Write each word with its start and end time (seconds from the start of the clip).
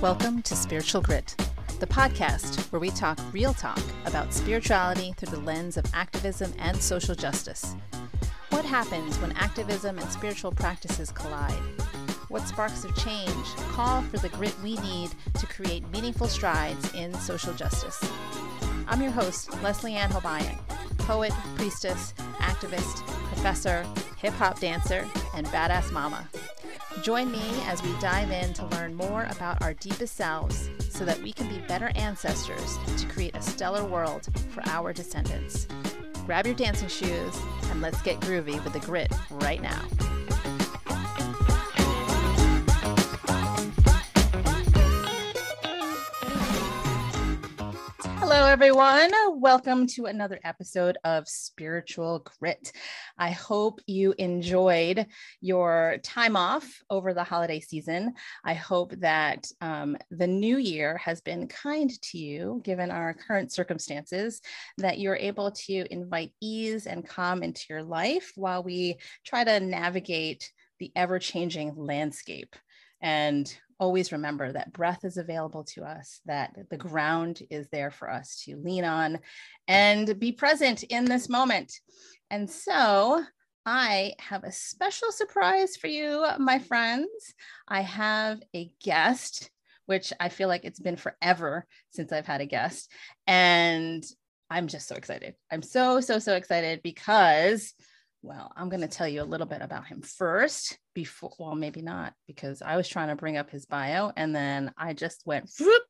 Welcome 0.00 0.42
to 0.42 0.54
Spiritual 0.54 1.02
Grit, 1.02 1.34
the 1.80 1.86
podcast 1.86 2.70
where 2.70 2.78
we 2.78 2.90
talk 2.90 3.18
real 3.32 3.52
talk 3.52 3.80
about 4.06 4.32
spirituality 4.32 5.12
through 5.16 5.36
the 5.36 5.40
lens 5.40 5.76
of 5.76 5.84
activism 5.94 6.52
and 6.58 6.80
social 6.80 7.16
justice. 7.16 7.74
What 8.50 8.64
happens 8.64 9.18
when 9.18 9.32
activism 9.32 9.98
and 9.98 10.10
spiritual 10.12 10.52
practices 10.52 11.10
collide? 11.10 11.58
What 12.28 12.46
sparks 12.46 12.84
of 12.84 12.94
change 12.96 13.46
call 13.72 14.02
for 14.02 14.18
the 14.18 14.28
grit 14.28 14.54
we 14.62 14.76
need 14.76 15.10
to 15.34 15.46
create 15.46 15.88
meaningful 15.90 16.28
strides 16.28 16.94
in 16.94 17.12
social 17.14 17.52
justice? 17.54 18.00
I'm 18.90 19.00
your 19.00 19.12
host, 19.12 19.52
Leslie 19.62 19.94
Ann 19.94 20.10
Hobayan, 20.10 20.58
poet, 20.98 21.32
priestess, 21.54 22.12
activist, 22.38 23.06
professor, 23.28 23.86
hip 24.16 24.34
hop 24.34 24.58
dancer, 24.58 25.06
and 25.32 25.46
badass 25.46 25.92
mama. 25.92 26.28
Join 27.00 27.30
me 27.30 27.40
as 27.66 27.80
we 27.84 27.92
dive 28.00 28.32
in 28.32 28.52
to 28.54 28.66
learn 28.66 28.96
more 28.96 29.28
about 29.30 29.62
our 29.62 29.74
deepest 29.74 30.16
selves 30.16 30.70
so 30.88 31.04
that 31.04 31.22
we 31.22 31.32
can 31.32 31.48
be 31.48 31.58
better 31.68 31.92
ancestors 31.94 32.78
to 32.96 33.06
create 33.06 33.36
a 33.36 33.42
stellar 33.42 33.84
world 33.84 34.26
for 34.50 34.62
our 34.66 34.92
descendants. 34.92 35.68
Grab 36.26 36.44
your 36.44 36.56
dancing 36.56 36.88
shoes 36.88 37.40
and 37.70 37.80
let's 37.80 38.02
get 38.02 38.18
groovy 38.18 38.62
with 38.64 38.72
the 38.72 38.80
grit 38.80 39.12
right 39.30 39.62
now. 39.62 39.84
Hello, 48.32 48.46
everyone. 48.46 49.10
Welcome 49.40 49.88
to 49.88 50.06
another 50.06 50.38
episode 50.44 50.96
of 51.02 51.26
Spiritual 51.26 52.20
Grit. 52.20 52.70
I 53.18 53.32
hope 53.32 53.80
you 53.88 54.14
enjoyed 54.18 55.08
your 55.40 55.96
time 56.04 56.36
off 56.36 56.80
over 56.90 57.12
the 57.12 57.24
holiday 57.24 57.58
season. 57.58 58.14
I 58.44 58.54
hope 58.54 58.92
that 58.98 59.48
um, 59.60 59.96
the 60.12 60.28
new 60.28 60.58
year 60.58 60.96
has 60.98 61.20
been 61.20 61.48
kind 61.48 61.90
to 62.02 62.18
you, 62.18 62.60
given 62.64 62.92
our 62.92 63.14
current 63.14 63.50
circumstances, 63.50 64.40
that 64.78 65.00
you're 65.00 65.16
able 65.16 65.50
to 65.66 65.84
invite 65.92 66.30
ease 66.40 66.86
and 66.86 67.04
calm 67.04 67.42
into 67.42 67.64
your 67.68 67.82
life 67.82 68.30
while 68.36 68.62
we 68.62 68.98
try 69.26 69.42
to 69.42 69.58
navigate 69.58 70.52
the 70.78 70.92
ever 70.94 71.18
changing 71.18 71.74
landscape. 71.74 72.54
And 73.02 73.52
always 73.80 74.12
remember 74.12 74.52
that 74.52 74.72
breath 74.72 75.04
is 75.04 75.16
available 75.16 75.64
to 75.64 75.82
us, 75.82 76.20
that 76.26 76.54
the 76.70 76.76
ground 76.76 77.42
is 77.50 77.66
there 77.70 77.90
for 77.90 78.10
us 78.10 78.42
to 78.44 78.56
lean 78.56 78.84
on 78.84 79.18
and 79.66 80.18
be 80.20 80.30
present 80.30 80.82
in 80.84 81.06
this 81.06 81.28
moment. 81.28 81.72
And 82.30 82.48
so 82.48 83.24
I 83.64 84.14
have 84.20 84.44
a 84.44 84.52
special 84.52 85.10
surprise 85.10 85.76
for 85.76 85.86
you, 85.88 86.24
my 86.38 86.58
friends. 86.58 87.34
I 87.66 87.80
have 87.80 88.40
a 88.54 88.70
guest, 88.84 89.50
which 89.86 90.12
I 90.20 90.28
feel 90.28 90.48
like 90.48 90.64
it's 90.64 90.80
been 90.80 90.96
forever 90.96 91.66
since 91.88 92.12
I've 92.12 92.26
had 92.26 92.42
a 92.42 92.46
guest. 92.46 92.92
And 93.26 94.04
I'm 94.50 94.68
just 94.68 94.88
so 94.88 94.94
excited. 94.94 95.34
I'm 95.50 95.62
so, 95.62 96.00
so, 96.00 96.18
so 96.18 96.36
excited 96.36 96.82
because 96.82 97.72
well, 98.22 98.52
I'm 98.54 98.68
going 98.68 98.82
to 98.82 98.88
tell 98.88 99.08
you 99.08 99.22
a 99.22 99.24
little 99.24 99.46
bit 99.46 99.62
about 99.62 99.86
him 99.86 100.02
first 100.02 100.78
before, 100.94 101.32
well, 101.38 101.54
maybe 101.54 101.82
not, 101.82 102.14
because 102.26 102.62
I 102.62 102.76
was 102.76 102.88
trying 102.88 103.08
to 103.08 103.16
bring 103.16 103.36
up 103.36 103.50
his 103.50 103.66
bio 103.66 104.12
and 104.16 104.34
then 104.34 104.72
I 104.76 104.92
just 104.92 105.22
went, 105.26 105.50
whoop, 105.58 105.82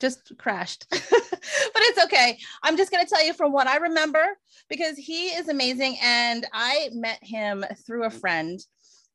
just 0.00 0.32
crashed. 0.38 0.86
but 0.90 1.00
it's 1.00 2.04
okay. 2.04 2.38
I'm 2.62 2.76
just 2.76 2.90
going 2.90 3.04
to 3.04 3.10
tell 3.10 3.24
you 3.24 3.32
from 3.32 3.52
what 3.52 3.66
I 3.66 3.76
remember 3.78 4.24
because 4.68 4.96
he 4.96 5.28
is 5.28 5.48
amazing. 5.48 5.96
And 6.02 6.46
I 6.52 6.90
met 6.92 7.18
him 7.22 7.64
through 7.86 8.04
a 8.04 8.10
friend. 8.10 8.60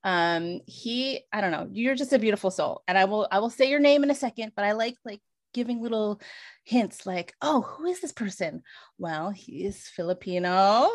Um, 0.04 0.62
he, 0.66 1.22
I 1.34 1.42
don't 1.42 1.52
know, 1.52 1.68
you're 1.72 1.96
just 1.96 2.14
a 2.14 2.20
beautiful 2.20 2.52
soul. 2.52 2.84
And 2.88 2.98
I 2.98 3.06
will, 3.06 3.28
I 3.32 3.40
will 3.40 3.50
say 3.50 3.70
your 3.70 3.82
name 3.82 4.04
in 4.04 4.12
a 4.12 4.16
second, 4.16 4.54
but 4.56 4.64
I 4.66 4.72
like, 4.72 4.96
like, 5.04 5.22
giving 5.54 5.82
little 5.82 6.22
hints 6.64 7.06
like, 7.06 7.34
oh, 7.42 7.62
who 7.62 7.86
is 7.86 8.02
this 8.02 8.12
person? 8.12 8.64
Well, 8.98 9.32
he's 9.32 9.88
Filipino. 9.88 10.90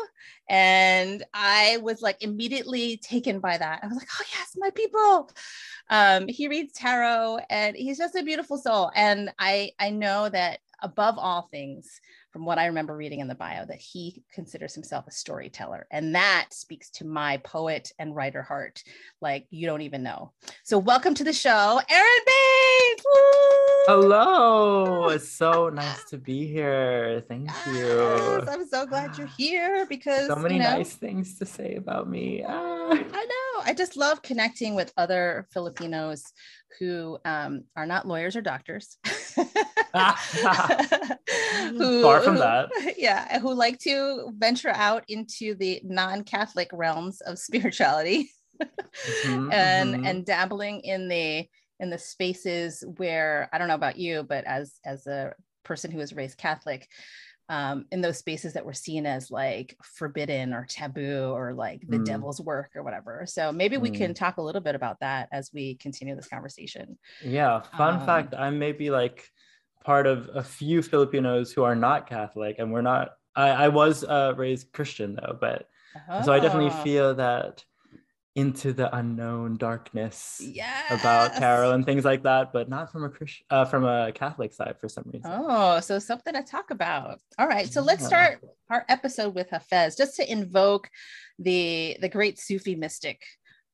And 0.49 1.23
I 1.33 1.77
was 1.81 2.01
like 2.01 2.21
immediately 2.21 2.97
taken 2.97 3.39
by 3.39 3.57
that. 3.57 3.79
I 3.83 3.87
was 3.87 3.97
like, 3.97 4.07
oh, 4.19 4.23
yes, 4.31 4.55
my 4.57 4.69
people. 4.69 5.29
Um, 5.89 6.27
he 6.27 6.47
reads 6.47 6.73
tarot 6.73 7.39
and 7.49 7.75
he's 7.75 7.97
just 7.97 8.15
a 8.15 8.23
beautiful 8.23 8.57
soul. 8.57 8.91
And 8.95 9.31
I, 9.37 9.71
I 9.79 9.89
know 9.89 10.29
that 10.29 10.59
above 10.81 11.15
all 11.17 11.47
things, 11.51 11.99
from 12.35 12.43
what 12.43 12.57
I 12.57 12.65
remember 12.65 12.97
reading 12.97 13.21
in 13.21 13.29
the 13.29 13.33
bio, 13.33 13.65
that 13.65 13.79
he 13.79 14.21
considers 14.33 14.73
himself 14.75 15.07
a 15.07 15.11
storyteller. 15.11 15.87
And 15.89 16.15
that 16.15 16.47
speaks 16.51 16.89
to 16.89 17.05
my 17.05 17.37
poet 17.37 17.93
and 17.97 18.13
writer 18.13 18.41
heart, 18.41 18.83
like 19.21 19.47
you 19.51 19.65
don't 19.65 19.83
even 19.83 20.03
know. 20.03 20.33
So, 20.65 20.77
welcome 20.77 21.13
to 21.13 21.23
the 21.23 21.31
show, 21.31 21.79
Aaron 21.89 22.25
Bates. 22.25 23.05
Hello. 23.87 25.07
It's 25.15 25.31
so 25.31 25.69
nice 25.69 26.03
to 26.09 26.17
be 26.17 26.45
here. 26.45 27.23
Thank 27.29 27.49
you. 27.67 27.87
Yes, 27.87 28.49
I'm 28.49 28.67
so 28.67 28.85
glad 28.85 29.17
you're 29.17 29.27
here 29.37 29.85
because 29.85 30.27
so 30.27 30.35
many 30.35 30.55
you 30.55 30.61
know, 30.61 30.71
nice 30.71 30.93
things 30.93 31.37
to 31.39 31.45
say 31.45 31.75
about 31.75 32.09
me. 32.09 32.43
Ah. 32.45 32.89
I 32.91 32.95
know. 32.95 33.63
I 33.63 33.73
just 33.73 33.95
love 33.95 34.21
connecting 34.21 34.75
with 34.75 34.91
other 34.97 35.47
Filipinos 35.53 36.33
who 36.79 37.17
um, 37.23 37.63
are 37.75 37.85
not 37.85 38.07
lawyers 38.07 38.35
or 38.35 38.41
doctors. 38.41 38.97
who, 41.77 42.01
Far 42.01 42.21
from 42.21 42.35
that. 42.35 42.69
Yeah, 42.97 43.39
who 43.39 43.53
like 43.53 43.79
to 43.79 44.31
venture 44.37 44.69
out 44.69 45.03
into 45.07 45.55
the 45.55 45.81
non-Catholic 45.83 46.69
realms 46.73 47.21
of 47.21 47.39
spirituality 47.39 48.31
mm-hmm, 48.61 49.51
and 49.51 49.93
mm-hmm. 49.95 50.05
and 50.05 50.25
dabbling 50.25 50.81
in 50.81 51.07
the 51.07 51.47
in 51.79 51.89
the 51.89 51.97
spaces 51.97 52.83
where 52.97 53.49
I 53.51 53.57
don't 53.57 53.67
know 53.67 53.75
about 53.75 53.97
you, 53.97 54.23
but 54.23 54.45
as 54.45 54.79
as 54.85 55.07
a 55.07 55.33
person 55.63 55.91
who 55.91 55.97
was 55.97 56.13
raised 56.13 56.37
Catholic, 56.37 56.87
um, 57.49 57.85
in 57.91 58.01
those 58.01 58.17
spaces 58.17 58.53
that 58.53 58.65
were 58.65 58.73
seen 58.73 59.05
as 59.05 59.29
like 59.29 59.77
forbidden 59.83 60.53
or 60.53 60.65
taboo 60.67 61.31
or 61.31 61.53
like 61.53 61.81
the 61.87 61.97
mm. 61.97 62.05
devil's 62.05 62.41
work 62.41 62.71
or 62.75 62.81
whatever. 62.81 63.25
So 63.27 63.51
maybe 63.51 63.77
we 63.77 63.91
mm. 63.91 63.97
can 63.97 64.13
talk 64.13 64.37
a 64.37 64.41
little 64.41 64.61
bit 64.61 64.75
about 64.75 64.99
that 65.01 65.29
as 65.31 65.51
we 65.53 65.75
continue 65.75 66.15
this 66.15 66.27
conversation. 66.27 66.97
Yeah. 67.23 67.61
Fun 67.77 67.99
um, 67.99 68.05
fact 68.05 68.33
I 68.33 68.49
may 68.49 68.71
be 68.71 68.89
like 68.89 69.27
part 69.85 70.07
of 70.07 70.29
a 70.33 70.43
few 70.43 70.81
Filipinos 70.81 71.51
who 71.51 71.63
are 71.63 71.75
not 71.75 72.09
Catholic, 72.09 72.55
and 72.57 72.71
we're 72.71 72.81
not. 72.81 73.11
I, 73.35 73.49
I 73.49 73.67
was 73.67 74.03
uh, 74.03 74.33
raised 74.35 74.71
Christian 74.73 75.15
though, 75.15 75.37
but 75.39 75.69
oh. 76.09 76.23
so 76.23 76.33
I 76.33 76.39
definitely 76.39 76.71
ah. 76.71 76.83
feel 76.83 77.15
that 77.15 77.63
into 78.35 78.73
the 78.73 78.93
unknown 78.93 79.55
darkness 79.55 80.41
yes. 80.43 80.91
about 80.91 81.35
tarot 81.35 81.71
and 81.71 81.85
things 81.85 82.03
like 82.03 82.23
that, 82.23 82.51
but 82.51 82.67
not 82.67 82.91
from 82.91 83.05
a 83.05 83.09
Christian, 83.09 83.45
uh, 83.49 83.63
from 83.63 83.85
a 83.85 84.11
Catholic 84.11 84.51
side 84.51 84.75
for 84.81 84.89
some 84.89 85.05
reason. 85.05 85.31
Oh, 85.33 85.79
so 85.79 85.99
something 85.99 86.33
to 86.33 86.43
talk 86.43 86.71
about. 86.71 87.19
All 87.37 87.47
right, 87.47 87.71
so 87.71 87.81
let's 87.81 88.05
start 88.05 88.39
our 88.69 88.83
episode 88.89 89.35
with 89.35 89.51
Hafez, 89.51 89.97
just 89.97 90.15
to 90.17 90.29
invoke 90.29 90.89
the 91.37 91.97
the 92.01 92.09
great 92.09 92.39
Sufi 92.39 92.75
mystic 92.75 93.21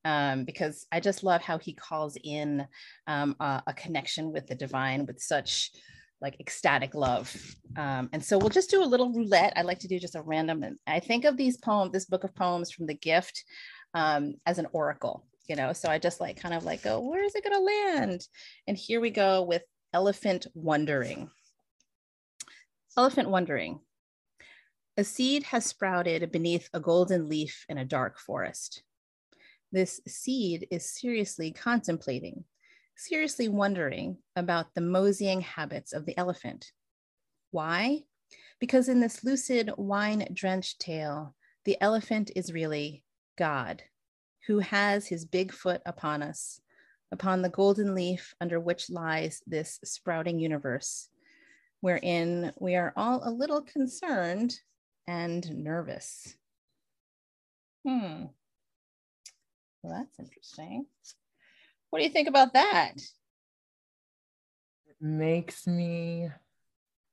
um, 0.04 0.44
because 0.44 0.86
I 0.90 1.00
just 1.00 1.22
love 1.22 1.42
how 1.42 1.58
he 1.58 1.74
calls 1.74 2.16
in 2.22 2.66
um, 3.06 3.36
a, 3.40 3.62
a, 3.68 3.74
connection 3.74 4.32
with 4.32 4.46
the 4.48 4.54
divine 4.54 5.06
with 5.06 5.20
such 5.20 5.70
like 6.22 6.40
ecstatic 6.40 6.94
love. 6.94 7.34
Um, 7.76 8.08
and 8.12 8.24
so 8.24 8.38
we'll 8.38 8.48
just 8.48 8.70
do 8.70 8.82
a 8.82 8.86
little 8.86 9.12
roulette. 9.12 9.52
I 9.56 9.62
like 9.62 9.80
to 9.80 9.88
do 9.88 9.98
just 9.98 10.14
a 10.14 10.22
random. 10.22 10.62
and 10.62 10.78
I 10.86 11.00
think 11.00 11.24
of 11.24 11.36
these 11.36 11.56
poems, 11.58 11.92
this 11.92 12.06
book 12.06 12.24
of 12.24 12.34
poems 12.34 12.70
from 12.70 12.86
the 12.86 12.94
gift 12.94 13.44
um, 13.94 14.36
as 14.46 14.58
an 14.58 14.68
oracle, 14.72 15.26
you 15.48 15.56
know. 15.56 15.72
So 15.72 15.88
I 15.90 15.98
just 15.98 16.20
like 16.20 16.40
kind 16.40 16.54
of 16.54 16.64
like 16.64 16.82
go, 16.82 17.00
where 17.00 17.24
is 17.24 17.34
it 17.34 17.44
going 17.44 17.56
to 17.56 18.00
land? 18.00 18.26
And 18.68 18.76
here 18.76 19.00
we 19.00 19.10
go 19.10 19.42
with 19.42 19.62
elephant 19.92 20.46
wondering. 20.54 21.28
Elephant 22.96 23.28
wondering. 23.28 23.80
A 24.96 25.04
seed 25.04 25.42
has 25.44 25.64
sprouted 25.64 26.30
beneath 26.30 26.68
a 26.72 26.80
golden 26.80 27.28
leaf 27.28 27.64
in 27.68 27.78
a 27.78 27.84
dark 27.84 28.18
forest. 28.18 28.82
This 29.72 30.00
seed 30.06 30.66
is 30.70 30.94
seriously 30.94 31.50
contemplating 31.50 32.44
seriously 32.96 33.48
wondering 33.48 34.18
about 34.36 34.74
the 34.74 34.80
moseying 34.80 35.40
habits 35.40 35.92
of 35.92 36.06
the 36.06 36.16
elephant. 36.16 36.72
Why? 37.50 38.04
Because 38.58 38.88
in 38.88 39.00
this 39.00 39.24
lucid, 39.24 39.72
wine 39.76 40.26
drenched 40.32 40.80
tale, 40.80 41.34
the 41.64 41.76
elephant 41.80 42.30
is 42.34 42.52
really 42.52 43.04
God, 43.36 43.82
who 44.46 44.58
has 44.60 45.06
his 45.06 45.24
big 45.24 45.52
foot 45.52 45.82
upon 45.86 46.22
us, 46.22 46.60
upon 47.10 47.42
the 47.42 47.48
golden 47.48 47.94
leaf 47.94 48.34
under 48.40 48.58
which 48.58 48.90
lies 48.90 49.42
this 49.46 49.78
sprouting 49.84 50.38
universe, 50.38 51.08
wherein 51.80 52.52
we 52.58 52.74
are 52.74 52.92
all 52.96 53.20
a 53.24 53.30
little 53.30 53.62
concerned 53.62 54.60
and 55.06 55.48
nervous. 55.50 56.36
Hmm. 57.86 58.26
Well, 59.82 59.98
that's 59.98 60.18
interesting. 60.20 60.86
What 61.92 61.98
do 61.98 62.06
you 62.06 62.10
think 62.10 62.26
about 62.26 62.54
that? 62.54 62.94
It 64.86 64.96
makes 64.98 65.66
me. 65.66 66.30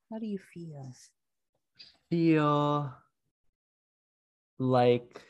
How 0.09 0.19
do 0.19 0.25
you 0.25 0.39
feel? 0.39 0.93
feel 2.09 2.93
like 4.57 5.21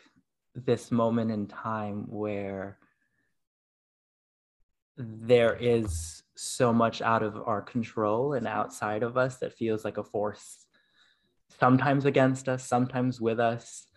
this 0.53 0.91
moment 0.91 1.31
in 1.31 1.47
time 1.47 2.05
where 2.11 2.77
there 4.97 5.57
is 5.59 6.21
so 6.35 6.71
much 6.71 7.01
out 7.01 7.23
of 7.23 7.35
our 7.47 7.63
control 7.63 8.33
and 8.33 8.45
outside 8.45 9.01
of 9.01 9.17
us 9.17 9.37
that 9.37 9.57
feels 9.57 9.83
like 9.83 9.97
a 9.97 10.03
force 10.03 10.67
sometimes 11.59 12.05
against 12.05 12.47
us 12.47 12.63
sometimes 12.63 13.19
with 13.19 13.39
us 13.39 13.87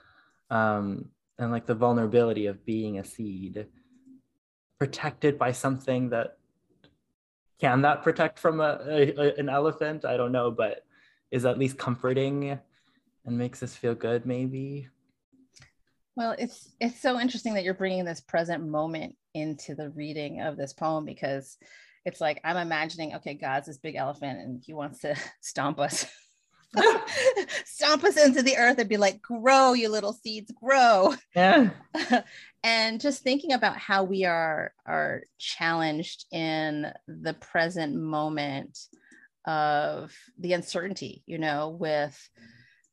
um, 0.49 1.11
and 1.39 1.53
like 1.53 1.67
the 1.67 1.75
vulnerability 1.75 2.47
of 2.47 2.65
being 2.65 2.99
a 2.99 3.05
seed 3.05 3.67
protected 4.83 5.39
by 5.39 5.53
something 5.53 6.09
that 6.09 6.39
can 7.61 7.83
that 7.83 8.03
protect 8.03 8.37
from 8.37 8.61
a, 8.61 8.81
a, 8.85 9.33
an 9.37 9.49
elephant? 9.49 10.05
I 10.05 10.17
don't 10.17 10.33
know 10.33 10.51
but 10.51 10.85
is 11.31 11.45
at 11.45 11.57
least 11.57 11.79
comforting 11.79 12.59
and 13.25 13.39
makes 13.39 13.63
us 13.63 13.77
feel 13.77 13.95
good 13.95 14.27
maybe? 14.27 14.89
Well 16.17 16.35
it's 16.37 16.73
it's 16.81 17.01
so 17.01 17.21
interesting 17.21 17.55
that 17.55 17.63
you're 17.63 17.75
bringing 17.75 18.05
this 18.05 18.21
present 18.21 18.67
moment 18.67 19.15
into 19.35 19.77
the 19.77 19.91
reading 19.91 20.41
of 20.41 20.57
this 20.57 20.73
poem 20.73 21.05
because 21.05 21.57
it's 22.05 22.21
like 22.21 22.41
i'm 22.43 22.57
imagining 22.57 23.15
okay 23.15 23.35
god's 23.35 23.69
this 23.69 23.79
big 23.79 23.95
elephant 23.95 24.41
and 24.41 24.61
he 24.67 24.75
wants 24.75 24.99
to 24.99 25.15
stomp 25.41 25.79
us 25.79 26.07
stomp 27.65 28.05
us 28.05 28.17
into 28.17 28.43
the 28.43 28.57
earth 28.57 28.79
and 28.79 28.89
be 28.89 28.97
like 28.97 29.21
grow 29.21 29.73
you 29.73 29.89
little 29.89 30.13
seeds 30.13 30.53
grow. 30.53 31.15
Yeah. 31.35 31.71
And 32.65 33.01
just 33.01 33.25
thinking 33.25 33.55
about 33.55 33.77
how 33.77 34.05
we 34.05 34.25
are 34.25 34.73
are 34.87 35.25
challenged 35.37 36.27
in 36.31 36.93
the 37.09 37.35
present 37.35 37.97
moment 37.97 38.79
of 39.45 40.15
the 40.39 40.53
uncertainty 40.53 41.25
you 41.27 41.39
know 41.39 41.71
with 41.71 42.17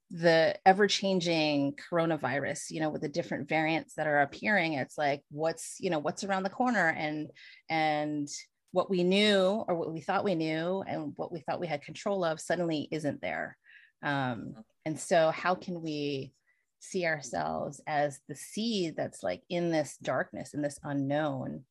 the 0.10 0.58
ever 0.66 0.88
changing 0.88 1.76
coronavirus 1.92 2.72
you 2.72 2.80
know 2.80 2.90
with 2.90 3.04
the 3.04 3.10
different 3.10 3.48
variants 3.48 3.94
that 3.94 4.08
are 4.08 4.22
appearing 4.22 4.74
it's 4.74 4.98
like 4.98 5.22
what's 5.30 5.76
you 5.80 5.92
know 5.92 6.00
what's 6.00 6.24
around 6.24 6.42
the 6.42 6.50
corner? 6.50 6.88
And 6.88 7.30
and 7.70 8.28
what 8.72 8.90
we 8.90 9.04
knew 9.04 9.64
or 9.68 9.76
what 9.76 9.94
we 9.94 10.02
thought 10.02 10.24
we 10.24 10.36
knew 10.36 10.84
and 10.88 11.14
what 11.16 11.32
we 11.32 11.42
thought 11.42 11.60
we 11.60 11.68
had 11.68 11.84
control 11.84 12.24
of 12.24 12.40
suddenly 12.40 12.88
isn't 12.92 13.22
there 13.22 13.58
um, 14.04 14.56
and 14.86 15.00
so 15.00 15.32
how 15.32 15.56
can 15.56 15.82
we 15.82 16.34
see 16.80 17.06
ourselves 17.06 17.82
as 17.88 18.20
the 18.30 18.36
seed 18.36 18.96
that's 18.96 19.22
like 19.22 19.42
in 19.50 19.70
this 19.70 19.98
darkness 20.02 20.54
in 20.54 20.62
this 20.62 20.80
unknown 20.84 21.62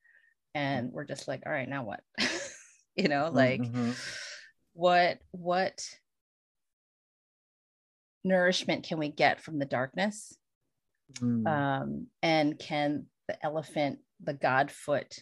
and 0.54 0.92
we're 0.92 1.04
just 1.04 1.26
like 1.26 1.42
all 1.46 1.52
right 1.52 1.68
now 1.68 1.82
what 1.82 2.00
you 2.96 3.08
know 3.08 3.30
like 3.32 3.62
mm-hmm. 3.62 3.92
what 4.74 5.18
what 5.30 5.82
nourishment 8.24 8.84
can 8.84 8.98
we 8.98 9.08
get 9.08 9.40
from 9.40 9.58
the 9.58 9.64
darkness? 9.64 10.36
Mm. 11.20 11.46
Um, 11.46 12.06
and 12.22 12.58
can 12.58 13.06
the 13.26 13.44
elephant, 13.44 13.98
the 14.22 14.34
godfoot, 14.34 15.18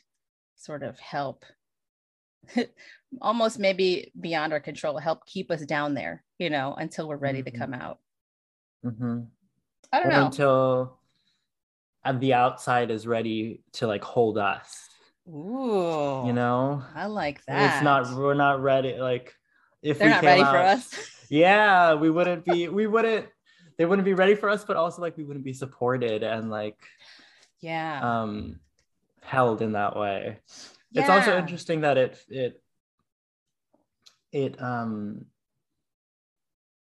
sort 0.57 0.83
of 0.83 0.99
help 0.99 1.45
almost 3.21 3.59
maybe 3.59 4.13
beyond 4.19 4.53
our 4.53 4.61
control, 4.61 4.99
help 4.99 5.27
keep 5.27 5.51
us 5.51 5.63
down 5.63 5.95
there, 5.95 6.23
you 6.39 6.51
know, 6.51 6.75
until 6.75 7.09
we're 7.09 7.17
ready 7.17 7.41
mm-hmm. 7.41 7.55
to 7.55 7.59
come 7.59 7.75
out? 7.75 7.99
Mm-hmm. 8.85 9.21
I 9.93 10.01
don't 10.01 10.07
or 10.07 10.11
know. 10.11 10.27
Until 10.27 10.99
the 12.21 12.35
outside 12.35 12.91
is 12.91 13.07
ready 13.07 13.63
to 13.75 13.87
like 13.87 14.05
hold 14.05 14.39
us. 14.39 14.89
Ooh, 15.29 16.23
you 16.25 16.33
know, 16.33 16.85
I 16.95 17.07
like 17.07 17.45
that. 17.47 17.75
It's 17.75 17.85
not, 17.85 18.09
we're 18.15 18.35
not 18.35 18.63
ready. 18.63 18.97
Like, 18.97 19.35
if 19.83 19.99
they're 19.99 20.11
not 20.11 20.25
ready 20.25 20.43
out, 20.43 20.51
for 20.51 20.59
us 20.59 21.11
yeah 21.31 21.95
we 21.95 22.11
wouldn't 22.11 22.45
be 22.45 22.69
we 22.69 22.87
wouldn't 22.87 23.27
they 23.79 23.85
wouldn't 23.85 24.05
be 24.05 24.15
ready 24.15 24.35
for 24.35 24.49
us 24.49 24.65
but 24.65 24.77
also 24.77 25.03
like 25.03 25.17
we 25.17 25.25
wouldn't 25.25 25.45
be 25.45 25.53
supported 25.53 26.23
and 26.23 26.51
like 26.51 26.79
yeah 27.61 28.21
um 28.21 28.59
held 29.23 29.63
in 29.63 29.73
that 29.73 29.97
way 29.97 30.39
yeah. 30.93 31.01
it's 31.01 31.11
also 31.11 31.37
interesting 31.39 31.83
that 31.83 31.97
it 31.97 32.19
it 32.29 32.63
it 34.37 34.61
um 34.63 35.25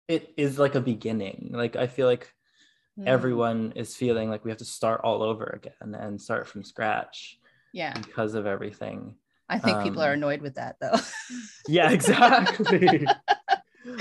it 0.08 0.34
is 0.36 0.58
like 0.58 0.74
a 0.74 0.80
beginning 0.80 1.50
like 1.52 1.76
i 1.76 1.86
feel 1.86 2.08
like 2.08 2.34
mm. 2.98 3.06
everyone 3.06 3.72
is 3.76 3.94
feeling 3.94 4.28
like 4.28 4.44
we 4.44 4.50
have 4.50 4.58
to 4.58 4.64
start 4.64 5.00
all 5.04 5.22
over 5.22 5.44
again 5.44 5.94
and 5.94 6.20
start 6.20 6.48
from 6.48 6.64
scratch 6.64 7.38
yeah 7.72 7.94
because 8.00 8.34
of 8.34 8.46
everything 8.46 9.14
i 9.48 9.60
think 9.60 9.76
um, 9.76 9.84
people 9.84 10.02
are 10.02 10.12
um, 10.12 10.18
annoyed 10.18 10.40
with 10.40 10.56
that 10.56 10.74
though 10.80 10.98
yeah 11.68 11.90
exactly 11.90 13.06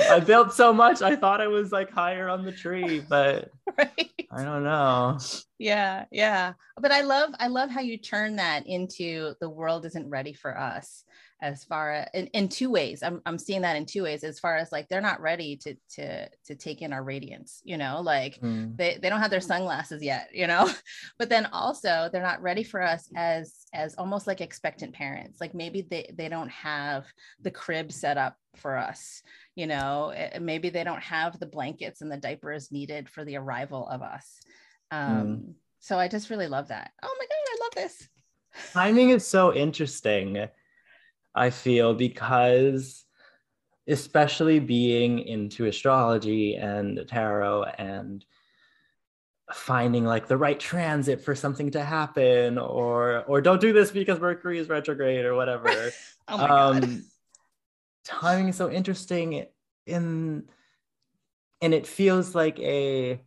I 0.10 0.20
built 0.20 0.52
so 0.52 0.74
much. 0.74 1.04
I 1.04 1.16
thought 1.16 1.42
I 1.42 1.48
was 1.48 1.72
like 1.72 1.92
higher 1.92 2.28
on 2.28 2.44
the 2.44 2.52
tree, 2.52 3.04
but 3.08 3.52
right. 3.78 4.12
I 4.32 4.44
don't 4.44 4.64
know. 4.64 5.20
Yeah, 5.60 6.06
yeah. 6.12 6.54
But 6.76 6.92
I 6.92 7.02
love 7.02 7.30
I 7.40 7.48
love 7.48 7.70
how 7.70 7.82
you 7.82 7.98
turn 7.98 8.38
that 8.38 8.66
into 8.66 9.36
the 9.40 9.50
world 9.50 9.86
isn't 9.86 10.10
ready 10.10 10.34
for 10.34 10.58
us 10.58 11.04
as 11.46 11.64
far 11.64 11.94
as 11.94 12.08
in, 12.14 12.28
in 12.28 12.50
two 12.50 12.72
ways. 12.72 13.04
I'm 13.04 13.22
I'm 13.26 13.38
seeing 13.38 13.62
that 13.62 13.76
in 13.76 13.86
two 13.86 14.04
ways 14.04 14.24
as 14.24 14.40
far 14.40 14.58
as 14.58 14.72
like 14.72 14.88
they're 14.88 15.00
not 15.00 15.22
ready 15.22 15.56
to 15.58 15.76
to 15.96 16.28
to 16.46 16.56
take 16.56 16.82
in 16.82 16.92
our 16.92 17.04
radiance, 17.04 17.62
you 17.64 17.78
know, 17.78 18.02
like 18.02 18.40
mm. 18.42 18.76
they, 18.76 18.98
they 19.00 19.10
don't 19.10 19.22
have 19.22 19.30
their 19.30 19.40
sunglasses 19.42 20.02
yet, 20.02 20.30
you 20.34 20.48
know. 20.48 20.70
but 21.20 21.30
then 21.30 21.48
also 21.54 22.10
they're 22.12 22.24
not 22.24 22.42
ready 22.42 22.64
for 22.64 22.82
us 22.82 23.08
as 23.16 23.68
as 23.74 23.94
almost 23.96 24.26
like 24.26 24.42
expectant 24.42 24.94
parents. 24.94 25.40
Like 25.40 25.54
maybe 25.54 25.82
they 25.84 26.12
they 26.18 26.30
don't 26.30 26.50
have 26.50 27.06
the 27.42 27.52
crib 27.52 27.92
set 27.92 28.18
up 28.18 28.38
for 28.56 28.78
us 28.78 29.22
you 29.56 29.68
know 29.68 30.14
maybe 30.40 30.70
they 30.70 30.86
don't 30.86 31.04
have 31.04 31.38
the 31.40 31.46
blankets 31.46 32.02
and 32.02 32.10
the 32.10 32.16
diapers 32.16 32.72
needed 32.72 33.10
for 33.10 33.26
the 33.26 33.36
arrival 33.36 33.86
of 33.90 34.02
us 34.02 34.40
um, 34.92 35.28
mm. 35.28 35.54
so 35.80 36.00
i 36.00 36.08
just 36.08 36.30
really 36.30 36.48
love 36.48 36.70
that 36.70 36.92
oh 37.04 37.16
my 37.20 37.26
god 37.26 37.36
i 37.36 37.58
love 37.62 37.90
this 37.90 38.08
timing 38.72 39.10
is 39.10 39.28
so 39.28 39.54
interesting 39.54 40.48
i 41.36 41.50
feel 41.50 41.94
because 41.94 43.06
especially 43.88 44.60
being 44.60 45.20
into 45.20 45.66
astrology 45.66 46.56
and 46.56 47.06
tarot 47.08 47.64
and 47.78 48.26
finding 49.54 50.06
like 50.06 50.28
the 50.28 50.38
right 50.38 50.60
transit 50.60 51.22
for 51.22 51.36
something 51.36 51.70
to 51.72 51.84
happen 51.84 52.58
or 52.58 53.24
or 53.26 53.42
don't 53.42 53.62
do 53.62 53.74
this 53.74 53.92
because 53.92 54.20
mercury 54.20 54.58
is 54.58 54.70
retrograde 54.70 55.26
or 55.26 55.36
whatever. 55.36 55.92
Oh 56.28 56.40
my 56.40 56.48
um, 56.48 56.80
God. 56.80 57.02
timing 58.04 58.48
is 58.48 58.56
so 58.56 58.68
interesting 58.68 59.46
in 59.86 60.50
and 61.62 61.72
it 61.72 61.86
feels 61.86 62.34
like 62.34 62.60
a 62.62 63.22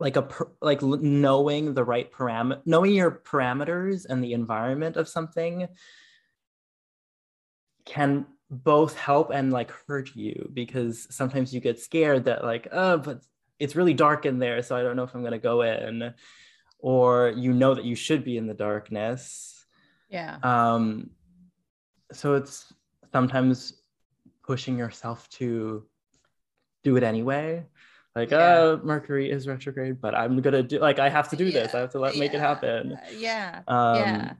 like 0.00 0.16
a 0.16 0.26
like 0.60 0.82
knowing 0.82 1.74
the 1.74 1.84
right 1.84 2.10
parameter 2.10 2.60
knowing 2.66 2.92
your 2.92 3.12
parameters 3.12 4.04
and 4.04 4.24
the 4.24 4.32
environment 4.32 4.96
of 4.96 5.08
something 5.08 5.68
can 7.84 8.26
both 8.50 8.96
help 8.96 9.30
and 9.30 9.52
like 9.52 9.70
hurt 9.86 10.14
you 10.14 10.50
because 10.52 11.06
sometimes 11.14 11.54
you 11.54 11.60
get 11.60 11.80
scared 11.80 12.24
that 12.24 12.44
like 12.44 12.68
oh 12.70 12.98
but 12.98 13.22
it's 13.58 13.74
really 13.74 13.94
dark 13.94 14.26
in 14.26 14.38
there 14.38 14.62
so 14.62 14.76
i 14.76 14.82
don't 14.82 14.94
know 14.94 15.04
if 15.04 15.14
i'm 15.14 15.22
going 15.22 15.32
to 15.32 15.38
go 15.38 15.62
in 15.62 16.12
or 16.82 17.32
you 17.36 17.54
know 17.54 17.74
that 17.74 17.84
you 17.84 17.94
should 17.94 18.24
be 18.24 18.36
in 18.36 18.46
the 18.46 18.54
darkness. 18.54 19.64
Yeah. 20.10 20.36
Um 20.42 21.10
so 22.12 22.34
it's 22.34 22.70
sometimes 23.12 23.72
pushing 24.42 24.76
yourself 24.76 25.26
to 25.30 25.86
do 26.82 26.96
it 26.96 27.02
anyway. 27.02 27.64
Like 28.14 28.32
yeah. 28.32 28.56
oh 28.58 28.80
mercury 28.84 29.30
is 29.30 29.48
retrograde 29.48 29.98
but 29.98 30.14
i'm 30.14 30.38
gonna 30.42 30.62
do 30.62 30.78
like 30.80 30.98
i 30.98 31.08
have 31.08 31.30
to 31.30 31.36
do 31.36 31.46
yeah. 31.46 31.62
this 31.62 31.74
i 31.74 31.78
have 31.78 31.92
to 31.92 31.98
let 31.98 32.14
yeah. 32.14 32.20
make 32.20 32.34
it 32.34 32.40
happen. 32.40 32.98
Yeah. 33.16 33.62
Um, 33.66 33.96
yeah 33.96 34.32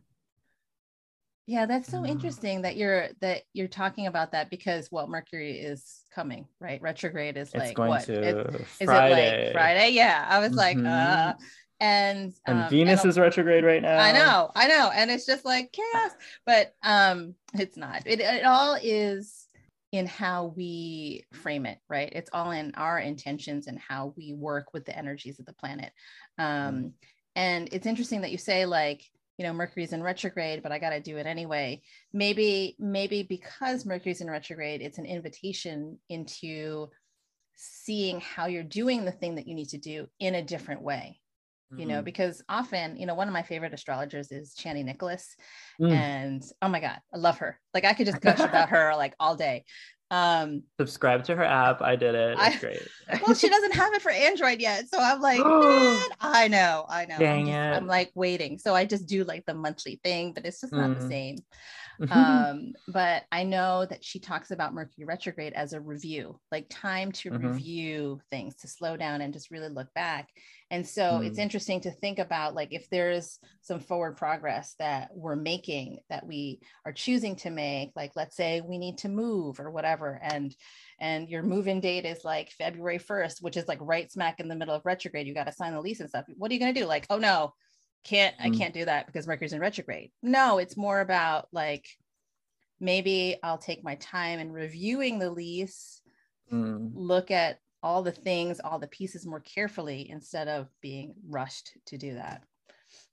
yeah 1.46 1.66
that's 1.66 1.90
so 1.90 2.04
interesting 2.04 2.62
that 2.62 2.76
you're 2.76 3.08
that 3.20 3.42
you're 3.52 3.68
talking 3.68 4.06
about 4.06 4.32
that 4.32 4.50
because 4.50 4.88
well 4.92 5.06
mercury 5.06 5.58
is 5.58 6.02
coming 6.14 6.46
right? 6.60 6.80
Retrograde 6.82 7.36
is 7.36 7.54
like 7.54 7.78
what? 7.78 8.08
It, 8.08 8.24
is 8.24 8.68
friday. 8.84 9.40
it 9.40 9.44
like 9.46 9.52
friday. 9.52 9.90
Yeah 9.90 10.26
i 10.28 10.38
was 10.38 10.50
mm-hmm. 10.50 10.56
like 10.58 10.78
uh 10.78 11.34
and 11.80 12.32
and 12.46 12.62
um, 12.62 12.70
venus 12.70 13.00
and, 13.00 13.10
is 13.10 13.18
retrograde 13.18 13.64
right 13.64 13.82
now. 13.82 13.98
i 13.98 14.12
know 14.12 14.50
i 14.54 14.68
know 14.68 14.92
and 14.94 15.10
it's 15.10 15.26
just 15.26 15.44
like 15.44 15.72
chaos 15.72 16.12
but 16.46 16.74
um 16.84 17.34
it's 17.54 17.76
not. 17.76 18.02
It, 18.06 18.20
it 18.20 18.44
all 18.44 18.78
is 18.80 19.46
in 19.90 20.06
how 20.06 20.54
we 20.56 21.24
frame 21.32 21.66
it 21.66 21.78
right? 21.88 22.10
It's 22.12 22.30
all 22.32 22.50
in 22.50 22.72
our 22.76 22.98
intentions 22.98 23.66
and 23.66 23.78
how 23.78 24.14
we 24.16 24.32
work 24.32 24.72
with 24.72 24.86
the 24.86 24.96
energies 24.96 25.38
of 25.38 25.46
the 25.46 25.52
planet. 25.52 25.92
Um 26.38 26.46
mm. 26.46 26.92
and 27.36 27.68
it's 27.72 27.86
interesting 27.86 28.22
that 28.22 28.32
you 28.32 28.38
say 28.38 28.64
like 28.64 29.02
you 29.42 29.48
know 29.48 29.52
mercury's 29.52 29.92
in 29.92 30.04
retrograde 30.04 30.62
but 30.62 30.70
i 30.70 30.78
got 30.78 30.90
to 30.90 31.00
do 31.00 31.16
it 31.16 31.26
anyway 31.26 31.82
maybe 32.12 32.76
maybe 32.78 33.24
because 33.24 33.84
mercury's 33.84 34.20
in 34.20 34.30
retrograde 34.30 34.80
it's 34.80 34.98
an 34.98 35.04
invitation 35.04 35.98
into 36.08 36.88
seeing 37.56 38.20
how 38.20 38.46
you're 38.46 38.62
doing 38.62 39.04
the 39.04 39.10
thing 39.10 39.34
that 39.34 39.48
you 39.48 39.54
need 39.56 39.68
to 39.68 39.78
do 39.78 40.06
in 40.20 40.36
a 40.36 40.42
different 40.42 40.80
way 40.80 41.18
you 41.74 41.86
know, 41.86 41.96
mm-hmm. 41.96 42.04
because 42.04 42.42
often, 42.50 42.98
you 42.98 43.06
know, 43.06 43.14
one 43.14 43.28
of 43.28 43.32
my 43.32 43.42
favorite 43.42 43.72
astrologers 43.72 44.30
is 44.30 44.54
Chani 44.54 44.84
Nicholas. 44.84 45.34
Mm. 45.80 45.92
And 45.92 46.42
oh 46.60 46.68
my 46.68 46.80
God, 46.80 46.98
I 47.14 47.16
love 47.16 47.38
her. 47.38 47.58
Like 47.72 47.86
I 47.86 47.94
could 47.94 48.04
just 48.04 48.20
gush 48.20 48.40
about 48.40 48.68
her 48.68 48.94
like 48.94 49.14
all 49.18 49.36
day. 49.36 49.64
Um, 50.12 50.64
Subscribe 50.78 51.24
to 51.24 51.36
her 51.36 51.42
app. 51.42 51.80
I 51.80 51.96
did 51.96 52.14
it. 52.14 52.32
It's 52.38 52.56
I, 52.56 52.58
great. 52.58 52.86
well, 53.26 53.34
she 53.34 53.48
doesn't 53.48 53.74
have 53.74 53.94
it 53.94 54.02
for 54.02 54.10
Android 54.10 54.60
yet. 54.60 54.86
So 54.90 54.98
I'm 55.00 55.22
like, 55.22 55.40
I 56.20 56.48
know, 56.48 56.84
I 56.86 57.06
know. 57.06 57.18
Dang 57.18 57.48
I'm, 57.48 57.72
just, 57.72 57.80
I'm 57.80 57.86
like 57.86 58.12
waiting. 58.14 58.58
So 58.58 58.74
I 58.74 58.84
just 58.84 59.06
do 59.06 59.24
like 59.24 59.46
the 59.46 59.54
monthly 59.54 60.00
thing, 60.04 60.34
but 60.34 60.44
it's 60.44 60.60
just 60.60 60.74
not 60.74 60.90
mm. 60.90 61.00
the 61.00 61.08
same. 61.08 61.38
um, 62.10 62.72
but 62.88 63.24
I 63.32 63.44
know 63.44 63.86
that 63.86 64.04
she 64.04 64.18
talks 64.18 64.50
about 64.50 64.74
Mercury 64.74 65.06
retrograde 65.06 65.54
as 65.54 65.72
a 65.72 65.80
review, 65.80 66.38
like 66.50 66.66
time 66.68 67.12
to 67.12 67.30
mm-hmm. 67.30 67.46
review 67.46 68.20
things, 68.30 68.56
to 68.56 68.68
slow 68.68 68.98
down 68.98 69.22
and 69.22 69.32
just 69.32 69.50
really 69.50 69.68
look 69.68 69.92
back. 69.94 70.28
And 70.72 70.88
so 70.88 71.02
mm. 71.02 71.26
it's 71.26 71.38
interesting 71.38 71.82
to 71.82 71.90
think 71.90 72.18
about 72.18 72.54
like 72.54 72.72
if 72.72 72.88
there's 72.88 73.38
some 73.60 73.78
forward 73.78 74.16
progress 74.16 74.74
that 74.78 75.10
we're 75.12 75.36
making 75.36 75.98
that 76.08 76.26
we 76.26 76.60
are 76.86 76.94
choosing 76.94 77.36
to 77.36 77.50
make, 77.50 77.90
like 77.94 78.12
let's 78.16 78.34
say 78.34 78.62
we 78.62 78.78
need 78.78 78.96
to 78.98 79.10
move 79.10 79.60
or 79.60 79.70
whatever, 79.70 80.18
and 80.22 80.56
and 80.98 81.28
your 81.28 81.42
move-in 81.42 81.80
date 81.80 82.06
is 82.06 82.24
like 82.24 82.50
February 82.52 82.98
1st, 82.98 83.42
which 83.42 83.58
is 83.58 83.68
like 83.68 83.80
right 83.82 84.10
smack 84.10 84.40
in 84.40 84.48
the 84.48 84.56
middle 84.56 84.74
of 84.74 84.86
retrograde. 84.86 85.26
You 85.26 85.34
got 85.34 85.44
to 85.44 85.52
sign 85.52 85.74
the 85.74 85.80
lease 85.80 86.00
and 86.00 86.08
stuff. 86.08 86.24
What 86.38 86.50
are 86.50 86.54
you 86.54 86.60
gonna 86.60 86.72
do? 86.72 86.86
Like, 86.86 87.04
oh 87.10 87.18
no, 87.18 87.52
can't 88.02 88.34
mm. 88.38 88.46
I 88.46 88.56
can't 88.56 88.72
do 88.72 88.86
that 88.86 89.04
because 89.04 89.26
Mercury's 89.26 89.52
in 89.52 89.60
retrograde. 89.60 90.10
No, 90.22 90.56
it's 90.56 90.78
more 90.78 91.00
about 91.00 91.48
like 91.52 91.84
maybe 92.80 93.36
I'll 93.42 93.58
take 93.58 93.84
my 93.84 93.96
time 93.96 94.40
in 94.40 94.50
reviewing 94.50 95.18
the 95.18 95.30
lease, 95.30 96.00
mm. 96.50 96.92
look 96.94 97.30
at 97.30 97.58
all 97.82 98.02
the 98.02 98.12
things, 98.12 98.60
all 98.60 98.78
the 98.78 98.86
pieces 98.88 99.26
more 99.26 99.40
carefully 99.40 100.08
instead 100.10 100.48
of 100.48 100.68
being 100.80 101.14
rushed 101.28 101.72
to 101.86 101.98
do 101.98 102.14
that. 102.14 102.42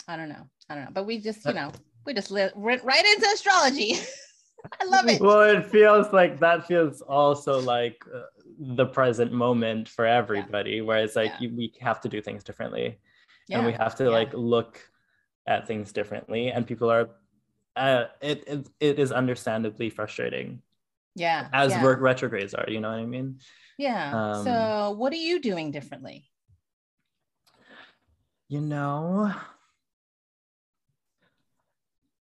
I 0.07 0.15
don't 0.15 0.29
know. 0.29 0.47
I 0.69 0.75
don't 0.75 0.85
know. 0.85 0.91
But 0.93 1.05
we 1.05 1.19
just, 1.19 1.45
you 1.45 1.53
know, 1.53 1.71
we 2.05 2.13
just 2.13 2.31
went 2.31 2.83
right 2.83 3.05
into 3.05 3.27
astrology. 3.33 3.95
I 4.81 4.85
love 4.85 5.07
it. 5.07 5.21
Well, 5.21 5.41
it 5.41 5.65
feels 5.65 6.11
like 6.11 6.39
that 6.39 6.67
feels 6.67 7.01
also 7.01 7.59
like 7.61 8.03
uh, 8.13 8.23
the 8.59 8.85
present 8.85 9.31
moment 9.31 9.87
for 9.87 10.05
everybody, 10.05 10.71
yeah. 10.71 10.81
where 10.81 10.97
it's 10.99 11.15
like 11.15 11.31
yeah. 11.39 11.47
you, 11.47 11.55
we 11.55 11.73
have 11.79 12.01
to 12.01 12.09
do 12.09 12.21
things 12.21 12.43
differently 12.43 12.99
yeah. 13.49 13.57
and 13.57 13.67
we 13.67 13.73
have 13.73 13.95
to 13.95 14.09
like 14.09 14.33
look 14.33 14.79
at 15.47 15.67
things 15.67 15.91
differently 15.91 16.51
and 16.51 16.65
people 16.65 16.89
are 16.89 17.09
uh, 17.75 18.05
it, 18.21 18.43
it 18.47 18.69
it 18.79 18.99
is 18.99 19.11
understandably 19.11 19.89
frustrating 19.89 20.61
yeah 21.15 21.47
as 21.51 21.71
yeah. 21.71 21.83
work 21.83 21.99
retrogrades 21.99 22.53
are 22.53 22.65
you 22.69 22.79
know 22.79 22.89
what 22.89 22.99
i 22.99 23.05
mean 23.05 23.39
yeah 23.79 24.33
um, 24.33 24.43
so 24.43 24.95
what 24.97 25.11
are 25.11 25.15
you 25.15 25.41
doing 25.41 25.71
differently 25.71 26.29
you 28.47 28.61
know 28.61 29.33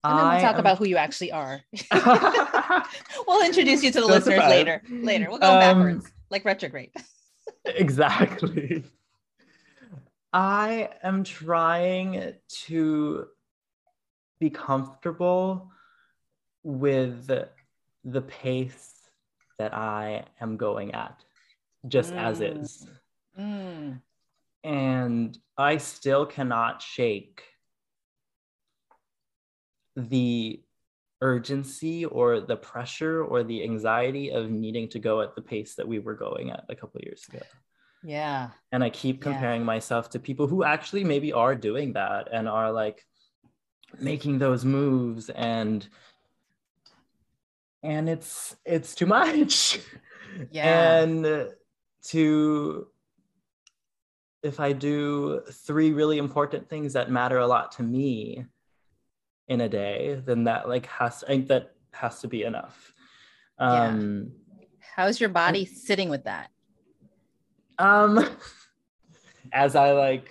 and 0.04 0.18
then 0.18 0.28
we'll 0.28 0.40
talk 0.40 0.54
am... 0.54 0.60
about 0.60 0.78
who 0.78 0.86
you 0.86 0.96
actually 0.96 1.30
are. 1.30 1.60
we'll 3.26 3.46
introduce 3.46 3.84
you 3.84 3.92
to 3.92 4.00
the 4.00 4.06
listeners 4.06 4.40
later. 4.40 4.82
Later, 4.90 5.26
we'll 5.28 5.38
go 5.38 5.46
um, 5.46 5.60
backwards, 5.60 6.12
like 6.28 6.44
retrograde. 6.44 6.90
exactly. 7.64 8.82
I 10.32 10.88
am 11.02 11.22
trying 11.22 12.34
to 12.64 13.26
be 14.40 14.50
comfortable 14.50 15.70
with 16.64 17.30
the 18.04 18.22
pace 18.22 18.92
that 19.58 19.72
I 19.72 20.24
am 20.40 20.56
going 20.56 20.94
at, 20.94 21.22
just 21.86 22.12
mm. 22.12 22.16
as 22.16 22.40
is. 22.40 22.86
Mm. 23.38 24.00
And 24.64 25.38
I 25.56 25.78
still 25.78 26.26
cannot 26.26 26.82
shake 26.82 27.42
the 29.96 30.62
urgency 31.20 32.04
or 32.04 32.40
the 32.40 32.56
pressure 32.56 33.24
or 33.24 33.44
the 33.44 33.62
anxiety 33.62 34.30
of 34.30 34.50
needing 34.50 34.88
to 34.88 34.98
go 34.98 35.20
at 35.20 35.34
the 35.34 35.42
pace 35.42 35.74
that 35.76 35.86
we 35.86 35.98
were 35.98 36.14
going 36.14 36.50
at 36.50 36.64
a 36.68 36.74
couple 36.74 37.00
years 37.00 37.24
ago. 37.28 37.44
Yeah. 38.02 38.50
And 38.72 38.82
I 38.82 38.90
keep 38.90 39.20
comparing 39.20 39.60
yeah. 39.60 39.66
myself 39.66 40.10
to 40.10 40.18
people 40.18 40.48
who 40.48 40.64
actually 40.64 41.04
maybe 41.04 41.32
are 41.32 41.54
doing 41.54 41.92
that 41.92 42.28
and 42.32 42.48
are 42.48 42.72
like 42.72 43.04
making 44.00 44.38
those 44.38 44.64
moves 44.64 45.28
and 45.28 45.86
and 47.84 48.08
it's 48.08 48.56
it's 48.64 48.94
too 48.94 49.06
much. 49.06 49.78
Yeah. 50.50 51.02
and 51.02 51.52
to 52.04 52.88
if 54.42 54.58
I 54.58 54.72
do 54.72 55.42
three 55.50 55.92
really 55.92 56.18
important 56.18 56.68
things 56.68 56.92
that 56.94 57.10
matter 57.10 57.38
a 57.38 57.46
lot 57.46 57.72
to 57.72 57.82
me 57.82 58.44
in 59.48 59.60
a 59.60 59.68
day, 59.68 60.20
then 60.24 60.44
that 60.44 60.68
like 60.68 60.86
has 60.86 61.22
I 61.24 61.28
think 61.28 61.48
that 61.48 61.74
has 61.92 62.20
to 62.20 62.28
be 62.28 62.42
enough. 62.42 62.92
Um 63.58 64.32
yeah. 64.58 64.66
how's 64.96 65.20
your 65.20 65.30
body 65.30 65.64
sitting 65.64 66.08
with 66.08 66.24
that? 66.24 66.50
Um, 67.78 68.24
as 69.52 69.76
I 69.76 69.92
like 69.92 70.30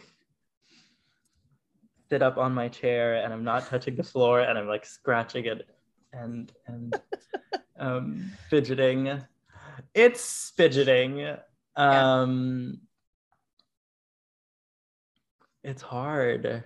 sit 2.09 2.21
up 2.21 2.37
on 2.37 2.53
my 2.53 2.67
chair 2.67 3.23
and 3.23 3.33
I'm 3.33 3.43
not 3.43 3.67
touching 3.67 3.95
the 3.95 4.03
floor 4.03 4.41
and 4.41 4.57
I'm 4.57 4.67
like 4.67 4.85
scratching 4.85 5.45
it 5.45 5.67
and 6.13 6.51
and 6.67 6.99
um, 7.79 8.31
fidgeting. 8.49 9.21
It's 9.93 10.51
fidgeting. 10.55 11.37
Um, 11.75 12.79
yeah. 15.63 15.71
It's 15.71 15.81
hard. 15.81 16.63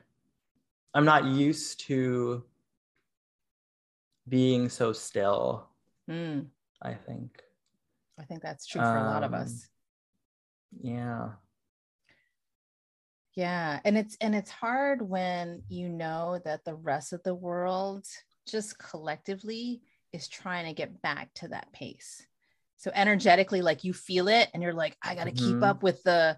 I'm 0.94 1.06
not 1.06 1.26
used 1.26 1.82
to 1.88 2.44
being 4.28 4.70
so 4.70 4.94
still. 4.94 5.68
Mm. 6.10 6.48
I 6.82 6.94
think. 6.94 7.42
I 8.18 8.24
think 8.24 8.42
that's 8.42 8.66
true 8.66 8.82
for 8.82 8.88
um, 8.98 9.06
a 9.06 9.10
lot 9.10 9.24
of 9.24 9.34
us. 9.34 9.52
Um, 9.52 9.60
yeah 10.82 11.30
yeah 13.36 13.80
and 13.86 13.98
it's 13.98 14.18
and 14.22 14.36
it's 14.36 14.50
hard 14.50 15.02
when 15.02 15.62
you 15.70 15.90
know 15.90 16.40
that 16.44 16.64
the 16.66 16.76
rest 16.76 17.14
of 17.14 17.22
the 17.24 17.36
world 17.36 18.06
just 18.48 18.78
collectively 18.78 19.82
is 20.14 20.28
trying 20.28 20.66
to 20.66 20.74
get 20.74 21.02
back 21.02 21.34
to 21.34 21.48
that 21.48 21.72
pace 21.74 22.26
so 22.78 22.92
energetically 22.94 23.62
like 23.62 23.84
you 23.84 23.94
feel 23.94 24.28
it 24.28 24.50
and 24.54 24.62
you're 24.62 24.74
like 24.74 24.98
i 25.04 25.16
got 25.16 25.26
to 25.26 25.32
mm-hmm. 25.32 25.54
keep 25.54 25.64
up 25.64 25.84
with 25.84 26.02
the 26.04 26.38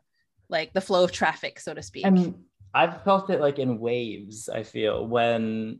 like 0.49 0.73
the 0.73 0.81
flow 0.81 1.03
of 1.03 1.11
traffic 1.11 1.59
so 1.59 1.73
to 1.73 1.81
speak 1.81 2.05
and 2.05 2.35
i've 2.73 3.03
felt 3.03 3.29
it 3.29 3.41
like 3.41 3.59
in 3.59 3.79
waves 3.79 4.49
i 4.49 4.63
feel 4.63 5.05
when 5.05 5.79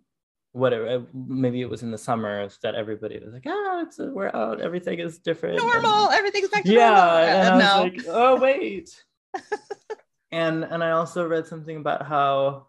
whatever 0.53 1.05
maybe 1.13 1.61
it 1.61 1.69
was 1.69 1.83
in 1.83 1.91
the 1.91 1.97
summer 1.97 2.47
that 2.63 2.73
everybody 2.73 3.19
was 3.19 3.33
like 3.33 3.45
ah 3.47 3.81
it's 3.81 3.99
we're 3.99 4.33
out 4.33 4.59
everything 4.59 4.99
is 4.99 5.19
different 5.19 5.57
normal 5.57 6.07
and, 6.07 6.15
everything's 6.15 6.49
back 6.49 6.63
to 6.63 6.73
yeah 6.73 6.89
normal. 6.89 7.07
and 7.17 7.63
I 7.63 7.83
was 7.83 7.93
like 7.93 8.05
oh 8.07 8.35
wait 8.41 9.03
and 10.31 10.63
and 10.63 10.83
I 10.83 10.91
also 10.91 11.27
read 11.27 11.45
something 11.45 11.77
about 11.77 12.05
how 12.05 12.67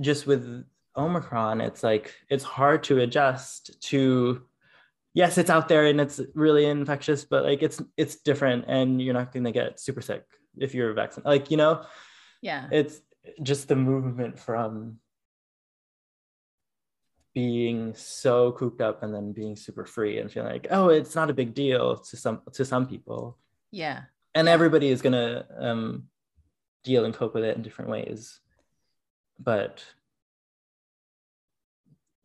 just 0.00 0.26
with 0.26 0.64
Omicron 0.96 1.60
it's 1.60 1.82
like 1.82 2.14
it's 2.28 2.44
hard 2.44 2.84
to 2.84 3.00
adjust 3.00 3.80
to 3.88 4.42
yes 5.14 5.38
it's 5.38 5.50
out 5.50 5.68
there 5.68 5.86
and 5.86 6.00
it's 6.00 6.20
really 6.34 6.66
infectious 6.66 7.24
but 7.24 7.44
like 7.44 7.62
it's 7.62 7.80
it's 7.96 8.16
different 8.16 8.64
and 8.68 9.00
you're 9.00 9.14
not 9.14 9.32
going 9.32 9.44
to 9.44 9.52
get 9.52 9.80
super 9.80 10.02
sick 10.02 10.24
if 10.58 10.74
you're 10.74 10.92
vaccinated 10.92 11.26
like 11.26 11.50
you 11.50 11.56
know? 11.56 11.84
Yeah. 12.44 12.68
It's 12.70 13.00
just 13.42 13.68
the 13.68 13.76
movement 13.76 14.38
from 14.38 14.98
being 17.34 17.94
so 17.94 18.52
cooped 18.52 18.82
up 18.82 19.02
and 19.02 19.14
then 19.14 19.32
being 19.32 19.56
super 19.56 19.86
free 19.86 20.18
and 20.18 20.30
feeling 20.30 20.52
like 20.52 20.68
oh 20.70 20.90
it's 20.90 21.16
not 21.16 21.30
a 21.30 21.34
big 21.34 21.54
deal 21.54 21.96
to 21.96 22.16
some 22.16 22.42
to 22.52 22.64
some 22.64 22.86
people. 22.86 23.38
Yeah. 23.70 24.02
And 24.34 24.48
everybody 24.48 24.88
is 24.88 25.00
going 25.00 25.12
to 25.12 25.46
um, 25.58 26.04
deal 26.82 27.04
and 27.04 27.14
cope 27.14 27.34
with 27.34 27.44
it 27.44 27.56
in 27.56 27.62
different 27.62 27.90
ways. 27.90 28.40
But 29.38 29.84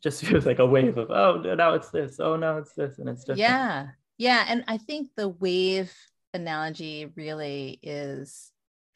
just 0.01 0.23
feels 0.25 0.45
like 0.45 0.59
a 0.59 0.65
wave 0.65 0.97
of 0.97 1.09
oh 1.11 1.41
now 1.55 1.73
it's 1.73 1.89
this 1.89 2.19
oh 2.19 2.35
now 2.35 2.57
it's 2.57 2.73
this 2.73 2.99
and 2.99 3.09
it's 3.09 3.21
different 3.21 3.39
yeah 3.39 3.87
yeah 4.17 4.45
and 4.47 4.63
i 4.67 4.77
think 4.77 5.09
the 5.15 5.29
wave 5.29 5.93
analogy 6.33 7.11
really 7.15 7.79
is 7.81 8.51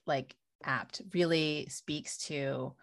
like 0.05 0.35
apt 0.63 1.01
really 1.13 1.67
speaks 1.69 2.17
to 2.17 2.73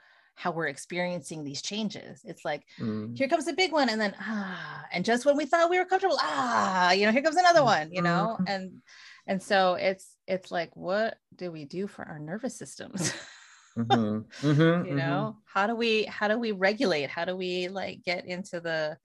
how 0.40 0.50
we're 0.50 0.68
experiencing 0.68 1.44
these 1.44 1.60
changes. 1.60 2.22
It's 2.24 2.46
like, 2.46 2.64
mm. 2.78 3.14
here 3.14 3.28
comes 3.28 3.46
a 3.46 3.52
big 3.52 3.72
one, 3.72 3.90
and 3.90 4.00
then 4.00 4.14
ah, 4.18 4.86
and 4.90 5.04
just 5.04 5.26
when 5.26 5.36
we 5.36 5.44
thought 5.44 5.68
we 5.68 5.78
were 5.78 5.84
comfortable, 5.84 6.16
ah, 6.18 6.92
you 6.92 7.04
know, 7.04 7.12
here 7.12 7.20
comes 7.20 7.36
another 7.36 7.62
one, 7.62 7.92
you 7.92 8.00
know, 8.00 8.38
mm-hmm. 8.40 8.44
and 8.46 8.82
and 9.26 9.42
so 9.42 9.74
it's 9.74 10.16
it's 10.26 10.50
like, 10.50 10.74
what 10.74 11.18
do 11.36 11.52
we 11.52 11.66
do 11.66 11.86
for 11.86 12.06
our 12.06 12.18
nervous 12.18 12.56
systems? 12.56 13.12
mm-hmm. 13.76 14.46
Mm-hmm. 14.46 14.86
you 14.86 14.94
know, 14.94 15.34
mm-hmm. 15.34 15.38
how 15.44 15.66
do 15.66 15.74
we 15.74 16.04
how 16.04 16.28
do 16.28 16.38
we 16.38 16.52
regulate? 16.52 17.10
How 17.10 17.24
do 17.24 17.36
we 17.36 17.68
like 17.68 18.02
get 18.04 18.26
into 18.26 18.60
the 18.60 18.96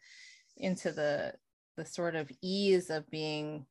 into 0.58 0.92
the 0.92 1.34
the 1.78 1.86
sort 1.86 2.16
of 2.16 2.32
ease 2.42 2.90
of 2.90 3.10
being 3.10 3.66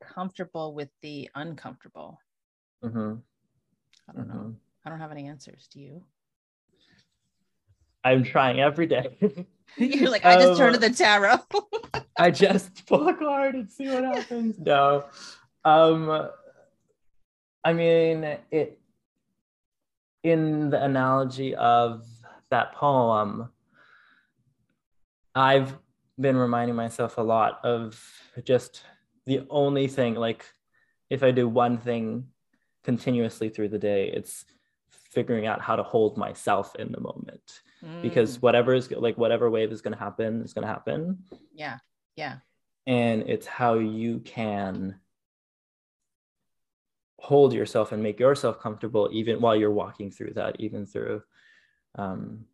comfortable 0.00 0.74
with 0.74 0.90
the 1.02 1.30
uncomfortable? 1.34 2.20
Mm-hmm. 2.84 3.14
I 4.08 4.12
don't 4.12 4.28
know. 4.28 4.34
Mm-hmm. 4.34 4.50
I 4.86 4.90
don't 4.90 5.00
have 5.00 5.12
any 5.12 5.28
answers. 5.28 5.68
Do 5.72 5.80
you? 5.80 6.04
I'm 8.04 8.22
trying 8.22 8.60
every 8.60 8.86
day. 8.86 9.16
You're 9.76 10.10
like, 10.10 10.24
I 10.24 10.36
just 10.36 10.50
um, 10.50 10.56
turn 10.56 10.72
to 10.74 10.78
the 10.78 10.90
tarot. 10.90 11.38
I 12.18 12.30
just 12.30 12.86
pull 12.86 13.08
a 13.08 13.14
card 13.14 13.54
and 13.54 13.70
see 13.70 13.88
what 13.88 14.04
happens. 14.04 14.56
No. 14.64 15.04
Um 15.64 16.28
I 17.64 17.72
mean 17.72 18.24
it 18.50 18.78
in 20.24 20.70
the 20.70 20.82
analogy 20.82 21.54
of 21.54 22.04
that 22.50 22.74
poem, 22.74 23.50
I've 25.36 25.78
been 26.20 26.36
reminding 26.36 26.74
myself 26.74 27.18
a 27.18 27.22
lot 27.22 27.64
of 27.64 28.02
just 28.44 28.82
the 29.26 29.46
only 29.50 29.86
thing, 29.86 30.16
like 30.16 30.44
if 31.10 31.22
I 31.22 31.30
do 31.30 31.48
one 31.48 31.78
thing 31.78 32.26
continuously 32.82 33.48
through 33.48 33.68
the 33.68 33.78
day, 33.78 34.10
it's 34.12 34.44
figuring 34.90 35.46
out 35.46 35.60
how 35.60 35.76
to 35.76 35.84
hold 35.84 36.18
myself 36.18 36.74
in 36.76 36.90
the 36.90 37.00
moment. 37.00 37.60
Mm. 37.84 38.00
because 38.00 38.40
whatever 38.40 38.72
is 38.72 38.90
like 38.90 39.18
whatever 39.18 39.50
wave 39.50 39.70
is 39.70 39.82
going 39.82 39.92
to 39.92 39.98
happen 39.98 40.42
is 40.42 40.54
going 40.54 40.66
to 40.66 40.72
happen. 40.72 41.18
Yeah 41.52 41.78
yeah. 42.16 42.36
And 42.86 43.22
it's 43.28 43.46
how 43.46 43.74
you 43.74 44.20
can 44.20 45.00
hold 47.18 47.52
yourself 47.52 47.92
and 47.92 48.02
make 48.02 48.20
yourself 48.20 48.60
comfortable 48.60 49.08
even 49.12 49.40
while 49.40 49.56
you're 49.56 49.70
walking 49.70 50.10
through 50.10 50.32
that 50.34 50.56
even 50.58 50.84
through 50.86 51.22
um, 51.96 52.44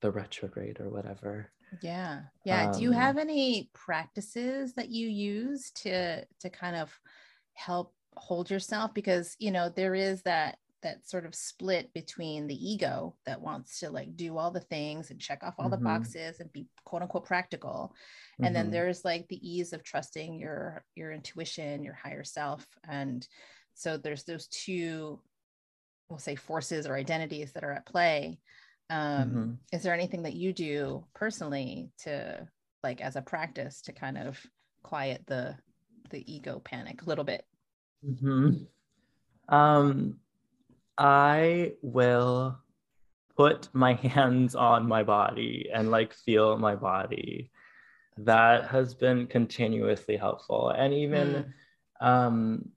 the 0.00 0.10
retrograde 0.10 0.80
or 0.80 0.88
whatever. 0.88 1.50
Yeah. 1.82 2.22
Yeah. 2.44 2.66
Um, 2.66 2.72
do 2.72 2.82
you 2.82 2.90
um, 2.90 2.96
have 2.96 3.18
any 3.18 3.70
practices 3.74 4.74
that 4.74 4.88
you 4.90 5.08
use 5.08 5.70
to 5.76 6.24
to 6.40 6.50
kind 6.50 6.76
of 6.76 6.98
help 7.54 7.94
hold 8.14 8.50
yourself? 8.50 8.94
Because 8.94 9.36
you 9.38 9.50
know 9.50 9.68
there 9.68 9.94
is 9.94 10.22
that 10.22 10.58
that 10.82 11.08
sort 11.08 11.26
of 11.26 11.34
split 11.34 11.92
between 11.92 12.46
the 12.46 12.70
ego 12.70 13.14
that 13.26 13.40
wants 13.40 13.80
to 13.80 13.90
like 13.90 14.16
do 14.16 14.36
all 14.36 14.50
the 14.50 14.60
things 14.60 15.10
and 15.10 15.20
check 15.20 15.42
off 15.42 15.54
all 15.58 15.66
mm-hmm. 15.66 15.82
the 15.82 15.88
boxes 15.88 16.40
and 16.40 16.52
be 16.52 16.66
quote 16.84 17.02
unquote 17.02 17.24
practical 17.24 17.94
and 18.38 18.46
mm-hmm. 18.46 18.54
then 18.54 18.70
there's 18.70 19.04
like 19.04 19.26
the 19.28 19.48
ease 19.48 19.72
of 19.72 19.82
trusting 19.82 20.38
your 20.38 20.84
your 20.94 21.12
intuition 21.12 21.82
your 21.82 21.94
higher 21.94 22.24
self 22.24 22.66
and 22.88 23.26
so 23.74 23.96
there's 23.96 24.24
those 24.24 24.46
two 24.48 25.20
we'll 26.08 26.18
say 26.18 26.36
forces 26.36 26.86
or 26.86 26.96
identities 26.96 27.52
that 27.52 27.64
are 27.64 27.72
at 27.72 27.86
play 27.86 28.38
um, 28.90 28.98
mm-hmm. 29.00 29.52
is 29.72 29.82
there 29.82 29.94
anything 29.94 30.22
that 30.22 30.34
you 30.34 30.52
do 30.52 31.04
personally 31.14 31.90
to 31.98 32.46
like 32.82 33.00
as 33.00 33.16
a 33.16 33.22
practice 33.22 33.82
to 33.82 33.92
kind 33.92 34.16
of 34.16 34.40
quiet 34.82 35.22
the 35.26 35.56
the 36.10 36.32
ego 36.32 36.60
panic 36.64 37.02
a 37.02 37.04
little 37.04 37.24
bit 37.24 37.44
mm-hmm. 38.06 38.52
um 39.54 40.18
I 40.98 41.74
will 41.80 42.58
put 43.36 43.68
my 43.72 43.92
hands 44.14 44.54
on 44.54 44.86
my 44.86 45.04
body 45.04 45.70
and 45.72 45.90
like 45.90 46.12
feel 46.12 46.58
my 46.58 46.74
body. 46.74 47.50
That 48.18 48.66
has 48.66 48.94
been 48.94 49.28
continuously 49.28 50.16
helpful. 50.16 50.70
And 50.70 50.92
even 50.92 51.54
mm. 52.02 52.06
um, 52.06 52.70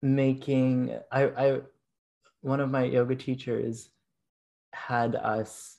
making, 0.00 0.96
I, 1.10 1.22
I, 1.24 1.60
one 2.40 2.60
of 2.60 2.70
my 2.70 2.84
yoga 2.84 3.16
teachers 3.16 3.88
had 4.72 5.16
us 5.16 5.76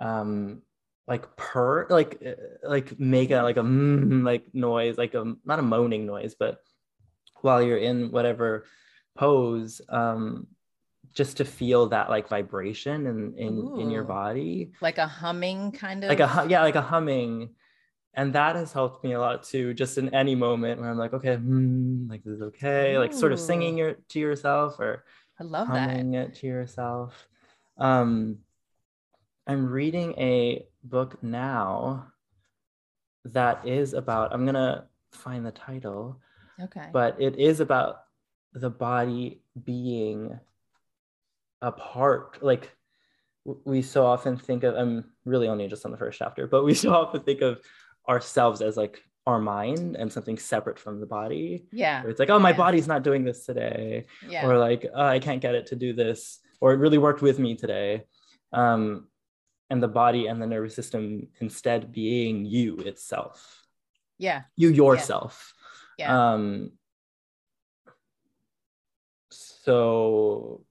um, 0.00 0.62
like 1.06 1.36
purr, 1.36 1.86
like, 1.88 2.20
like 2.64 2.98
make 2.98 3.30
a, 3.30 3.42
like 3.42 3.56
a 3.56 3.62
mm, 3.62 4.24
like 4.24 4.52
noise, 4.52 4.98
like 4.98 5.14
a, 5.14 5.36
not 5.44 5.60
a 5.60 5.62
moaning 5.62 6.04
noise, 6.04 6.34
but 6.36 6.60
while 7.42 7.62
you're 7.62 7.78
in 7.78 8.10
whatever 8.10 8.64
pose 9.18 9.80
um 9.88 10.46
just 11.12 11.38
to 11.38 11.44
feel 11.44 11.88
that 11.88 12.08
like 12.08 12.28
vibration 12.28 13.06
in 13.06 13.34
in, 13.36 13.80
in 13.80 13.90
your 13.90 14.04
body. 14.04 14.70
Like 14.80 14.98
a 14.98 15.06
humming 15.06 15.72
kind 15.72 16.04
of 16.04 16.08
like 16.08 16.20
a 16.20 16.46
yeah 16.48 16.62
like 16.62 16.76
a 16.76 16.82
humming. 16.82 17.50
And 18.14 18.32
that 18.32 18.56
has 18.56 18.72
helped 18.72 19.04
me 19.04 19.12
a 19.12 19.20
lot 19.20 19.42
too 19.42 19.74
just 19.74 19.98
in 19.98 20.12
any 20.12 20.34
moment 20.34 20.80
where 20.80 20.90
i'm 20.90 20.98
like 20.98 21.12
okay 21.12 21.36
hmm, 21.36 22.08
like 22.10 22.24
this 22.24 22.34
is 22.34 22.42
okay. 22.42 22.94
Ooh. 22.94 22.98
like 22.98 23.12
sort 23.12 23.32
of 23.32 23.38
singing 23.38 23.78
your, 23.78 23.94
to 24.08 24.18
yourself 24.18 24.80
or 24.80 25.04
i 25.38 25.44
love 25.44 25.68
humming 25.68 26.12
that. 26.12 26.30
it 26.30 26.34
to 26.36 26.46
yourself. 26.46 27.28
Um 27.76 28.38
i'm 29.46 29.66
reading 29.66 30.14
a 30.18 30.66
book 30.82 31.22
now 31.22 32.12
that 33.24 33.66
is 33.66 33.94
about 33.94 34.32
i'm 34.32 34.44
gonna 34.44 34.86
find 35.12 35.46
the 35.46 35.52
title 35.52 36.20
okay. 36.60 36.88
but 36.92 37.20
it 37.20 37.36
is 37.38 37.60
about 37.60 38.07
the 38.60 38.70
body 38.70 39.42
being 39.64 40.38
a 41.62 41.72
part 41.72 42.42
like 42.42 42.70
we 43.64 43.82
so 43.82 44.06
often 44.06 44.36
think 44.36 44.62
of 44.62 44.74
i'm 44.74 45.04
really 45.24 45.48
only 45.48 45.66
just 45.68 45.84
on 45.84 45.90
the 45.90 45.98
first 45.98 46.18
chapter 46.18 46.46
but 46.46 46.64
we 46.64 46.74
so 46.84 46.92
often 46.92 47.22
think 47.22 47.40
of 47.40 47.60
ourselves 48.08 48.62
as 48.62 48.76
like 48.76 49.02
our 49.28 49.38
mind 49.38 49.94
and 49.96 50.10
something 50.10 50.38
separate 50.38 50.78
from 50.78 51.00
the 51.00 51.06
body. 51.06 51.66
Yeah. 51.70 52.02
It's 52.06 52.18
like 52.18 52.30
oh 52.30 52.38
my 52.38 52.50
yeah. 52.50 52.56
body's 52.56 52.88
not 52.88 53.02
doing 53.02 53.24
this 53.24 53.44
today. 53.44 54.06
Yeah. 54.26 54.46
or 54.46 54.56
like 54.56 54.86
oh, 54.92 55.04
i 55.04 55.18
can't 55.18 55.42
get 55.42 55.54
it 55.54 55.66
to 55.66 55.76
do 55.76 55.92
this. 55.92 56.40
Or 56.60 56.72
it 56.72 56.78
really 56.78 56.96
worked 56.96 57.20
with 57.20 57.38
me 57.38 57.54
today. 57.54 58.04
Um 58.54 59.08
and 59.68 59.82
the 59.82 59.88
body 59.88 60.28
and 60.28 60.40
the 60.40 60.46
nervous 60.46 60.74
system 60.74 61.28
instead 61.40 61.92
being 61.92 62.46
you 62.46 62.78
itself. 62.78 63.66
Yeah. 64.16 64.44
You 64.56 64.70
yourself. 64.70 65.52
Yeah. 65.98 66.08
yeah. 66.08 66.32
um 66.32 66.72
so 69.68 70.64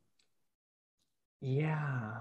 yeah 1.39 2.13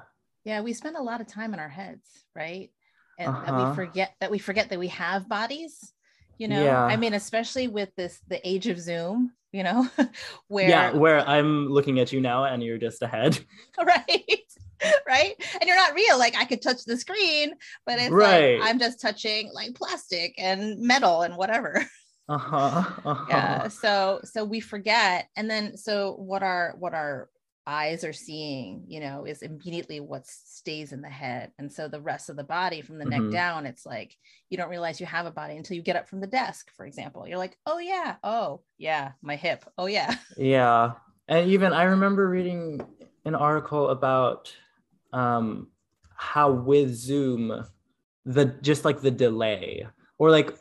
yeah 0.44 0.60
we 0.60 0.74
spend 0.74 0.94
a 0.94 1.02
lot 1.02 1.22
of 1.22 1.26
time 1.26 1.54
in 1.54 1.58
our 1.58 1.70
heads 1.70 2.06
right 2.34 2.70
and 3.18 3.30
uh-huh. 3.30 3.46
that 3.46 3.56
we 3.56 3.62
uh-huh. 3.62 3.74
forget 3.74 4.14
that 4.20 4.30
we 4.30 4.38
forget 4.38 4.68
that 4.68 4.78
we 4.78 4.88
have 4.88 5.26
bodies 5.26 5.94
you 6.36 6.48
know 6.48 6.62
yeah. 6.62 6.84
i 6.84 6.94
mean 6.96 7.14
especially 7.14 7.66
with 7.66 7.88
this 7.96 8.20
the 8.28 8.46
age 8.46 8.66
of 8.66 8.78
zoom 8.78 9.32
you 9.52 9.62
know 9.62 9.88
where 10.48 10.68
yeah 10.68 10.92
where 10.92 11.26
i'm 11.26 11.66
looking 11.66 11.98
at 11.98 12.12
you 12.12 12.20
now 12.20 12.44
and 12.44 12.62
you're 12.62 12.76
just 12.76 13.00
ahead 13.00 13.38
right 13.82 14.42
right 15.08 15.34
and 15.58 15.66
you're 15.66 15.76
not 15.76 15.94
real 15.94 16.18
like 16.18 16.36
i 16.36 16.44
could 16.44 16.60
touch 16.60 16.84
the 16.84 16.98
screen 16.98 17.54
but 17.86 17.98
it's 17.98 18.10
right. 18.10 18.60
like 18.60 18.68
i'm 18.68 18.78
just 18.78 19.00
touching 19.00 19.50
like 19.54 19.74
plastic 19.74 20.34
and 20.36 20.78
metal 20.78 21.22
and 21.22 21.38
whatever 21.38 21.86
uh-huh, 22.28 22.84
uh-huh. 23.04 23.26
Yeah 23.28 23.68
so 23.68 24.20
so 24.24 24.44
we 24.44 24.60
forget 24.60 25.28
and 25.36 25.50
then 25.50 25.76
so 25.76 26.14
what 26.18 26.42
our 26.42 26.74
what 26.78 26.94
our 26.94 27.28
eyes 27.68 28.04
are 28.04 28.12
seeing 28.12 28.84
you 28.86 29.00
know 29.00 29.24
is 29.24 29.42
immediately 29.42 29.98
what 29.98 30.24
stays 30.24 30.92
in 30.92 31.02
the 31.02 31.08
head 31.08 31.50
and 31.58 31.72
so 31.72 31.88
the 31.88 32.00
rest 32.00 32.30
of 32.30 32.36
the 32.36 32.44
body 32.44 32.80
from 32.80 32.98
the 32.98 33.04
mm-hmm. 33.04 33.24
neck 33.24 33.32
down 33.32 33.66
it's 33.66 33.84
like 33.84 34.16
you 34.50 34.56
don't 34.56 34.70
realize 34.70 35.00
you 35.00 35.06
have 35.06 35.26
a 35.26 35.32
body 35.32 35.56
until 35.56 35.76
you 35.76 35.82
get 35.82 35.96
up 35.96 36.08
from 36.08 36.20
the 36.20 36.26
desk 36.28 36.70
for 36.76 36.86
example. 36.86 37.26
You're 37.26 37.38
like 37.38 37.58
oh 37.66 37.78
yeah 37.78 38.16
oh 38.22 38.60
yeah 38.78 39.12
my 39.22 39.36
hip 39.36 39.64
oh 39.78 39.86
yeah. 39.86 40.14
Yeah 40.36 40.92
and 41.28 41.50
even 41.50 41.72
i 41.72 41.84
remember 41.84 42.28
reading 42.28 42.80
an 43.24 43.34
article 43.34 43.88
about 43.88 44.54
um 45.12 45.68
how 46.14 46.50
with 46.50 46.94
zoom 46.94 47.64
the 48.24 48.44
just 48.62 48.84
like 48.84 49.00
the 49.00 49.10
delay 49.10 49.86
or 50.18 50.30
like 50.30 50.56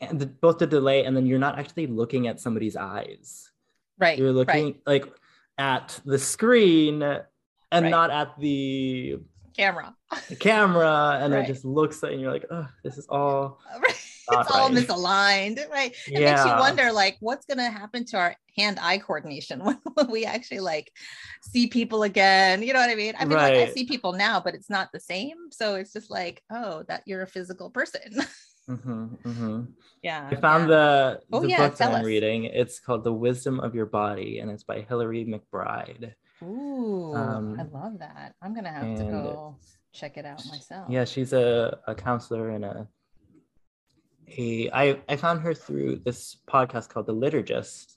and 0.00 0.20
the, 0.20 0.26
both 0.26 0.58
the 0.58 0.66
delay 0.66 1.04
and 1.04 1.16
then 1.16 1.26
you're 1.26 1.38
not 1.38 1.58
actually 1.58 1.86
looking 1.86 2.28
at 2.28 2.40
somebody's 2.40 2.76
eyes. 2.76 3.50
Right 3.98 4.18
you're 4.18 4.32
looking 4.32 4.64
right. 4.64 4.82
like 4.86 5.12
at 5.58 5.98
the 6.04 6.18
screen 6.18 7.02
and 7.02 7.24
right. 7.72 7.90
not 7.90 8.10
at 8.10 8.38
the 8.38 9.18
camera. 9.56 9.94
the 10.28 10.36
camera 10.40 11.18
and 11.20 11.32
right. 11.32 11.44
it 11.44 11.46
just 11.46 11.64
looks 11.64 12.02
at 12.04 12.12
and 12.12 12.20
you're 12.20 12.32
like 12.32 12.44
oh 12.50 12.66
this 12.84 12.98
is 12.98 13.06
all 13.08 13.58
it's 13.84 14.50
all 14.50 14.70
misaligned 14.70 15.68
right. 15.70 15.94
It 16.06 16.20
yeah. 16.20 16.34
makes 16.34 16.46
you 16.46 16.52
wonder 16.52 16.92
like 16.92 17.16
what's 17.20 17.46
going 17.46 17.58
to 17.58 17.70
happen 17.70 18.04
to 18.06 18.18
our 18.18 18.36
hand-eye 18.58 18.98
coordination 18.98 19.64
when, 19.64 19.78
when, 19.94 20.10
we 20.10 20.24
actually 20.24 20.60
like 20.60 20.92
see 21.40 21.68
people 21.68 22.02
again 22.02 22.62
you 22.62 22.72
know 22.72 22.80
what 22.80 22.90
i 22.90 22.94
mean? 22.94 23.14
I 23.18 23.24
mean 23.24 23.38
like 23.38 23.54
i 23.54 23.66
see 23.68 23.86
people 23.86 24.12
now 24.12 24.40
but 24.40 24.54
it's 24.54 24.70
not 24.70 24.90
the 24.92 25.00
same. 25.00 25.50
So 25.52 25.76
it's 25.76 25.92
just 25.92 26.10
like 26.10 26.42
oh 26.50 26.84
that 26.88 27.02
you're 27.06 27.22
a 27.22 27.26
physical 27.26 27.70
person 27.70 28.22
Mm-hmm, 28.68 29.14
mm-hmm. 29.28 29.64
Yeah. 30.02 30.28
I 30.30 30.34
found 30.36 30.68
yeah. 30.68 30.76
the, 30.76 31.20
oh, 31.32 31.40
the 31.40 31.48
yeah, 31.48 31.68
book 31.68 31.78
that 31.78 31.94
I'm 31.94 32.04
reading. 32.04 32.44
It's 32.44 32.80
called 32.80 33.04
The 33.04 33.12
Wisdom 33.12 33.60
of 33.60 33.74
Your 33.74 33.86
Body 33.86 34.40
and 34.40 34.50
it's 34.50 34.64
by 34.64 34.80
Hillary 34.80 35.24
McBride. 35.24 36.14
Ooh, 36.42 37.14
um, 37.14 37.56
I 37.58 37.62
love 37.62 37.98
that. 38.00 38.34
I'm 38.42 38.52
going 38.52 38.64
to 38.64 38.70
have 38.70 38.98
to 38.98 39.04
go 39.04 39.56
check 39.92 40.16
it 40.16 40.26
out 40.26 40.42
myself. 40.50 40.90
Yeah, 40.90 41.04
she's 41.04 41.32
a, 41.32 41.78
a 41.86 41.94
counselor 41.94 42.50
and 42.50 42.64
a, 42.64 42.88
a 44.36 44.70
I, 44.70 45.00
I 45.08 45.16
found 45.16 45.40
her 45.42 45.54
through 45.54 46.02
this 46.04 46.36
podcast 46.48 46.88
called 46.88 47.06
The 47.06 47.14
Liturgist, 47.14 47.96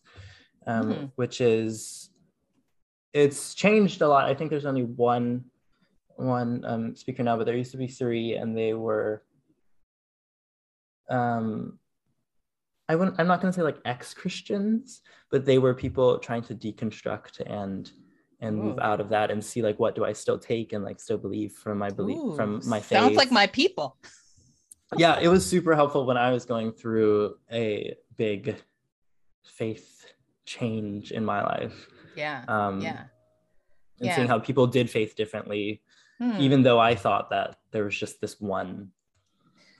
um, 0.68 0.94
mm-hmm. 0.94 1.06
which 1.16 1.42
is, 1.42 2.12
it's 3.12 3.56
changed 3.56 4.02
a 4.04 4.08
lot. 4.08 4.26
I 4.26 4.36
think 4.36 4.52
there's 4.52 4.68
only 4.68 4.84
one 4.84 5.46
one 6.16 6.64
um, 6.66 6.96
speaker 6.96 7.24
now, 7.24 7.38
but 7.38 7.46
there 7.46 7.56
used 7.56 7.72
to 7.72 7.78
be 7.78 7.88
three, 7.88 8.36
and 8.36 8.56
they 8.56 8.74
were 8.74 9.24
um, 11.10 11.80
I 12.88 12.96
wouldn't, 12.96 13.20
I'm 13.20 13.28
not 13.28 13.42
going 13.42 13.54
to 13.54 13.56
say 13.56 13.64
like 13.64 13.78
ex 13.86 14.14
Christians, 14.14 15.02
but 15.30 15.46
they 15.46 15.58
were 15.58 15.74
people 15.74 16.18
trying 16.20 16.42
to 16.44 16.56
deconstruct 16.56 17.42
and 17.46 17.90
and 18.42 18.58
Ooh. 18.58 18.64
move 18.64 18.80
out 18.80 19.02
of 19.02 19.10
that 19.10 19.32
and 19.32 19.44
see 19.44 19.62
like 19.62 19.78
what 19.80 19.96
do 19.96 20.06
I 20.06 20.14
still 20.14 20.40
take 20.40 20.74
and 20.74 20.84
like 20.84 21.00
still 21.00 21.18
believe 21.18 21.52
from 21.54 21.78
my 21.78 21.90
belief 21.90 22.18
Ooh, 22.18 22.36
from 22.36 22.62
my 22.66 22.80
faith. 22.80 22.98
Sounds 22.98 23.18
like 23.18 23.32
my 23.32 23.48
people. 23.48 23.98
yeah, 24.98 25.20
it 25.20 25.28
was 25.28 25.46
super 25.46 25.76
helpful 25.76 26.06
when 26.06 26.18
I 26.18 26.32
was 26.32 26.46
going 26.46 26.72
through 26.72 27.36
a 27.52 27.96
big 28.18 28.56
faith 29.44 30.06
change 30.46 31.12
in 31.12 31.26
my 31.26 31.44
life. 31.44 31.88
Yeah. 32.16 32.44
Um, 32.48 32.82
yeah. 32.82 33.04
And 34.00 34.08
yeah. 34.08 34.16
seeing 34.16 34.28
how 34.28 34.40
people 34.40 34.66
did 34.66 34.90
faith 34.90 35.16
differently, 35.16 35.82
hmm. 36.18 36.38
even 36.40 36.64
though 36.64 36.80
I 36.80 36.96
thought 36.96 37.30
that 37.32 37.58
there 37.72 37.84
was 37.84 37.98
just 37.98 38.22
this 38.22 38.40
one 38.40 38.92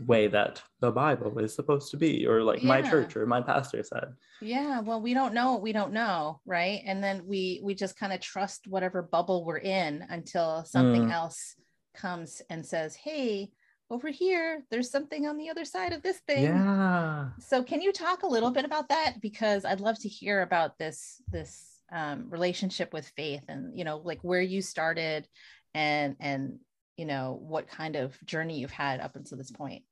way 0.06 0.28
that 0.28 0.62
the 0.80 0.92
Bible 0.92 1.40
is 1.40 1.54
supposed 1.54 1.92
to 1.92 1.98
be, 1.98 2.26
or 2.26 2.44
like 2.44 2.62
yeah. 2.62 2.68
my 2.68 2.82
church 2.82 3.16
or 3.16 3.26
my 3.26 3.42
pastor 3.42 3.84
said. 3.84 4.14
Yeah, 4.42 4.80
well, 4.80 5.02
we 5.02 5.14
don't 5.14 5.34
know 5.34 5.54
what 5.54 5.62
we 5.62 5.74
don't 5.74 5.94
know, 5.94 6.40
right? 6.46 6.82
And 6.86 7.04
then 7.04 7.24
we 7.26 7.60
we 7.64 7.76
just 7.76 7.98
kind 7.98 8.14
of 8.14 8.22
trust 8.22 8.68
whatever 8.68 9.02
bubble 9.02 9.44
we're 9.46 9.58
in 9.58 10.06
until 10.10 10.64
something 10.66 11.08
mm. 11.08 11.12
else 11.12 11.56
comes 11.96 12.42
and 12.50 12.66
says, 12.66 12.96
"Hey, 12.96 13.52
over 13.90 14.10
here, 14.10 14.64
there's 14.70 14.92
something 14.92 15.28
on 15.28 15.38
the 15.38 15.50
other 15.50 15.66
side 15.66 15.94
of 15.94 16.02
this 16.02 16.20
thing." 16.20 16.44
Yeah. 16.44 17.30
So, 17.40 17.64
can 17.64 17.82
you 17.82 17.92
talk 17.92 18.24
a 18.24 18.28
little 18.28 18.52
bit 18.52 18.66
about 18.66 18.90
that? 18.90 19.16
Because 19.22 19.66
I'd 19.66 19.82
love 19.82 20.00
to 20.00 20.10
hear 20.10 20.42
about 20.42 20.78
this 20.78 21.22
this 21.30 21.82
um, 21.92 22.30
relationship 22.30 22.94
with 22.94 23.12
faith, 23.18 23.44
and 23.50 23.78
you 23.78 23.84
know, 23.84 23.98
like 23.98 24.20
where 24.22 24.42
you 24.42 24.62
started, 24.62 25.28
and 25.74 26.16
and 26.20 26.60
you 26.98 27.06
know 27.06 27.40
what 27.42 27.68
kind 27.68 27.96
of 27.96 28.18
journey 28.26 28.60
you've 28.60 28.72
had 28.72 29.00
up 29.00 29.16
until 29.16 29.38
this 29.38 29.52
point. 29.52 29.84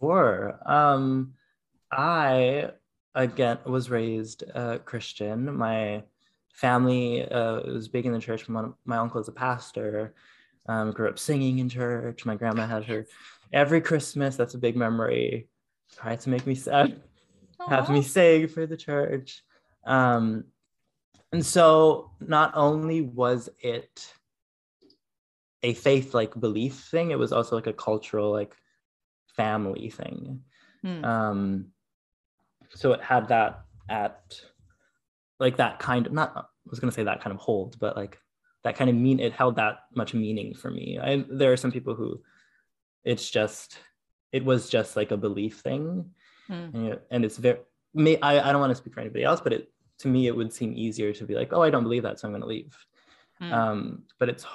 Sure. 0.00 0.58
Um, 0.66 1.34
I 1.90 2.70
again 3.14 3.58
was 3.64 3.90
raised 3.90 4.44
uh, 4.54 4.78
Christian. 4.84 5.56
My 5.56 6.02
family 6.52 7.28
uh, 7.28 7.60
was 7.62 7.88
big 7.88 8.06
in 8.06 8.12
the 8.12 8.18
church. 8.18 8.48
My, 8.48 8.66
my 8.84 8.96
uncle 8.96 9.20
is 9.20 9.28
a 9.28 9.32
pastor. 9.32 10.14
Um, 10.66 10.92
grew 10.92 11.08
up 11.08 11.18
singing 11.18 11.58
in 11.58 11.68
church. 11.68 12.24
My 12.24 12.36
grandma 12.36 12.66
had 12.66 12.84
her 12.84 13.06
every 13.52 13.80
Christmas. 13.80 14.36
That's 14.36 14.54
a 14.54 14.58
big 14.58 14.76
memory. 14.76 15.48
Tried 15.96 16.20
to 16.20 16.30
make 16.30 16.46
me 16.46 16.54
sad, 16.54 17.00
have 17.68 17.90
me 17.90 18.02
sing 18.02 18.48
for 18.48 18.66
the 18.66 18.76
church. 18.76 19.42
Um, 19.84 20.44
and 21.32 21.44
so 21.44 22.12
not 22.20 22.52
only 22.54 23.02
was 23.02 23.48
it 23.60 24.12
a 25.62 25.74
faith 25.74 26.14
like 26.14 26.38
belief 26.38 26.74
thing, 26.74 27.10
it 27.10 27.18
was 27.18 27.32
also 27.32 27.56
like 27.56 27.66
a 27.66 27.72
cultural 27.72 28.30
like 28.30 28.54
family 29.36 29.90
thing. 29.90 30.40
Hmm. 30.82 31.04
Um, 31.04 31.66
so 32.70 32.92
it 32.92 33.00
had 33.00 33.28
that 33.28 33.64
at 33.88 34.40
like 35.38 35.56
that 35.56 35.78
kind 35.78 36.06
of 36.06 36.12
not 36.12 36.32
I 36.36 36.42
was 36.70 36.80
gonna 36.80 36.92
say 36.92 37.04
that 37.04 37.22
kind 37.22 37.34
of 37.34 37.40
hold, 37.40 37.78
but 37.78 37.96
like 37.96 38.18
that 38.64 38.76
kind 38.76 38.88
of 38.88 38.96
mean 38.96 39.20
it 39.20 39.32
held 39.32 39.56
that 39.56 39.80
much 39.94 40.14
meaning 40.14 40.54
for 40.54 40.70
me. 40.70 40.98
I 40.98 41.24
there 41.28 41.52
are 41.52 41.56
some 41.56 41.72
people 41.72 41.94
who 41.94 42.20
it's 43.04 43.30
just 43.30 43.78
it 44.32 44.44
was 44.44 44.68
just 44.68 44.96
like 44.96 45.10
a 45.10 45.16
belief 45.16 45.60
thing. 45.60 46.10
Hmm. 46.46 46.52
And, 46.74 46.98
and, 47.10 47.24
it's 47.24 47.38
very 47.38 47.58
may 47.94 48.18
I, 48.20 48.48
I 48.48 48.52
don't 48.52 48.60
want 48.60 48.70
to 48.70 48.76
speak 48.76 48.94
for 48.94 49.00
anybody 49.00 49.24
else, 49.24 49.40
but 49.40 49.52
it 49.52 49.70
to 49.98 50.08
me 50.08 50.26
it 50.26 50.36
would 50.36 50.52
seem 50.52 50.74
easier 50.76 51.12
to 51.12 51.24
be 51.24 51.34
like, 51.34 51.52
oh, 51.52 51.62
I 51.62 51.70
don't 51.70 51.84
believe 51.84 52.02
that, 52.02 52.18
so 52.18 52.28
I'm 52.28 52.34
gonna 52.34 52.46
leave. 52.46 52.76
Hmm. 53.38 53.52
Um, 53.52 54.02
but 54.18 54.28
it's 54.28 54.46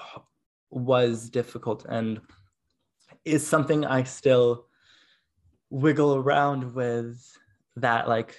was 0.72 1.30
difficult 1.30 1.86
and 1.90 2.22
is 3.26 3.46
something 3.46 3.86
I 3.86 4.04
still 4.04 4.68
wiggle 5.70 6.16
around 6.16 6.74
with 6.74 7.38
that 7.76 8.08
like 8.08 8.36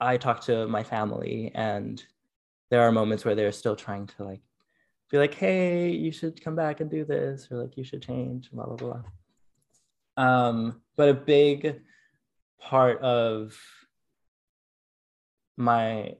i 0.00 0.16
talk 0.16 0.40
to 0.40 0.66
my 0.66 0.82
family 0.82 1.50
and 1.54 2.04
there 2.70 2.82
are 2.82 2.92
moments 2.92 3.24
where 3.24 3.34
they're 3.34 3.52
still 3.52 3.76
trying 3.76 4.06
to 4.06 4.24
like 4.24 4.40
be 5.10 5.18
like 5.18 5.34
hey 5.34 5.90
you 5.90 6.10
should 6.10 6.42
come 6.42 6.56
back 6.56 6.80
and 6.80 6.90
do 6.90 7.04
this 7.04 7.48
or 7.50 7.62
like 7.62 7.76
you 7.76 7.84
should 7.84 8.02
change 8.02 8.50
blah 8.50 8.66
blah 8.66 8.76
blah. 8.76 9.02
Um 10.16 10.80
but 10.96 11.08
a 11.08 11.14
big 11.14 11.80
part 12.58 13.00
of 13.00 13.56
my 15.56 16.16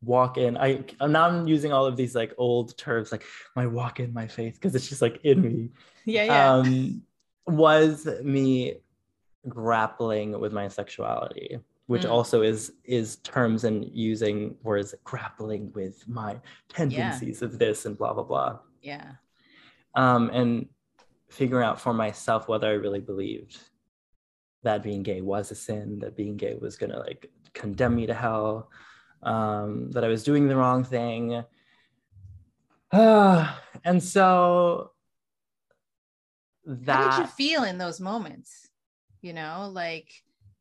walk 0.00 0.38
in 0.38 0.56
i 0.56 0.82
now 1.06 1.26
i'm 1.26 1.48
using 1.48 1.72
all 1.72 1.84
of 1.84 1.96
these 1.96 2.14
like 2.14 2.32
old 2.38 2.76
terms 2.78 3.10
like 3.10 3.24
my 3.56 3.66
walk 3.66 3.98
in 3.98 4.12
my 4.12 4.28
faith 4.28 4.54
because 4.54 4.74
it's 4.74 4.88
just 4.88 5.02
like 5.02 5.20
in 5.24 5.42
me. 5.42 5.70
Yeah 6.04 6.24
yeah. 6.24 6.52
Um 6.52 7.02
was 7.48 8.06
me 8.22 8.74
grappling 9.48 10.38
with 10.38 10.52
my 10.52 10.68
sexuality 10.68 11.58
which 11.88 12.02
mm. 12.02 12.10
also 12.10 12.42
is 12.42 12.72
is 12.84 13.16
terms 13.16 13.64
and 13.64 13.84
using 13.92 14.54
words 14.62 14.94
grappling 15.04 15.72
with 15.72 16.06
my 16.06 16.38
tendencies 16.68 17.40
yeah. 17.40 17.46
of 17.46 17.58
this 17.58 17.86
and 17.86 17.98
blah 17.98 18.12
blah 18.12 18.22
blah 18.22 18.58
yeah 18.82 19.12
um 19.94 20.30
and 20.30 20.66
figuring 21.28 21.66
out 21.66 21.80
for 21.80 21.92
myself 21.92 22.46
whether 22.46 22.68
i 22.68 22.72
really 22.72 23.00
believed 23.00 23.58
that 24.62 24.82
being 24.82 25.02
gay 25.02 25.20
was 25.20 25.50
a 25.50 25.54
sin 25.54 25.98
that 25.98 26.16
being 26.16 26.36
gay 26.36 26.54
was 26.54 26.76
gonna 26.76 26.98
like 26.98 27.30
condemn 27.54 27.96
me 27.96 28.06
to 28.06 28.14
hell 28.14 28.70
um 29.22 29.90
that 29.90 30.04
i 30.04 30.08
was 30.08 30.22
doing 30.22 30.46
the 30.46 30.56
wrong 30.56 30.84
thing 30.84 31.42
and 32.92 34.02
so 34.02 34.92
that 36.68 36.96
how 36.96 37.16
did 37.16 37.22
you 37.22 37.26
feel 37.28 37.64
in 37.64 37.78
those 37.78 38.00
moments? 38.00 38.68
You 39.22 39.32
know 39.32 39.70
like 39.72 40.10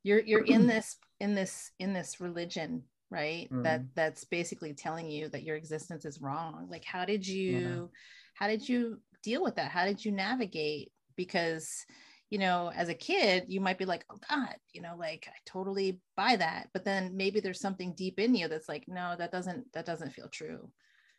you're 0.03 0.21
you're 0.21 0.45
in 0.45 0.67
this 0.73 0.97
in 1.19 1.35
this 1.35 1.71
in 1.79 1.93
this 1.93 2.19
religion 2.19 2.83
right? 3.09 3.47
Mm. 3.51 3.63
that 3.63 3.83
that's 3.95 4.25
basically 4.25 4.73
telling 4.73 5.09
you 5.09 5.29
that 5.29 5.43
your 5.43 5.55
existence 5.55 6.05
is 6.05 6.21
wrong. 6.21 6.67
Like 6.69 6.83
how 6.83 7.05
did 7.05 7.25
you 7.25 7.57
yeah. 7.57 7.85
how 8.33 8.47
did 8.47 8.67
you 8.67 8.99
deal 9.23 9.43
with 9.43 9.55
that? 9.55 9.71
How 9.71 9.85
did 9.85 10.03
you 10.03 10.11
navigate? 10.11 10.91
Because 11.15 11.85
you 12.29 12.37
know 12.37 12.71
as 12.75 12.89
a 12.89 12.93
kid 12.93 13.45
you 13.47 13.61
might 13.61 13.77
be 13.77 13.85
like 13.85 14.03
oh 14.11 14.17
god 14.29 14.53
you 14.73 14.81
know 14.81 14.97
like 14.99 15.29
i 15.29 15.37
totally 15.45 15.99
buy 16.15 16.35
that. 16.35 16.69
But 16.73 16.83
then 16.83 17.15
maybe 17.15 17.39
there's 17.39 17.61
something 17.61 17.93
deep 17.95 18.19
in 18.19 18.35
you 18.35 18.47
that's 18.47 18.69
like 18.69 18.85
no 18.87 19.15
that 19.17 19.31
doesn't 19.31 19.71
that 19.73 19.85
doesn't 19.85 20.11
feel 20.11 20.29
true. 20.29 20.69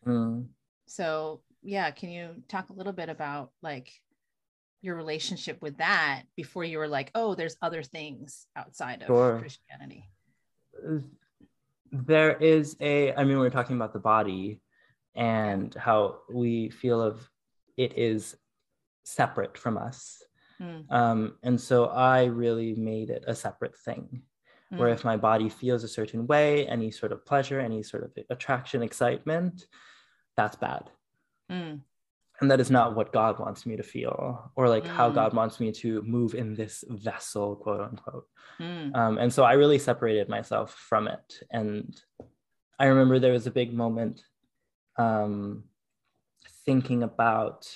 Mm. 0.06 0.46
so 0.86 1.42
yeah 1.64 1.90
can 1.90 2.08
you 2.08 2.36
talk 2.46 2.70
a 2.70 2.72
little 2.72 2.92
bit 2.92 3.08
about 3.08 3.50
like 3.62 3.90
your 4.80 4.96
relationship 4.96 5.60
with 5.60 5.78
that 5.78 6.22
before 6.36 6.64
you 6.64 6.78
were 6.78 6.88
like, 6.88 7.10
oh, 7.14 7.34
there's 7.34 7.56
other 7.62 7.82
things 7.82 8.46
outside 8.56 9.02
of 9.02 9.08
sure. 9.08 9.38
Christianity? 9.38 10.08
There 11.90 12.36
is 12.36 12.76
a, 12.80 13.12
I 13.14 13.24
mean, 13.24 13.38
we're 13.38 13.50
talking 13.50 13.76
about 13.76 13.92
the 13.92 13.98
body 13.98 14.60
and 15.14 15.74
how 15.74 16.18
we 16.32 16.70
feel 16.70 17.00
of 17.00 17.28
it 17.76 17.98
is 17.98 18.36
separate 19.04 19.58
from 19.58 19.78
us. 19.78 20.22
Mm. 20.60 20.90
Um, 20.92 21.36
and 21.42 21.60
so 21.60 21.86
I 21.86 22.24
really 22.24 22.74
made 22.74 23.10
it 23.10 23.24
a 23.26 23.34
separate 23.34 23.76
thing. 23.76 24.22
Mm. 24.72 24.78
Where 24.78 24.88
hmm. 24.88 24.94
if 24.94 25.04
my 25.04 25.16
body 25.16 25.48
feels 25.48 25.82
a 25.82 25.88
certain 25.88 26.26
way, 26.26 26.68
any 26.68 26.90
sort 26.90 27.10
of 27.10 27.24
pleasure, 27.24 27.58
any 27.58 27.82
sort 27.82 28.04
of 28.04 28.12
attraction, 28.28 28.82
excitement, 28.82 29.64
that's 30.36 30.56
bad. 30.56 30.90
Mm 31.50 31.80
and 32.40 32.50
that 32.50 32.60
is 32.60 32.70
not 32.70 32.94
what 32.94 33.12
God 33.12 33.38
wants 33.38 33.66
me 33.66 33.76
to 33.76 33.82
feel, 33.82 34.52
or 34.54 34.68
like 34.68 34.84
mm. 34.84 34.88
how 34.88 35.10
God 35.10 35.34
wants 35.34 35.58
me 35.58 35.72
to 35.72 36.02
move 36.02 36.34
in 36.34 36.54
this 36.54 36.84
vessel, 36.88 37.56
quote 37.56 37.80
unquote. 37.80 38.26
Mm. 38.60 38.94
Um, 38.94 39.18
and 39.18 39.32
so 39.32 39.42
I 39.42 39.54
really 39.54 39.78
separated 39.78 40.28
myself 40.28 40.72
from 40.74 41.08
it. 41.08 41.42
And 41.50 42.00
I 42.78 42.86
remember 42.86 43.18
there 43.18 43.32
was 43.32 43.48
a 43.48 43.50
big 43.50 43.74
moment 43.74 44.22
um, 44.96 45.64
thinking 46.64 47.02
about. 47.02 47.68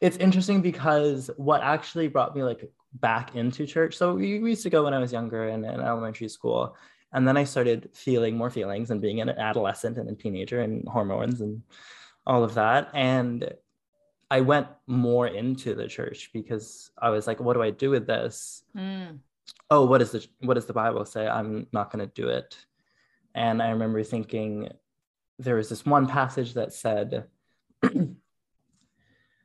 It's 0.00 0.16
interesting 0.16 0.60
because 0.60 1.30
what 1.36 1.62
actually 1.62 2.08
brought 2.08 2.34
me 2.34 2.42
like 2.42 2.70
back 2.94 3.36
into 3.36 3.66
church. 3.66 3.96
So 3.96 4.14
we 4.14 4.38
used 4.38 4.62
to 4.62 4.70
go 4.70 4.84
when 4.84 4.94
I 4.94 4.98
was 4.98 5.12
younger 5.12 5.48
in, 5.48 5.64
in 5.64 5.80
elementary 5.80 6.28
school, 6.28 6.76
and 7.12 7.28
then 7.28 7.36
I 7.36 7.44
started 7.44 7.90
feeling 7.92 8.36
more 8.36 8.50
feelings 8.50 8.90
and 8.90 9.00
being 9.00 9.20
an 9.20 9.28
adolescent 9.28 9.98
and 9.98 10.08
a 10.08 10.14
teenager 10.14 10.60
and 10.60 10.86
hormones 10.88 11.40
and 11.42 11.62
all 12.26 12.44
of 12.44 12.54
that. 12.54 12.90
And 12.94 13.52
I 14.30 14.40
went 14.40 14.68
more 14.86 15.26
into 15.26 15.74
the 15.74 15.88
church 15.88 16.30
because 16.32 16.90
I 16.98 17.10
was 17.10 17.26
like, 17.26 17.40
what 17.40 17.54
do 17.54 17.62
I 17.62 17.70
do 17.70 17.90
with 17.90 18.06
this? 18.06 18.64
Mm. 18.76 19.18
Oh, 19.70 19.84
what 19.86 20.02
is 20.02 20.10
the 20.10 20.26
what 20.40 20.54
does 20.54 20.66
the 20.66 20.72
Bible 20.72 21.04
say? 21.04 21.28
I'm 21.28 21.66
not 21.72 21.90
gonna 21.90 22.06
do 22.06 22.28
it. 22.28 22.56
And 23.34 23.62
I 23.62 23.70
remember 23.70 24.02
thinking 24.02 24.70
there 25.38 25.56
was 25.56 25.68
this 25.68 25.84
one 25.84 26.06
passage 26.06 26.54
that 26.54 26.72
said 26.72 27.26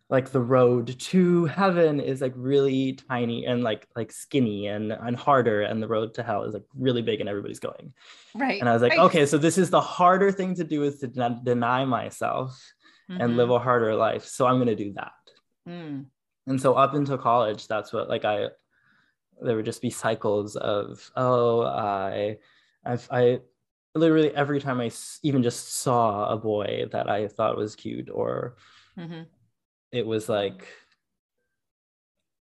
like 0.09 0.31
the 0.31 0.41
road 0.41 0.97
to 0.99 1.45
heaven 1.45 1.99
is 1.99 2.19
like 2.21 2.33
really 2.35 2.93
tiny 2.93 3.45
and 3.45 3.63
like 3.63 3.87
like 3.95 4.11
skinny 4.11 4.67
and 4.67 4.91
and 4.91 5.15
harder 5.15 5.61
and 5.61 5.81
the 5.81 5.87
road 5.87 6.13
to 6.15 6.23
hell 6.23 6.43
is 6.43 6.53
like 6.53 6.63
really 6.75 7.01
big 7.01 7.19
and 7.19 7.29
everybody's 7.29 7.59
going 7.59 7.93
right 8.35 8.59
and 8.59 8.67
i 8.67 8.73
was 8.73 8.81
like 8.81 8.91
right. 8.91 8.99
okay 8.99 9.25
so 9.25 9.37
this 9.37 9.57
is 9.57 9.69
the 9.69 9.81
harder 9.81 10.31
thing 10.31 10.55
to 10.55 10.63
do 10.63 10.83
is 10.83 10.99
to 10.99 11.07
de- 11.07 11.41
deny 11.43 11.85
myself 11.85 12.59
mm-hmm. 13.09 13.21
and 13.21 13.37
live 13.37 13.51
a 13.51 13.59
harder 13.59 13.95
life 13.95 14.25
so 14.25 14.47
i'm 14.47 14.57
going 14.57 14.67
to 14.67 14.75
do 14.75 14.93
that 14.93 15.11
mm. 15.67 16.05
and 16.47 16.61
so 16.61 16.73
up 16.73 16.95
until 16.95 17.17
college 17.17 17.67
that's 17.67 17.93
what 17.93 18.09
like 18.09 18.25
i 18.25 18.47
there 19.41 19.55
would 19.55 19.65
just 19.65 19.81
be 19.81 19.89
cycles 19.89 20.55
of 20.55 21.11
oh 21.15 21.61
i 21.63 22.37
i 22.85 22.97
i 23.11 23.39
literally 23.95 24.33
every 24.35 24.59
time 24.59 24.79
I 24.79 24.91
even 25.23 25.43
just 25.43 25.73
saw 25.73 26.29
a 26.29 26.37
boy 26.37 26.85
that 26.91 27.09
I 27.09 27.27
thought 27.27 27.57
was 27.57 27.75
cute 27.75 28.09
or 28.11 28.55
mm-hmm. 28.97 29.23
It 29.91 30.06
was 30.06 30.30
like 30.30 30.67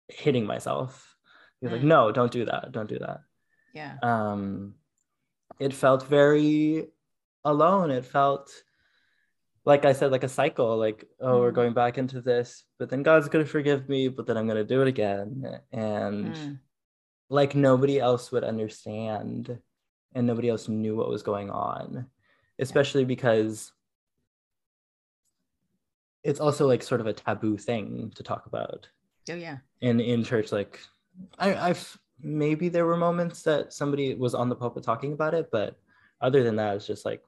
hitting 0.08 0.46
myself. 0.46 1.16
He 1.60 1.66
was 1.66 1.72
mm. 1.72 1.76
like, 1.76 1.84
no, 1.84 2.12
don't 2.12 2.32
do 2.32 2.44
that. 2.44 2.72
Don't 2.72 2.88
do 2.88 2.98
that. 2.98 3.20
Yeah. 3.74 3.96
Um, 4.02 4.74
it 5.58 5.72
felt 5.72 6.06
very 6.06 6.88
alone. 7.44 7.90
It 7.90 8.04
felt 8.04 8.52
like 9.64 9.84
I 9.84 9.92
said, 9.92 10.10
like 10.10 10.24
a 10.24 10.28
cycle, 10.28 10.76
like, 10.76 11.04
oh, 11.20 11.36
mm. 11.36 11.40
we're 11.40 11.52
going 11.52 11.72
back 11.72 11.96
into 11.96 12.20
this, 12.20 12.64
but 12.78 12.90
then 12.90 13.02
God's 13.02 13.28
gonna 13.28 13.44
forgive 13.44 13.88
me, 13.88 14.08
but 14.08 14.26
then 14.26 14.36
I'm 14.36 14.48
gonna 14.48 14.64
do 14.64 14.82
it 14.82 14.88
again. 14.88 15.60
And 15.72 16.34
mm. 16.34 16.58
like 17.28 17.54
nobody 17.54 18.00
else 18.00 18.32
would 18.32 18.44
understand 18.44 19.58
and 20.14 20.26
nobody 20.26 20.48
else 20.48 20.68
knew 20.68 20.96
what 20.96 21.08
was 21.08 21.22
going 21.22 21.50
on, 21.50 22.06
especially 22.58 23.04
because 23.04 23.72
it's 26.24 26.40
also 26.40 26.66
like 26.66 26.82
sort 26.82 27.00
of 27.00 27.06
a 27.06 27.12
taboo 27.12 27.56
thing 27.56 28.12
to 28.14 28.22
talk 28.22 28.46
about. 28.46 28.86
Oh 29.30 29.34
yeah. 29.34 29.58
In 29.80 30.00
in 30.00 30.24
church, 30.24 30.52
like 30.52 30.80
I, 31.38 31.54
I've 31.54 31.98
maybe 32.20 32.68
there 32.68 32.86
were 32.86 32.96
moments 32.96 33.42
that 33.42 33.72
somebody 33.72 34.14
was 34.14 34.34
on 34.34 34.48
the 34.48 34.54
pulpit 34.54 34.84
talking 34.84 35.12
about 35.12 35.34
it, 35.34 35.48
but 35.50 35.76
other 36.20 36.42
than 36.42 36.56
that, 36.56 36.76
it's 36.76 36.86
just 36.86 37.04
like, 37.04 37.22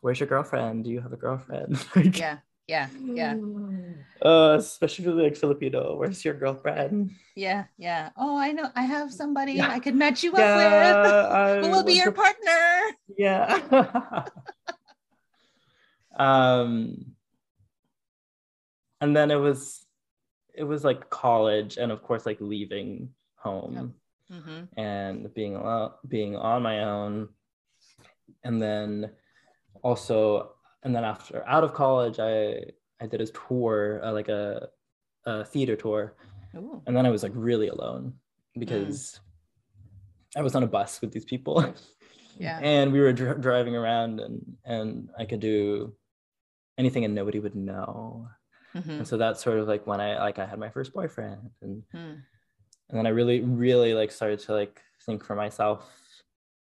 where's 0.00 0.20
your 0.20 0.28
girlfriend? 0.28 0.84
Do 0.84 0.90
you 0.90 1.00
have 1.00 1.12
a 1.12 1.16
girlfriend? 1.16 1.84
like, 1.96 2.18
yeah, 2.18 2.38
yeah, 2.68 2.88
yeah. 3.04 3.36
Uh, 4.22 4.56
especially 4.58 5.06
like 5.06 5.34
Filipino. 5.34 5.96
Where's 5.96 6.22
your 6.26 6.34
girlfriend? 6.34 7.12
Yeah, 7.34 7.64
yeah. 7.78 8.10
Oh, 8.18 8.36
I 8.36 8.52
know. 8.52 8.68
I 8.76 8.82
have 8.82 9.10
somebody 9.10 9.54
yeah. 9.54 9.70
I 9.70 9.80
could 9.80 9.94
match 9.94 10.22
you 10.22 10.34
yeah, 10.36 10.92
up 10.92 11.56
with. 11.56 11.64
Who 11.64 11.70
will 11.70 11.84
be 11.84 11.94
your 11.94 12.12
partner? 12.12 12.98
Yeah. 13.16 14.26
um, 16.18 17.14
and 19.00 19.16
then 19.16 19.30
it 19.30 19.36
was, 19.36 19.86
it 20.54 20.64
was 20.64 20.84
like 20.84 21.10
college, 21.10 21.76
and 21.76 21.92
of 21.92 22.02
course, 22.02 22.26
like 22.26 22.38
leaving 22.40 23.10
home 23.36 23.94
mm-hmm. 24.32 24.80
and 24.80 25.32
being 25.34 25.56
alone, 25.56 25.92
being 26.06 26.36
on 26.36 26.62
my 26.62 26.84
own, 26.84 27.28
and 28.44 28.60
then 28.60 29.10
also, 29.82 30.52
and 30.82 30.94
then 30.94 31.04
after 31.04 31.46
out 31.46 31.64
of 31.64 31.74
college, 31.74 32.18
I 32.18 32.64
I 33.00 33.06
did 33.06 33.20
a 33.20 33.26
tour, 33.26 34.00
uh, 34.04 34.12
like 34.12 34.28
a, 34.28 34.68
a 35.24 35.44
theater 35.44 35.76
tour, 35.76 36.16
Ooh. 36.54 36.82
and 36.86 36.96
then 36.96 37.06
I 37.06 37.10
was 37.10 37.22
like 37.22 37.32
really 37.34 37.68
alone 37.68 38.14
because 38.58 39.20
mm. 40.36 40.40
I 40.40 40.42
was 40.42 40.54
on 40.54 40.62
a 40.62 40.66
bus 40.66 41.00
with 41.00 41.12
these 41.12 41.24
people. 41.24 41.74
yeah, 42.38 42.58
and 42.62 42.92
we 42.92 43.00
were 43.00 43.12
dr- 43.12 43.40
driving 43.40 43.74
around, 43.74 44.20
and 44.20 44.40
and 44.64 45.10
I 45.18 45.24
could 45.24 45.40
do 45.40 45.94
anything, 46.78 47.04
and 47.04 47.14
nobody 47.14 47.38
would 47.38 47.56
know. 47.56 48.28
Mm-hmm. 48.74 48.90
And 48.90 49.08
so 49.08 49.16
that's 49.16 49.42
sort 49.42 49.58
of 49.58 49.68
like 49.68 49.86
when 49.86 50.00
I 50.00 50.18
like 50.18 50.38
I 50.38 50.46
had 50.46 50.58
my 50.58 50.70
first 50.70 50.92
boyfriend 50.92 51.50
and 51.62 51.82
mm 51.94 52.22
and 52.90 52.98
then 52.98 53.06
i 53.06 53.10
really 53.10 53.40
really 53.40 53.94
like 53.94 54.10
started 54.10 54.38
to 54.38 54.52
like 54.52 54.82
think 55.06 55.24
for 55.24 55.34
myself 55.34 55.88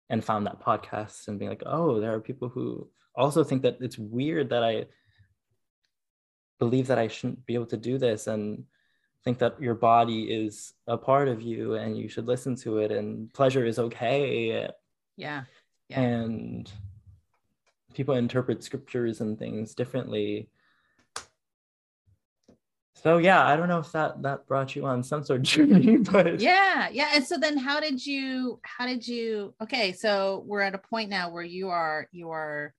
and 0.10 0.24
found 0.24 0.46
that 0.46 0.62
podcast 0.62 1.28
and 1.28 1.38
being 1.38 1.50
like 1.50 1.64
oh 1.66 2.00
there 2.00 2.14
are 2.14 2.20
people 2.20 2.50
who 2.50 2.88
also 3.16 3.44
think 3.44 3.62
that 3.62 3.78
it's 3.80 3.98
weird 3.98 4.50
that 4.50 4.64
i 4.64 4.86
believe 6.60 6.88
that 6.88 6.98
i 6.98 7.08
shouldn't 7.08 7.46
be 7.46 7.54
able 7.54 7.66
to 7.66 7.78
do 7.78 7.98
this 7.98 8.28
and 8.28 8.64
think 9.24 9.40
that 9.40 9.62
your 9.62 9.76
body 9.76 10.24
is 10.24 10.74
a 10.88 10.98
part 10.98 11.28
of 11.28 11.42
you 11.42 11.76
and 11.76 11.98
you 11.98 12.10
should 12.10 12.28
listen 12.28 12.56
to 12.56 12.80
it 12.80 12.92
and 12.92 13.32
pleasure 13.34 13.66
is 13.66 13.80
okay 13.80 14.68
yeah, 15.16 15.44
yeah. 15.88 16.00
and 16.00 16.72
people 17.94 18.16
interpret 18.16 18.64
scriptures 18.64 19.22
and 19.22 19.38
things 19.38 19.76
differently 19.76 20.50
so 23.04 23.18
yeah 23.18 23.46
i 23.46 23.56
don't 23.56 23.68
know 23.68 23.80
if 23.80 23.92
that 23.92 24.22
that 24.22 24.48
brought 24.48 24.76
you 24.76 24.86
on 24.86 25.04
some 25.04 25.24
sort 25.24 25.40
of 25.40 25.46
journey 25.46 25.98
but 26.12 26.40
yeah 26.40 26.88
yeah 26.92 27.10
and 27.14 27.26
so 27.26 27.38
then 27.38 27.58
how 27.58 27.80
did 27.80 28.04
you 28.04 28.60
how 28.64 28.88
did 28.88 29.06
you 29.08 29.54
okay 29.62 29.92
so 29.92 30.44
we're 30.48 30.62
at 30.62 30.74
a 30.74 30.80
point 30.80 31.10
now 31.10 31.30
where 31.30 31.44
you 31.44 31.70
are 31.70 32.08
you 32.12 32.30
are 32.30 32.74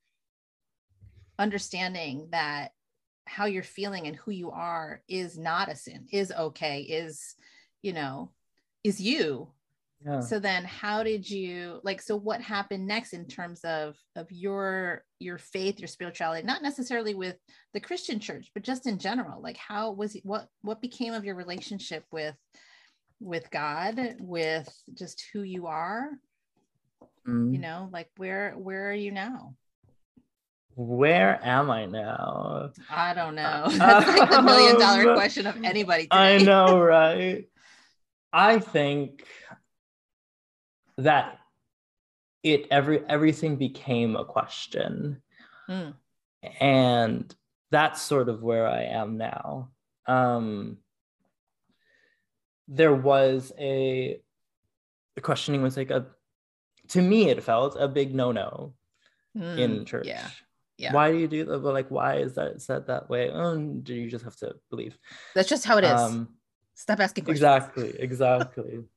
understanding 1.39 2.29
that 2.31 2.73
how 3.27 3.47
you're 3.47 3.63
feeling 3.63 4.07
and 4.07 4.17
who 4.17 4.31
you 4.31 4.51
are 4.51 5.03
is 5.09 5.39
not 5.39 5.71
a 5.71 5.77
sin 5.77 6.07
is 6.11 6.33
okay 6.33 6.81
is 6.81 7.35
you 7.83 7.93
know 7.93 8.31
is 8.83 9.01
you 9.01 9.49
so 10.21 10.39
then 10.39 10.65
how 10.65 11.03
did 11.03 11.29
you 11.29 11.81
like 11.83 12.01
so 12.01 12.17
what 12.17 12.41
happened 12.41 12.87
next 12.87 13.13
in 13.13 13.27
terms 13.27 13.61
of 13.65 13.97
of 14.17 14.31
your 14.31 15.03
your 15.19 15.39
faith 15.39 15.79
your 15.79 15.89
spirituality 15.89 16.47
not 16.47 16.63
necessarily 16.63 17.15
with 17.15 17.37
the 17.73 17.81
christian 17.81 18.21
church 18.21 18.51
but 18.55 18.63
just 18.63 18.87
in 18.87 18.99
general 18.99 19.41
like 19.41 19.57
how 19.57 19.93
was 19.93 20.15
it 20.15 20.25
what 20.25 20.47
what 20.63 20.83
became 20.83 21.15
of 21.15 21.25
your 21.25 21.35
relationship 21.35 22.05
with 22.13 22.37
with 23.21 23.51
god 23.51 24.17
with 24.21 24.69
just 24.93 25.25
who 25.33 25.43
you 25.43 25.67
are 25.67 26.11
mm. 27.27 27.53
you 27.53 27.59
know 27.59 27.89
like 27.93 28.09
where 28.17 28.53
where 28.53 28.91
are 28.91 28.95
you 28.95 29.11
now 29.11 29.55
where 30.77 31.39
am 31.41 31.71
I 31.71 31.87
now? 31.87 32.73
I 32.91 33.15
don't 33.15 33.37
know. 33.37 33.67
That's 33.69 34.09
like 34.09 34.29
the 34.29 34.43
million 34.43 34.77
dollar 34.77 35.11
um, 35.11 35.15
question 35.15 35.47
of 35.47 35.63
anybody. 35.63 36.09
Today. 36.09 36.35
I 36.35 36.39
know, 36.39 36.81
right? 36.81 37.45
I 38.33 38.59
think 38.59 39.25
that 40.99 41.39
it 42.43 42.67
every 42.71 43.03
everything 43.09 43.57
became 43.57 44.17
a 44.17 44.25
question. 44.25 45.21
Mm. 45.69 45.95
and 46.61 47.35
that's 47.71 48.03
sort 48.03 48.29
of 48.29 48.43
where 48.43 48.67
i 48.69 48.83
am 48.83 49.17
now. 49.17 49.71
Um 50.07 50.79
there 52.69 52.95
was 52.95 53.53
a 53.59 54.21
the 55.15 55.21
questioning 55.23 55.63
was 55.63 55.77
like 55.77 55.91
a 55.91 56.07
to 56.89 57.01
me 57.01 57.31
it 57.31 57.43
felt 57.43 57.77
a 57.79 57.89
big 57.89 58.15
no-no 58.15 58.75
mm, 59.37 59.59
in 59.59 59.85
church. 59.87 60.07
Yeah. 60.07 60.29
Yeah 60.77 60.93
why 60.93 61.11
do 61.11 61.17
you 61.19 61.29
do 61.29 61.45
that? 61.47 61.59
But 61.61 61.73
like 61.73 61.91
why 61.91 62.17
is 62.17 62.35
that 62.35 62.61
said 62.61 62.87
that 62.89 63.09
way? 63.09 63.31
Oh, 63.31 63.57
do 63.57 63.95
you 63.95 64.11
just 64.11 64.25
have 64.25 64.37
to 64.37 64.57
believe? 64.69 64.99
That's 65.35 65.49
just 65.49 65.65
how 65.65 65.79
it 65.79 65.85
is. 65.85 65.99
Um, 65.99 66.29
stop 66.75 67.01
asking 67.01 67.25
questions. 67.25 67.43
exactly 67.43 67.95
exactly. 67.99 68.81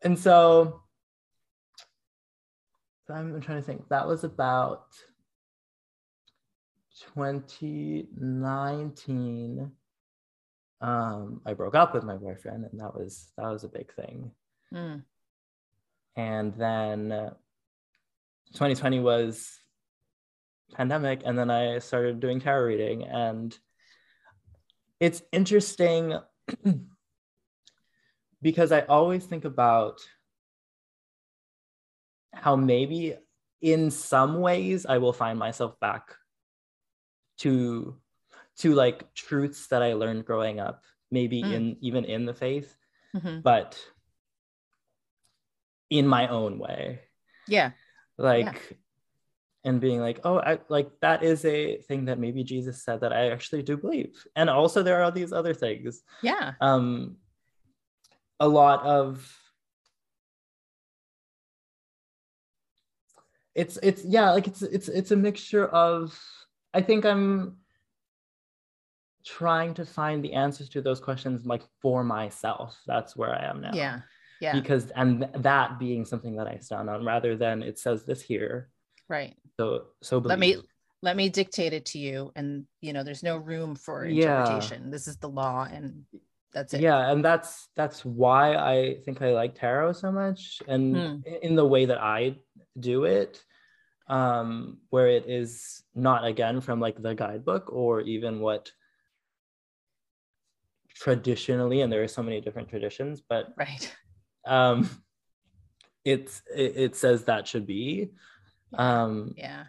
And 0.00 0.16
so 0.16 0.82
I'm 3.10 3.40
trying 3.40 3.60
to 3.60 3.66
think. 3.66 3.88
That 3.88 4.06
was 4.06 4.22
about 4.24 4.86
2019. 7.14 9.72
Um, 10.80 11.40
I 11.44 11.54
broke 11.54 11.74
up 11.74 11.92
with 11.94 12.04
my 12.04 12.16
boyfriend, 12.16 12.66
and 12.70 12.78
that 12.80 12.94
was 12.94 13.32
that 13.36 13.48
was 13.48 13.64
a 13.64 13.68
big 13.68 13.92
thing. 13.94 14.30
Mm. 14.72 15.02
And 16.16 16.54
then 16.54 17.12
uh, 17.12 17.34
2020 18.52 19.00
was 19.00 19.58
pandemic, 20.74 21.22
and 21.24 21.38
then 21.38 21.50
I 21.50 21.78
started 21.78 22.20
doing 22.20 22.40
tarot 22.40 22.64
reading, 22.64 23.04
and 23.04 23.56
it's 25.00 25.22
interesting 25.32 26.18
because 28.42 28.72
I 28.72 28.80
always 28.82 29.24
think 29.24 29.44
about 29.44 30.00
how 32.40 32.56
maybe 32.56 33.16
in 33.60 33.90
some 33.90 34.40
ways 34.40 34.86
I 34.86 34.98
will 34.98 35.12
find 35.12 35.38
myself 35.38 35.78
back 35.80 36.14
to 37.38 37.96
to 38.58 38.74
like 38.74 39.14
truths 39.14 39.68
that 39.68 39.82
I 39.82 39.94
learned 39.94 40.24
growing 40.24 40.60
up, 40.60 40.84
maybe 41.10 41.42
mm. 41.42 41.52
in 41.52 41.76
even 41.80 42.04
in 42.04 42.26
the 42.26 42.34
faith, 42.34 42.76
mm-hmm. 43.14 43.40
but 43.40 43.78
in 45.90 46.06
my 46.06 46.28
own 46.28 46.58
way. 46.58 47.00
Yeah. 47.46 47.70
Like 48.16 48.44
yeah. 48.44 48.76
and 49.64 49.80
being 49.80 50.00
like, 50.00 50.20
oh, 50.24 50.38
I 50.38 50.58
like 50.68 50.90
that 51.00 51.22
is 51.22 51.44
a 51.44 51.78
thing 51.78 52.06
that 52.06 52.18
maybe 52.18 52.42
Jesus 52.42 52.82
said 52.82 53.00
that 53.00 53.12
I 53.12 53.30
actually 53.30 53.62
do 53.62 53.76
believe. 53.76 54.26
And 54.36 54.50
also 54.50 54.82
there 54.82 55.02
are 55.02 55.10
these 55.10 55.32
other 55.32 55.54
things. 55.54 56.02
Yeah. 56.22 56.52
Um 56.60 57.16
a 58.40 58.48
lot 58.48 58.84
of 58.84 59.36
it's 63.58 63.78
it's 63.82 64.04
yeah 64.04 64.30
like 64.30 64.46
it's 64.46 64.62
it's 64.62 64.88
it's 64.88 65.10
a 65.10 65.16
mixture 65.16 65.66
of 65.66 66.18
i 66.74 66.80
think 66.80 67.04
i'm 67.04 67.56
trying 69.28 69.74
to 69.74 69.84
find 69.84 70.24
the 70.24 70.32
answers 70.32 70.70
to 70.70 70.80
those 70.80 71.00
questions 71.00 71.44
like 71.44 71.62
for 71.82 72.02
myself. 72.02 72.80
That's 72.86 73.14
where 73.14 73.34
i 73.34 73.44
am 73.44 73.60
now. 73.60 73.72
Yeah. 73.74 74.00
Yeah. 74.40 74.52
Because 74.54 74.90
and 74.90 75.20
th- 75.20 75.32
that 75.42 75.78
being 75.78 76.04
something 76.04 76.36
that 76.36 76.46
i 76.46 76.56
stand 76.58 76.88
on 76.88 77.04
rather 77.04 77.36
than 77.36 77.62
it 77.62 77.78
says 77.78 78.04
this 78.04 78.22
here. 78.22 78.70
Right. 79.08 79.36
So 79.58 79.86
so 80.02 80.20
believe. 80.20 80.30
let 80.30 80.38
me 80.38 80.56
let 81.02 81.16
me 81.16 81.28
dictate 81.28 81.74
it 81.74 81.84
to 81.86 81.98
you 81.98 82.32
and 82.36 82.64
you 82.80 82.92
know 82.92 83.04
there's 83.04 83.22
no 83.22 83.36
room 83.36 83.74
for 83.74 84.04
interpretation. 84.04 84.84
Yeah. 84.84 84.90
this 84.90 85.06
is 85.06 85.16
the 85.18 85.28
law 85.28 85.68
and 85.70 86.04
that's 86.54 86.72
it. 86.72 86.80
Yeah 86.80 87.10
and 87.10 87.22
that's 87.22 87.68
that's 87.76 88.04
why 88.04 88.54
i 88.54 88.96
think 89.04 89.20
i 89.20 89.32
like 89.32 89.54
tarot 89.54 89.92
so 89.92 90.10
much 90.10 90.62
and 90.66 90.96
hmm. 90.96 91.16
in 91.42 91.54
the 91.54 91.66
way 91.66 91.84
that 91.84 92.00
i 92.00 92.34
do 92.80 93.04
it 93.04 93.44
um, 94.08 94.78
where 94.90 95.08
it 95.08 95.28
is 95.28 95.82
not 95.94 96.24
again 96.24 96.60
from 96.60 96.80
like 96.80 97.00
the 97.00 97.14
guidebook 97.14 97.72
or 97.72 98.00
even 98.00 98.40
what 98.40 98.72
traditionally, 100.94 101.82
and 101.82 101.92
there 101.92 102.02
are 102.02 102.08
so 102.08 102.22
many 102.22 102.40
different 102.40 102.68
traditions, 102.68 103.22
but 103.26 103.48
right. 103.56 103.96
Um, 104.46 104.88
it's 106.04 106.42
it, 106.54 106.76
it 106.76 106.96
says 106.96 107.24
that 107.24 107.46
should 107.46 107.66
be. 107.66 108.10
Um, 108.74 109.34
yeah. 109.36 109.64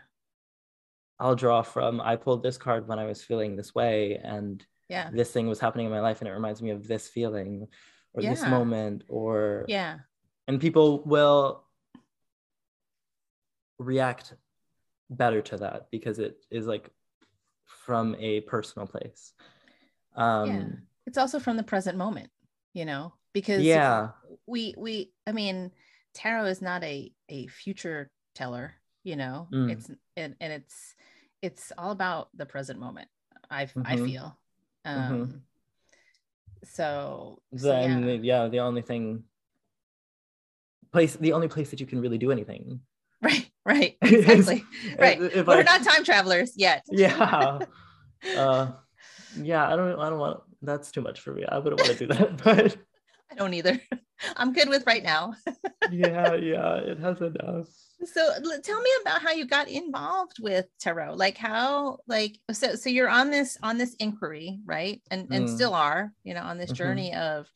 I'll 1.19 1.36
draw 1.36 1.62
from 1.62 1.99
I 1.99 2.15
pulled 2.15 2.43
this 2.43 2.58
card 2.58 2.88
when 2.88 2.97
I 2.97 3.06
was 3.06 3.21
feeling 3.21 3.56
this 3.56 3.75
way, 3.75 4.19
and 4.23 4.65
yeah, 4.88 5.10
this 5.12 5.32
thing 5.32 5.47
was 5.47 5.60
happening 5.60 5.86
in 5.86 5.91
my 5.91 5.99
life, 5.99 6.21
and 6.21 6.30
it 6.30 6.34
reminds 6.34 6.62
me 6.62 6.69
of 6.71 6.88
this 6.88 7.08
feeling 7.10 7.67
or 8.13 8.23
yeah. 8.23 8.30
this 8.30 8.43
moment, 8.45 9.04
or 9.10 9.65
yeah. 9.67 9.97
And 10.47 10.62
people 10.62 11.04
will 11.06 11.65
react 13.80 14.34
better 15.10 15.42
to 15.42 15.58
that 15.58 15.88
because 15.92 16.20
it 16.20 16.38
is 16.52 16.68
like 16.68 16.89
from 17.65 18.15
a 18.20 18.42
personal 18.42 18.88
place. 18.88 19.34
Um, 20.15 20.50
yeah. 20.50 20.65
It's 21.08 21.18
also 21.18 21.39
from 21.39 21.58
the 21.58 21.63
present 21.63 21.98
moment, 21.98 22.30
you 22.74 22.86
know, 22.86 23.13
because 23.34 23.63
yeah, 23.63 24.10
we 24.46 24.76
we 24.78 25.12
I 25.26 25.32
mean, 25.32 25.72
tarot 26.13 26.46
is 26.46 26.62
not 26.62 26.84
a 26.84 27.12
a 27.30 27.48
future 27.48 28.12
teller, 28.36 28.76
you 29.04 29.15
know. 29.15 29.48
Mm. 29.52 29.72
It's 29.72 29.89
and, 30.15 30.36
and 30.39 30.54
it's 30.54 30.96
it's 31.42 31.72
all 31.78 31.92
about 31.92 32.30
the 32.36 32.46
present 32.46 32.80
moment. 32.80 33.08
I 33.50 33.65
mm-hmm. 33.65 33.82
I 33.86 33.96
feel. 33.96 34.38
Mm-hmm. 34.86 35.13
Um, 35.13 35.28
mm-hmm. 35.28 35.38
So, 36.65 37.42
so 37.56 37.80
yeah. 37.80 38.00
The, 38.00 38.18
yeah, 38.18 38.48
the 38.50 38.60
only 38.60 38.82
thing 38.82 39.24
place 40.92 41.15
the 41.15 41.34
only 41.34 41.48
place 41.48 41.70
that 41.70 41.80
you 41.80 41.86
can 41.86 42.02
really 42.02 42.18
do 42.18 42.32
anything 42.32 42.82
Right, 43.22 43.48
right, 43.65 43.98
exactly. 44.02 44.63
right. 44.98 45.19
We're 45.19 45.60
I, 45.60 45.63
not 45.63 45.84
time 45.84 46.04
travelers 46.04 46.54
yet. 46.56 46.84
yeah. 46.91 47.60
Uh, 48.36 48.74
yeah, 49.41 49.65
I 49.65 49.78
don't 49.78 49.98
I 49.98 50.10
don't 50.10 50.19
want 50.19 50.41
that's 50.62 50.91
too 50.91 51.00
much 51.00 51.22
for 51.22 51.32
me. 51.32 51.45
I 51.48 51.58
wouldn't 51.58 51.80
want 51.80 51.98
to 51.98 52.06
do 52.06 52.13
that, 52.13 52.43
but 52.43 52.76
I 53.32 53.36
don't 53.36 53.54
either. 53.54 53.80
I'm 54.36 54.52
good 54.52 54.67
with 54.67 54.86
right 54.86 55.02
now. 55.02 55.36
yeah, 55.89 56.34
yeah, 56.34 56.76
it 56.80 57.00
has 57.00 57.22
enough. 57.22 57.67
So 58.06 58.30
tell 58.63 58.82
me 58.82 58.89
about 59.02 59.22
how 59.22 59.32
you 59.32 59.45
got 59.45 59.67
involved 59.67 60.38
with 60.41 60.65
tarot. 60.80 61.15
Like 61.15 61.38
how 61.38 62.00
like 62.08 62.38
so 62.52 62.76
so 62.76 62.89
you're 62.89 63.10
on 63.10 63.30
this 63.30 63.58
on 63.62 63.78
this 63.78 63.93
inquiry, 63.95 64.60
right? 64.65 65.02
And 65.12 65.28
and 65.32 65.48
mm. 65.48 65.56
still 65.56 65.74
are, 65.74 66.12
you 66.24 66.34
know, 66.34 66.41
on 66.41 66.58
this 66.58 66.72
mm-hmm. 66.72 66.76
journey 66.76 67.13
of 67.13 67.48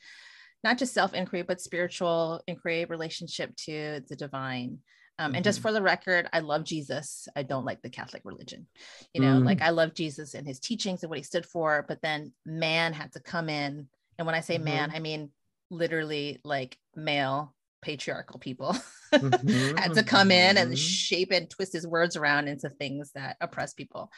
not 0.63 0.77
just 0.77 0.93
self 0.93 1.13
inquiry 1.13 1.43
but 1.43 1.61
spiritual 1.61 2.41
inquiry, 2.47 2.85
relationship 2.85 3.55
to 3.65 4.01
the 4.07 4.15
divine. 4.15 4.79
Um, 5.19 5.27
mm-hmm. 5.27 5.35
And 5.35 5.43
just 5.43 5.59
mm-hmm. 5.59 5.67
for 5.67 5.73
the 5.73 5.81
record, 5.81 6.27
I 6.33 6.39
love 6.39 6.63
Jesus. 6.63 7.27
I 7.35 7.43
don't 7.43 7.65
like 7.65 7.81
the 7.81 7.89
Catholic 7.89 8.23
religion. 8.25 8.67
You 9.13 9.21
know, 9.21 9.39
mm 9.39 9.45
like 9.45 9.61
I 9.61 9.69
love 9.69 9.93
Jesus 9.93 10.33
and 10.33 10.47
his 10.47 10.59
teachings 10.59 11.03
and 11.03 11.09
what 11.09 11.19
he 11.19 11.23
stood 11.23 11.45
for. 11.45 11.85
But 11.87 12.01
then 12.01 12.33
man 12.45 12.93
had 12.93 13.11
to 13.13 13.19
come 13.19 13.49
in. 13.49 13.87
And 14.17 14.25
when 14.25 14.35
I 14.35 14.41
say 14.41 14.55
mm-hmm. 14.55 14.65
man, 14.65 14.91
I 14.93 14.99
mean 14.99 15.29
literally 15.69 16.39
like 16.43 16.77
male 16.95 17.53
patriarchal 17.81 18.39
people 18.39 18.75
mm-hmm. 19.13 19.77
had 19.77 19.93
to 19.93 20.03
come 20.03 20.31
in 20.31 20.57
and 20.57 20.69
mm-hmm. 20.69 20.75
shape 20.75 21.31
and 21.31 21.49
twist 21.49 21.73
his 21.73 21.85
words 21.85 22.15
around 22.15 22.47
into 22.47 22.69
things 22.69 23.11
that 23.13 23.37
oppress 23.41 23.73
people. 23.73 24.11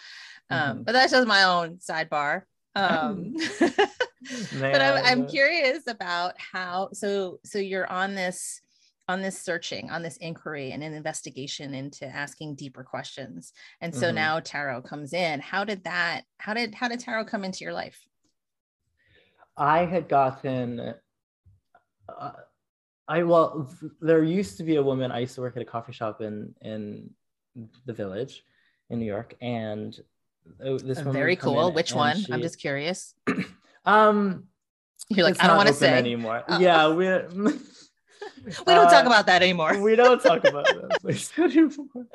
Um, 0.49 0.83
but 0.83 0.91
that's 0.91 1.11
just 1.11 1.27
my 1.27 1.43
own 1.43 1.77
sidebar. 1.77 2.43
Um, 2.75 3.35
but 3.59 4.81
I'm, 4.81 5.05
I'm 5.05 5.27
curious 5.27 5.87
about 5.87 6.33
how 6.37 6.89
so 6.93 7.39
so 7.43 7.57
you're 7.59 7.89
on 7.89 8.15
this 8.15 8.61
on 9.07 9.21
this 9.21 9.39
searching 9.39 9.89
on 9.91 10.01
this 10.01 10.17
inquiry 10.17 10.71
and 10.71 10.83
an 10.83 10.93
investigation 10.93 11.73
into 11.73 12.05
asking 12.07 12.55
deeper 12.55 12.83
questions. 12.83 13.53
And 13.81 13.93
so 13.93 14.07
mm-hmm. 14.07 14.15
now 14.15 14.39
tarot 14.39 14.81
comes 14.81 15.13
in. 15.13 15.39
How 15.39 15.63
did 15.63 15.83
that 15.83 16.23
how 16.37 16.53
did 16.53 16.73
how 16.73 16.87
did 16.87 16.99
tarot 16.99 17.25
come 17.25 17.43
into 17.43 17.63
your 17.63 17.73
life? 17.73 17.99
I 19.57 19.85
had 19.85 20.09
gotten 20.09 20.95
uh, 22.09 22.31
i 23.07 23.23
well 23.23 23.71
there 24.01 24.23
used 24.23 24.57
to 24.57 24.63
be 24.63 24.77
a 24.77 24.83
woman 24.83 25.11
i 25.11 25.19
used 25.19 25.35
to 25.35 25.41
work 25.41 25.55
at 25.55 25.61
a 25.61 25.65
coffee 25.65 25.91
shop 25.91 26.21
in 26.21 26.53
in 26.61 27.09
the 27.85 27.93
village 27.93 28.43
in 28.89 28.99
new 28.99 29.05
york 29.05 29.35
and 29.41 29.99
uh, 30.63 30.77
this 30.83 30.99
very 30.99 31.35
cool. 31.35 31.71
which 31.71 31.93
one? 31.93 32.17
she, 32.17 32.31
i'm 32.31 32.41
just 32.41 32.59
curious. 32.59 33.15
Um 33.85 34.45
you're 35.09 35.23
like 35.23 35.43
i 35.43 35.45
don't 35.45 35.57
want 35.57 35.67
to 35.67 35.75
say. 35.75 35.93
anymore. 35.93 36.43
Oh. 36.47 36.59
yeah 36.59 36.91
we 36.91 37.07
we 38.45 38.51
don't 38.51 38.87
uh, 38.87 38.89
talk 38.89 39.05
about 39.05 39.25
that 39.27 39.41
anymore. 39.41 39.77
we 39.79 39.95
don't 39.95 40.21
talk 40.21 40.43
about 40.45 40.65
that 41.03 41.39
anymore. 41.39 42.07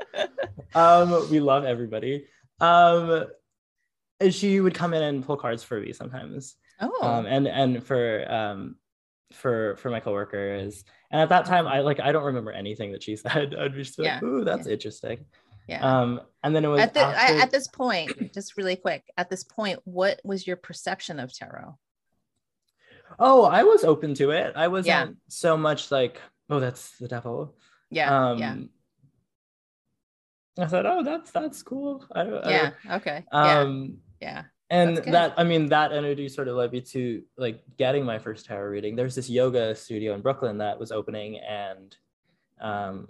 Um, 0.75 1.31
we 1.31 1.41
love 1.41 1.65
everybody. 1.65 2.27
Um, 2.61 3.27
she 4.31 4.61
would 4.61 4.75
come 4.75 4.95
in 4.95 5.03
and 5.03 5.25
pull 5.25 5.37
cards 5.37 5.63
for 5.63 5.81
me 5.81 5.93
sometimes. 5.93 6.57
Oh. 6.81 6.99
Um, 7.03 7.27
and 7.27 7.47
and 7.47 7.85
for 7.85 8.31
um, 8.31 8.77
for 9.33 9.77
for 9.77 9.91
my 9.91 10.01
coworkers. 10.01 10.85
And 11.11 11.21
at 11.21 11.29
that 11.31 11.47
time, 11.47 11.67
I 11.67 11.81
like 11.81 12.01
I 12.01 12.13
don't 12.13 12.25
remember 12.25 12.53
anything 12.53 12.93
that 12.93 13.03
she 13.03 13.17
said. 13.17 13.55
I'd 13.59 13.73
be 13.75 13.83
just 13.83 13.99
like, 13.99 14.07
yeah. 14.07 14.21
"Ooh, 14.23 14.45
that's 14.45 14.67
yeah. 14.67 14.73
interesting." 14.73 15.25
Yeah. 15.69 16.01
Um, 16.01 16.21
and 16.43 16.55
then 16.55 16.65
it 16.65 16.69
was 16.69 16.81
at, 16.81 16.95
the, 16.95 17.01
after... 17.01 17.41
at 17.41 17.51
this 17.53 17.69
point, 17.69 18.35
just 18.35 18.57
really 18.57 18.77
quick. 18.77 19.05
At 19.17 19.31
this 19.31 19.45
point, 19.45 19.79
what 19.85 20.21
was 20.25 20.47
your 20.47 20.57
perception 20.57 21.21
of 21.21 21.33
tarot? 21.33 21.79
Oh, 23.19 23.45
I 23.45 23.63
was 23.63 23.85
open 23.85 24.15
to 24.15 24.31
it. 24.31 24.53
I 24.57 24.69
wasn't 24.69 24.87
yeah. 24.87 25.07
so 25.29 25.57
much 25.57 25.91
like, 25.91 26.21
oh, 26.49 26.61
that's 26.61 26.97
the 26.99 27.09
devil. 27.09 27.55
Yeah. 27.91 28.31
Um, 28.31 28.39
yeah. 28.39 28.57
I 30.59 30.67
thought, 30.67 30.87
oh, 30.87 31.03
that's 31.03 31.31
that's 31.31 31.63
cool. 31.63 32.05
I, 32.13 32.25
yeah. 32.25 32.71
I, 32.89 32.97
okay. 32.97 33.25
Um, 33.33 33.99
yeah. 34.21 34.29
yeah. 34.29 34.43
And 34.73 34.99
that, 34.99 35.35
I 35.37 35.43
mean, 35.43 35.69
that 35.71 35.93
energy 35.93 36.29
sort 36.29 36.47
of 36.47 36.55
led 36.55 36.71
me 36.71 36.81
to 36.81 37.23
like 37.37 37.61
getting 37.77 38.05
my 38.05 38.21
first 38.21 38.47
tarot 38.47 38.71
reading. 38.71 38.95
There's 38.95 39.17
this 39.17 39.29
yoga 39.29 39.75
studio 39.75 40.15
in 40.15 40.21
Brooklyn 40.21 40.59
that 40.59 40.79
was 40.79 40.93
opening 40.93 41.39
and 41.39 41.97
um, 42.61 43.09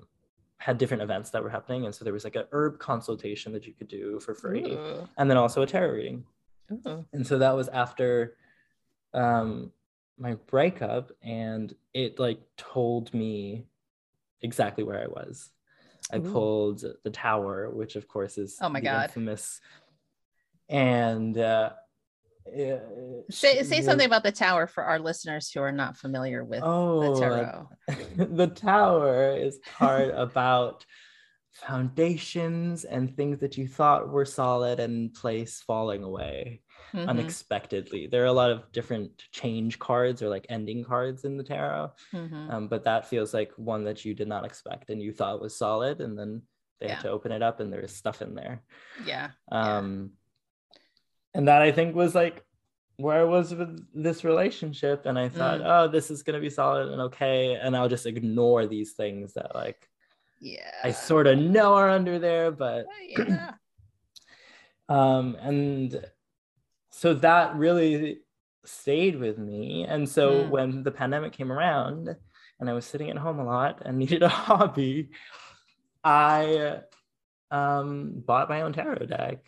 had 0.57 0.79
different 0.79 1.03
events 1.03 1.29
that 1.31 1.43
were 1.43 1.51
happening. 1.51 1.85
And 1.85 1.95
so 1.95 2.03
there 2.03 2.15
was 2.15 2.25
like 2.25 2.37
a 2.37 2.47
herb 2.53 2.79
consultation 2.79 3.53
that 3.53 3.67
you 3.67 3.75
could 3.75 3.89
do 3.89 4.21
for 4.21 4.35
free, 4.35 4.73
Ooh. 4.73 5.07
and 5.19 5.29
then 5.29 5.37
also 5.37 5.61
a 5.61 5.67
tarot 5.67 5.93
reading. 5.93 6.25
Ooh. 6.87 7.05
And 7.13 7.27
so 7.27 7.39
that 7.39 7.55
was 7.55 7.69
after 7.69 8.37
um, 9.13 9.71
my 10.21 10.35
breakup 10.47 11.11
and 11.23 11.75
it 11.95 12.19
like 12.21 12.41
told 12.57 13.13
me 13.15 13.65
exactly 14.43 14.85
where 14.85 15.03
I 15.03 15.07
was. 15.07 15.51
I 16.13 16.19
Ooh. 16.19 16.33
pulled 16.33 16.85
the 17.05 17.11
tower, 17.11 17.71
which 17.71 17.97
of 17.97 18.07
course 18.07 18.37
is 18.39 18.59
oh 18.61 18.69
my 18.69 18.81
god 18.81 19.05
infamous. 19.05 19.61
And 20.69 21.37
uh, 21.37 21.71
say 23.31 23.63
say 23.63 23.81
something 23.83 24.07
about 24.07 24.23
the 24.23 24.33
tower 24.33 24.67
for 24.67 24.85
our 24.85 24.99
listeners 24.99 25.51
who 25.51 25.61
are 25.61 25.73
not 25.73 25.97
familiar 25.97 26.45
with 26.45 26.63
oh, 26.63 27.15
the 27.15 27.21
tarot. 27.21 27.69
the 28.37 28.47
tower 28.47 29.37
is 29.37 29.59
part 29.79 30.11
about 30.15 30.85
foundations 31.53 32.85
and 32.85 33.17
things 33.17 33.39
that 33.41 33.57
you 33.57 33.67
thought 33.67 34.09
were 34.09 34.25
solid 34.25 34.81
and 34.81 35.13
place 35.15 35.63
falling 35.67 36.03
away 36.03 36.61
mm-hmm. 36.93 37.09
unexpectedly. 37.09 38.07
There 38.07 38.23
are 38.23 38.27
a 38.27 38.33
lot 38.33 38.51
of 38.51 38.71
different 38.73 39.25
change 39.33 39.79
cards 39.79 40.23
or 40.23 40.29
like 40.29 40.47
ending 40.49 40.85
cards 40.85 41.25
in 41.25 41.37
the 41.37 41.45
tarot, 41.45 41.93
mm-hmm. 42.13 42.51
um, 42.51 42.69
but 42.69 42.85
that 42.85 43.09
feels 43.09 43.35
like 43.35 43.53
one 43.57 43.85
that 43.85 44.05
you 44.05 44.15
did 44.15 44.29
not 44.29 44.45
expect 44.45 44.91
and 44.91 45.03
you 45.03 45.13
thought 45.13 45.41
was 45.41 45.57
solid, 45.57 46.01
and 46.01 46.19
then 46.19 46.43
they 46.81 46.87
yeah. 46.87 46.95
had 46.95 47.03
to 47.03 47.11
open 47.11 47.33
it 47.33 47.43
up 47.43 47.61
and 47.61 47.73
there 47.73 47.83
was 47.83 47.95
stuff 47.95 48.23
in 48.23 48.35
there. 48.35 48.63
Yeah. 49.05 49.31
Um, 49.51 50.13
yeah. 50.73 50.81
and 51.35 51.49
that 51.49 51.63
I 51.63 51.73
think 51.73 51.95
was 51.95 52.15
like 52.15 52.45
where 52.97 53.21
I 53.21 53.25
was 53.25 53.55
with 53.55 53.87
this 53.95 54.25
relationship, 54.25 55.07
and 55.07 55.19
I 55.19 55.29
thought, 55.29 55.61
mm. 55.61 55.67
oh, 55.67 55.89
this 55.89 56.11
is 56.11 56.23
gonna 56.23 56.41
be 56.41 56.51
solid 56.51 56.89
and 56.89 57.01
okay, 57.03 57.55
and 57.55 57.77
I'll 57.77 57.89
just 57.89 58.07
ignore 58.07 58.67
these 58.67 58.93
things 58.93 59.35
that 59.35 59.55
like 59.55 59.89
yeah 60.41 60.71
I 60.83 60.93
sort 60.93 61.27
of 61.27 61.39
know 61.39 61.75
are 61.75 61.91
under 61.91 62.19
there, 62.19 62.51
but 62.51 62.87
yeah. 63.07 63.53
um, 64.89 65.37
and 65.41 66.05
so 66.91 67.15
that 67.15 67.57
really 67.57 68.21
stayed 68.65 69.19
with 69.19 69.39
me. 69.39 69.87
And 69.89 70.09
so 70.09 70.45
mm. 70.45 70.51
when 70.51 70.83
the 70.83 70.91
pandemic 70.91 71.33
came 71.33 71.51
around 71.53 72.15
and 72.59 72.71
I 72.71 72.73
was 72.73 72.85
sitting 72.85 73.11
at 73.11 73.17
home 73.17 73.39
a 73.39 73.45
lot 73.45 73.83
and 73.85 73.99
needed 73.99 74.23
a 74.23 74.29
hobby, 74.29 75.11
I 76.05 76.81
um, 77.51 78.23
bought 78.27 78.49
my 78.49 78.63
own 78.63 78.73
tarot 78.73 79.07
deck. 79.07 79.39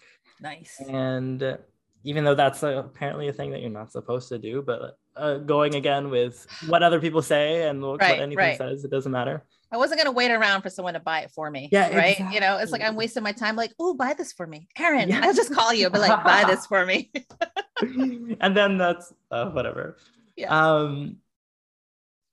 Nice. 0.41 0.81
And 0.89 1.59
even 2.05 2.25
though 2.25 2.35
that's 2.35 2.63
uh, 2.63 2.83
apparently 2.85 3.29
a 3.29 3.33
thing 3.33 3.51
that 3.53 3.61
you're 3.61 3.71
not 3.71 3.93
supposed 3.93 4.29
to 4.31 4.39
do, 4.39 4.63
but 4.63 4.99
uh, 5.17 5.39
going 5.39 5.75
again 5.75 6.11
with 6.11 6.47
what 6.67 6.83
other 6.83 7.01
people 7.01 7.23
say 7.23 7.69
and 7.69 7.83
what, 7.83 8.01
right, 8.01 8.13
what 8.13 8.21
anything 8.21 8.39
right. 8.39 8.59
says, 8.59 8.85
it 8.85 8.91
doesn't 8.91 9.13
matter. 9.13 9.45
I 9.73 9.79
wasn't 9.79 9.99
gonna 9.99 10.13
wait 10.13 10.31
around 10.31 10.61
for 10.61 10.69
someone 10.69 10.95
to 10.95 11.01
buy 11.01 11.21
it 11.21 11.31
for 11.31 11.51
me. 11.51 11.71
Yeah, 11.73 11.97
right. 11.97 12.13
Exactly. 12.13 12.35
You 12.35 12.41
know, 12.41 12.59
it's 12.59 12.71
like 12.71 12.83
I'm 12.83 12.95
wasting 12.95 13.23
my 13.23 13.33
time. 13.33 13.57
Like, 13.57 13.73
oh, 13.81 13.95
buy 13.95 14.13
this 14.13 14.33
for 14.33 14.47
me, 14.47 14.69
Aaron. 14.79 15.09
Yeah. 15.09 15.23
I'll 15.25 15.35
just 15.35 15.53
call 15.53 15.73
you, 15.73 15.89
but 15.89 16.03
like, 16.03 16.23
buy 16.23 16.45
this 16.47 16.67
for 16.67 16.85
me. 16.85 17.11
and 17.81 18.55
then 18.55 18.77
that's 18.77 19.13
uh, 19.31 19.51
whatever. 19.51 19.97
Yeah. 20.37 20.51
Um, 20.51 21.17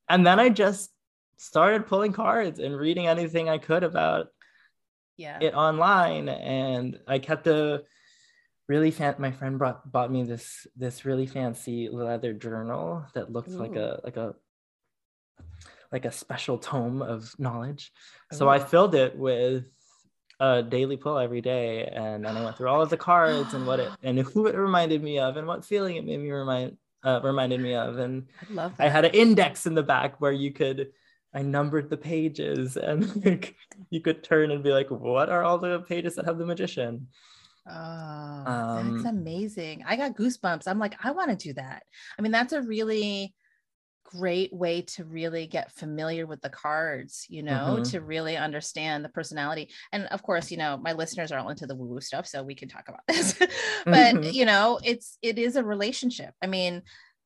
and 0.09 0.27
then 0.27 0.39
I 0.39 0.49
just 0.49 0.91
started 1.37 1.87
pulling 1.87 2.11
cards 2.11 2.59
and 2.59 2.75
reading 2.75 3.07
anything 3.07 3.47
I 3.47 3.57
could 3.57 3.83
about 3.83 4.27
yeah. 5.15 5.37
it 5.39 5.53
online 5.53 6.27
and 6.27 6.99
I 7.07 7.19
kept 7.19 7.47
a 7.47 7.83
really 8.67 8.91
fan 8.91 9.15
my 9.17 9.31
friend 9.31 9.57
brought 9.57 9.89
bought 9.89 10.11
me 10.11 10.23
this 10.23 10.67
this 10.75 11.05
really 11.05 11.25
fancy 11.25 11.89
leather 11.89 12.33
journal 12.33 13.05
that 13.15 13.31
looked 13.31 13.49
Ooh. 13.49 13.57
like 13.57 13.75
a 13.75 13.99
like 14.03 14.17
a 14.17 14.35
like 15.91 16.05
a 16.05 16.11
special 16.11 16.57
tome 16.57 17.01
of 17.01 17.33
knowledge. 17.39 17.91
So 18.31 18.47
I 18.47 18.59
filled 18.59 18.95
it 18.95 19.17
with 19.17 19.65
a 20.39 20.63
daily 20.63 20.97
pull 20.97 21.17
every 21.17 21.41
day 21.41 21.85
and 21.85 22.23
then 22.23 22.37
I 22.37 22.43
went 22.43 22.57
through 22.57 22.69
all 22.69 22.81
of 22.81 22.89
the 22.89 22.97
cards 22.97 23.53
and 23.53 23.67
what 23.67 23.79
it 23.79 23.91
and 24.03 24.19
who 24.33 24.47
it 24.47 24.55
reminded 24.55 25.03
me 25.03 25.19
of 25.19 25.37
and 25.37 25.47
what 25.47 25.65
feeling 25.65 25.97
it 25.97 26.05
made 26.05 26.19
me 26.19 26.31
remind 26.31 26.77
uh, 27.03 27.19
reminded 27.23 27.61
me 27.61 27.75
of 27.75 27.97
and 27.97 28.27
I 28.49 28.53
love. 28.53 28.73
I 28.77 28.89
had 28.89 29.05
an 29.05 29.13
index 29.13 29.65
in 29.65 29.73
the 29.73 29.83
back 29.83 30.19
where 30.21 30.31
you 30.31 30.51
could 30.51 30.91
I 31.33 31.41
numbered 31.41 31.89
the 31.89 31.97
pages 31.97 32.77
and 32.77 33.03
like 33.25 33.55
you 33.89 34.01
could 34.01 34.23
turn 34.23 34.51
and 34.51 34.63
be 34.63 34.71
like, 34.71 34.89
what 34.89 35.29
are 35.29 35.43
all 35.43 35.57
the 35.57 35.81
pages 35.81 36.15
that 36.15 36.25
have 36.25 36.37
the 36.37 36.45
magician? 36.45 37.07
Oh, 37.67 37.73
um, 37.73 38.95
that's 38.95 39.09
amazing. 39.09 39.83
I 39.85 39.95
got 39.95 40.15
goosebumps. 40.15 40.67
I'm 40.67 40.79
like, 40.79 40.95
I 41.03 41.11
want 41.11 41.29
to 41.29 41.35
do 41.35 41.53
that. 41.53 41.83
I 42.17 42.21
mean, 42.21 42.31
that's 42.31 42.53
a 42.53 42.61
really 42.63 43.35
great 44.17 44.51
way 44.51 44.81
to 44.81 45.05
really 45.05 45.45
get 45.45 45.71
familiar 45.71 46.25
with 46.25 46.41
the 46.41 46.49
cards, 46.49 47.25
you 47.29 47.43
know, 47.43 47.75
mm-hmm. 47.75 47.83
to 47.83 48.01
really 48.01 48.35
understand 48.35 49.05
the 49.05 49.09
personality. 49.09 49.69
And 49.91 50.05
of 50.07 50.23
course, 50.23 50.49
you 50.49 50.57
know, 50.57 50.77
my 50.77 50.93
listeners 50.93 51.31
are 51.31 51.39
all 51.39 51.49
into 51.49 51.67
the 51.67 51.75
woo 51.75 51.87
woo 51.87 52.01
stuff, 52.01 52.25
so 52.25 52.41
we 52.43 52.55
can 52.55 52.69
talk 52.69 52.89
about 52.89 53.01
this. 53.07 53.33
but, 53.85 54.15
mm-hmm. 54.15 54.29
you 54.31 54.45
know, 54.45 54.79
it's 54.83 55.17
it 55.21 55.37
is 55.37 55.55
a 55.55 55.63
relationship. 55.63 56.33
I 56.41 56.47
mean, 56.47 56.81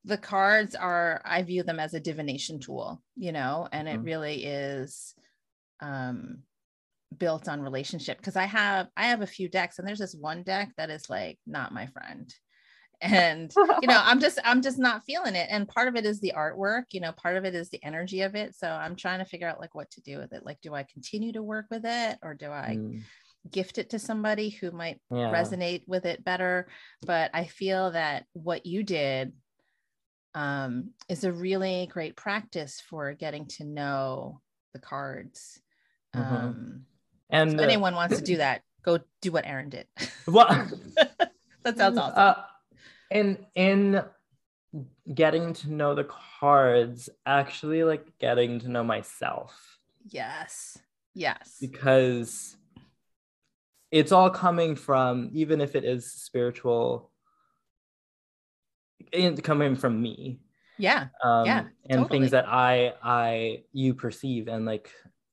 the 0.06 0.18
cards 0.18 0.76
are 0.76 1.22
i 1.24 1.42
view 1.44 1.64
them 1.64 1.80
as 1.80 1.94
a 1.94 2.00
divination 2.00 2.60
tool 2.60 3.02
you 3.16 3.32
know 3.32 3.68
and 3.72 3.88
it 3.88 3.96
mm-hmm. 3.96 4.04
really 4.04 4.44
is 4.44 5.16
um 5.80 6.40
built 7.18 7.48
on 7.48 7.62
relationship 7.62 8.18
because 8.18 8.36
i 8.36 8.44
have 8.44 8.88
i 8.98 9.06
have 9.06 9.22
a 9.22 9.28
few 9.28 9.48
decks 9.48 9.80
and 9.80 9.88
there's 9.88 10.00
this 10.00 10.16
one 10.16 10.44
deck 10.44 10.72
that 10.76 10.90
is 10.90 11.10
like 11.10 11.40
not 11.48 11.74
my 11.74 11.86
friend 11.88 12.36
and 13.04 13.54
you 13.82 13.88
know 13.88 14.02
i'm 14.04 14.20
just 14.20 14.40
i'm 14.44 14.62
just 14.62 14.80
not 14.80 15.04
feeling 15.04 15.36
it 15.36 15.48
and 15.50 15.68
part 15.68 15.88
of 15.88 15.96
it 15.96 16.06
is 16.06 16.20
the 16.20 16.34
artwork 16.36 16.84
you 16.92 17.00
know 17.00 17.12
part 17.12 17.38
of 17.38 17.46
it 17.46 17.54
is 17.54 17.70
the 17.70 17.84
energy 17.84 18.22
of 18.22 18.34
it 18.34 18.56
so 18.56 18.68
i'm 18.68 18.96
trying 18.96 19.20
to 19.20 19.26
figure 19.26 19.48
out 19.48 19.60
like 19.60 19.76
what 19.76 19.92
to 19.92 20.02
do 20.02 20.18
with 20.18 20.32
it 20.34 20.46
like 20.46 20.60
do 20.62 20.74
i 20.74 20.84
continue 20.84 21.34
to 21.34 21.44
work 21.44 21.66
with 21.70 21.84
it 21.86 22.18
or 22.24 22.34
do 22.34 22.50
i 22.50 22.78
mm. 22.80 23.02
gift 23.52 23.78
it 23.78 23.90
to 23.90 24.00
somebody 24.00 24.50
who 24.50 24.72
might 24.72 25.00
yeah. 25.12 25.32
resonate 25.34 25.84
with 25.86 26.06
it 26.06 26.24
better 26.24 26.68
but 27.06 27.30
i 27.34 27.44
feel 27.46 27.92
that 27.92 28.26
what 28.34 28.66
you 28.66 28.84
did 28.84 29.34
um, 30.36 30.92
is 31.10 31.24
a 31.24 31.32
really 31.32 31.88
great 31.92 32.16
practice 32.16 32.82
for 32.90 33.14
getting 33.14 33.46
to 33.50 33.64
know 33.64 34.42
the 34.74 34.80
cards. 34.80 35.62
Mm-hmm. 36.16 36.36
Um, 36.36 36.82
and 37.30 37.52
so 37.52 37.58
uh, 37.60 37.62
anyone 37.62 37.96
wants 37.96 38.18
to 38.18 38.24
do 38.24 38.38
that, 38.38 38.62
go 38.84 39.00
do 39.22 39.32
what 39.32 39.46
Aaron 39.46 39.70
did. 39.70 39.88
Well, 40.28 40.48
that 41.64 41.78
sounds 41.78 41.98
awesome. 41.98 42.14
Uh, 42.16 42.34
in 43.14 43.38
in 43.56 44.04
getting 45.14 45.54
to 45.54 45.72
know 45.72 45.96
the 45.96 46.10
cards, 46.40 47.10
actually, 47.26 47.84
like 47.84 48.06
getting 48.20 48.60
to 48.60 48.70
know 48.70 48.84
myself. 48.84 49.80
Yes. 50.10 50.78
Yes. 51.14 51.58
Because 51.62 52.58
it's 53.92 54.12
all 54.12 54.30
coming 54.30 54.76
from, 54.76 55.30
even 55.34 55.62
if 55.62 55.76
it 55.76 55.86
is 55.86 56.12
spiritual 56.12 57.12
it's 59.14 59.42
coming 59.42 59.76
from 59.76 60.02
me 60.02 60.40
yeah 60.78 61.08
um, 61.24 61.46
yeah 61.46 61.64
and 61.90 62.02
totally. 62.02 62.20
things 62.20 62.32
that 62.32 62.46
i 62.48 62.94
i 63.04 63.62
you 63.72 63.94
perceive 63.94 64.48
and 64.48 64.66
like 64.66 64.90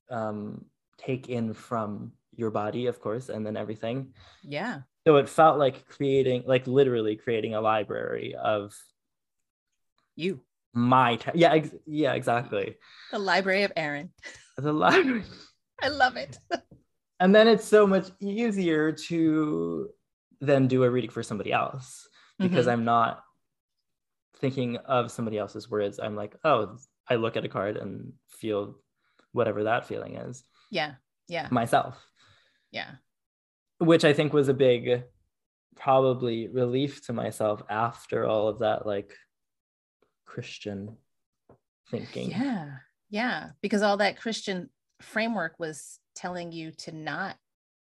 um 0.09 0.63
take 0.97 1.29
in 1.29 1.53
from 1.53 2.11
your 2.35 2.51
body 2.51 2.85
of 2.85 2.99
course 3.01 3.29
and 3.29 3.45
then 3.45 3.57
everything 3.57 4.13
yeah 4.43 4.81
so 5.05 5.17
it 5.17 5.29
felt 5.29 5.57
like 5.57 5.87
creating 5.87 6.43
like 6.45 6.67
literally 6.67 7.15
creating 7.15 7.55
a 7.55 7.61
library 7.61 8.35
of 8.35 8.75
you 10.15 10.39
my 10.73 11.15
te- 11.15 11.31
yeah 11.35 11.53
ex- 11.53 11.75
yeah 11.85 12.13
exactly 12.13 12.75
the 13.11 13.19
library 13.19 13.63
of 13.63 13.71
aaron 13.75 14.09
the 14.57 14.71
library 14.71 15.23
i 15.81 15.87
love 15.87 16.15
it 16.17 16.37
and 17.19 17.33
then 17.35 17.47
it's 17.47 17.65
so 17.65 17.85
much 17.85 18.09
easier 18.19 18.91
to 18.91 19.89
then 20.39 20.67
do 20.67 20.83
a 20.83 20.89
reading 20.89 21.09
for 21.09 21.23
somebody 21.23 21.51
else 21.51 22.07
because 22.39 22.65
mm-hmm. 22.65 22.79
i'm 22.79 22.85
not 22.85 23.23
thinking 24.41 24.77
of 24.77 25.11
somebody 25.11 25.37
else's 25.37 25.69
words, 25.69 25.99
I'm 25.99 26.15
like, 26.15 26.35
oh, 26.43 26.77
I 27.07 27.15
look 27.15 27.37
at 27.37 27.45
a 27.45 27.49
card 27.49 27.77
and 27.77 28.13
feel 28.27 28.75
whatever 29.31 29.63
that 29.63 29.87
feeling 29.87 30.15
is. 30.15 30.43
Yeah. 30.71 30.93
Yeah. 31.27 31.47
Myself. 31.51 32.03
Yeah. 32.71 32.89
Which 33.81 34.05
I 34.05 34.13
think 34.13 34.33
was 34.33 34.47
a 34.47 34.53
big, 34.53 35.03
probably 35.75 36.47
relief 36.47 37.05
to 37.07 37.13
myself 37.13 37.61
after 37.69 38.25
all 38.25 38.47
of 38.47 38.59
that, 38.59 38.85
like 38.85 39.13
Christian 40.25 40.97
thinking. 41.89 42.31
Yeah. 42.31 42.69
Yeah. 43.09 43.49
Because 43.61 43.81
all 43.81 43.97
that 43.97 44.19
Christian 44.19 44.69
framework 45.01 45.55
was 45.59 45.99
telling 46.15 46.51
you 46.51 46.71
to 46.71 46.91
not 46.91 47.35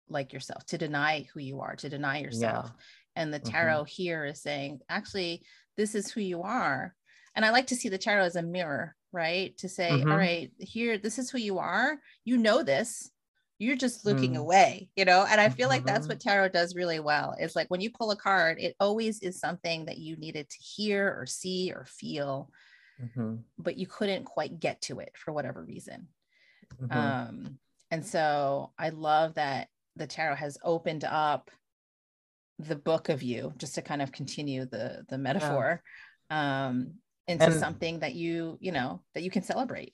like 0.08 0.32
yourself, 0.32 0.66
to 0.68 0.78
deny 0.78 1.28
who 1.34 1.40
you 1.40 1.60
are, 1.62 1.76
to 1.76 1.90
deny 1.90 2.20
yourself. 2.20 2.66
Yeah. 2.68 3.22
And 3.22 3.34
the 3.34 3.40
mm-hmm. 3.40 3.52
tarot 3.52 3.82
mm-hmm. 3.82 3.86
here 3.88 4.26
is 4.26 4.42
saying, 4.42 4.80
actually, 4.90 5.44
this 5.80 5.96
is 5.96 6.12
who 6.12 6.22
you 6.22 6.42
are 6.42 6.94
and 7.36 7.46
i 7.46 7.52
like 7.52 7.68
to 7.68 7.76
see 7.76 7.88
the 7.88 7.98
tarot 7.98 8.26
as 8.26 8.36
a 8.36 8.42
mirror 8.42 8.96
right 9.14 9.58
to 9.58 9.70
say 9.70 9.90
mm-hmm. 9.90 10.12
all 10.12 10.18
right 10.18 10.52
here 10.60 10.98
this 10.98 11.18
is 11.18 11.30
who 11.30 11.38
you 11.38 11.58
are 11.58 11.98
you 12.26 12.38
know 12.38 12.62
this 12.64 13.10
you're 13.60 13.76
just 13.76 14.05
looking 14.05 14.34
mm. 14.34 14.38
away 14.38 14.89
you 14.95 15.05
know 15.05 15.26
and 15.30 15.39
i 15.39 15.49
feel 15.49 15.68
like 15.68 15.86
that's 15.86 16.01
mm-hmm. 16.01 16.14
what 16.14 16.20
tarot 16.20 16.49
does 16.49 16.76
really 16.76 16.99
well 16.99 17.36
it's 17.38 17.55
like 17.55 17.70
when 17.70 17.82
you 17.82 17.91
pull 17.91 18.10
a 18.12 18.16
card 18.16 18.57
it 18.60 18.76
always 18.80 19.20
is 19.20 19.39
something 19.39 19.86
that 19.86 19.97
you 19.97 20.16
needed 20.16 20.49
to 20.49 20.57
hear 20.57 21.16
or 21.20 21.26
see 21.26 21.72
or 21.72 21.86
feel 21.86 22.49
mm-hmm. 23.01 23.36
but 23.57 23.78
you 23.78 23.86
couldn't 23.86 24.24
quite 24.24 24.60
get 24.60 24.82
to 24.82 24.99
it 24.99 25.12
for 25.16 25.34
whatever 25.34 25.62
reason 25.62 26.07
mm-hmm. 26.82 26.97
um 26.97 27.60
and 27.91 28.05
so 28.05 28.72
i 28.80 28.89
love 28.89 29.36
that 29.36 29.68
the 29.97 30.07
tarot 30.07 30.36
has 30.36 30.57
opened 30.64 31.03
up 31.03 31.51
the 32.60 32.76
book 32.76 33.10
of 33.10 33.22
you 33.22 33.53
just 33.57 33.76
to 33.76 33.82
kind 33.82 34.01
of 34.01 34.12
continue 34.12 34.66
the 34.66 35.05
the 35.10 35.18
metaphor 35.18 35.84
yeah. 36.32 36.68
um 36.68 36.93
into 37.28 37.45
and, 37.45 37.53
something 37.53 37.99
that 37.99 38.16
you 38.16 38.57
you 38.62 38.72
know 38.72 39.01
that 39.14 39.24
you 39.24 39.30
can 39.30 39.43
celebrate 39.43 39.93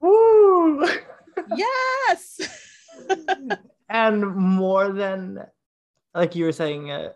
Woo! 0.00 0.86
yes 1.56 2.40
and 3.88 4.26
more 4.34 4.92
than 4.92 5.44
like 6.14 6.34
you 6.34 6.44
were 6.44 6.52
saying 6.52 6.90
uh, 6.90 7.12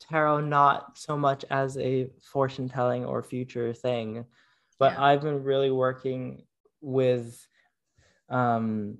tarot 0.00 0.40
not 0.40 0.98
so 0.98 1.16
much 1.16 1.44
as 1.50 1.76
a 1.78 2.10
fortune 2.22 2.68
telling 2.68 3.04
or 3.04 3.22
future 3.22 3.72
thing 3.72 4.24
but 4.78 4.92
yeah. 4.92 5.04
i've 5.04 5.22
been 5.22 5.42
really 5.42 5.70
working 5.70 6.42
with 6.80 7.46
um 8.28 8.98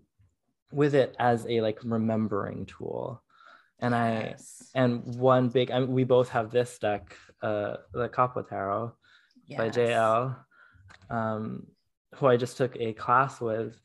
with 0.70 0.94
it 0.94 1.14
as 1.18 1.46
a 1.48 1.60
like 1.60 1.78
remembering 1.84 2.66
tool 2.66 3.22
and. 3.80 3.94
I 3.94 4.36
and 4.74 5.14
one 5.16 5.48
big. 5.48 5.70
I 5.70 5.80
mean, 5.80 5.92
we 5.92 6.04
both 6.04 6.28
have 6.30 6.50
this 6.50 6.78
deck, 6.78 7.16
uh, 7.42 7.76
the 7.92 8.08
Kapwa 8.08 8.48
Tarot 8.48 8.94
yes. 9.46 9.58
by 9.58 9.68
JL, 9.68 10.36
um, 11.10 11.66
who 12.14 12.26
I 12.26 12.36
just 12.36 12.56
took 12.56 12.76
a 12.76 12.92
class 12.94 13.40
with, 13.40 13.78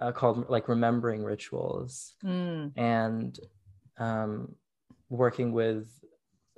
uh, 0.00 0.12
called 0.12 0.48
like 0.48 0.68
Remembering 0.68 1.22
Rituals, 1.22 2.14
mm. 2.24 2.72
and 2.76 3.38
um, 3.98 4.54
working 5.08 5.52
with 5.52 5.88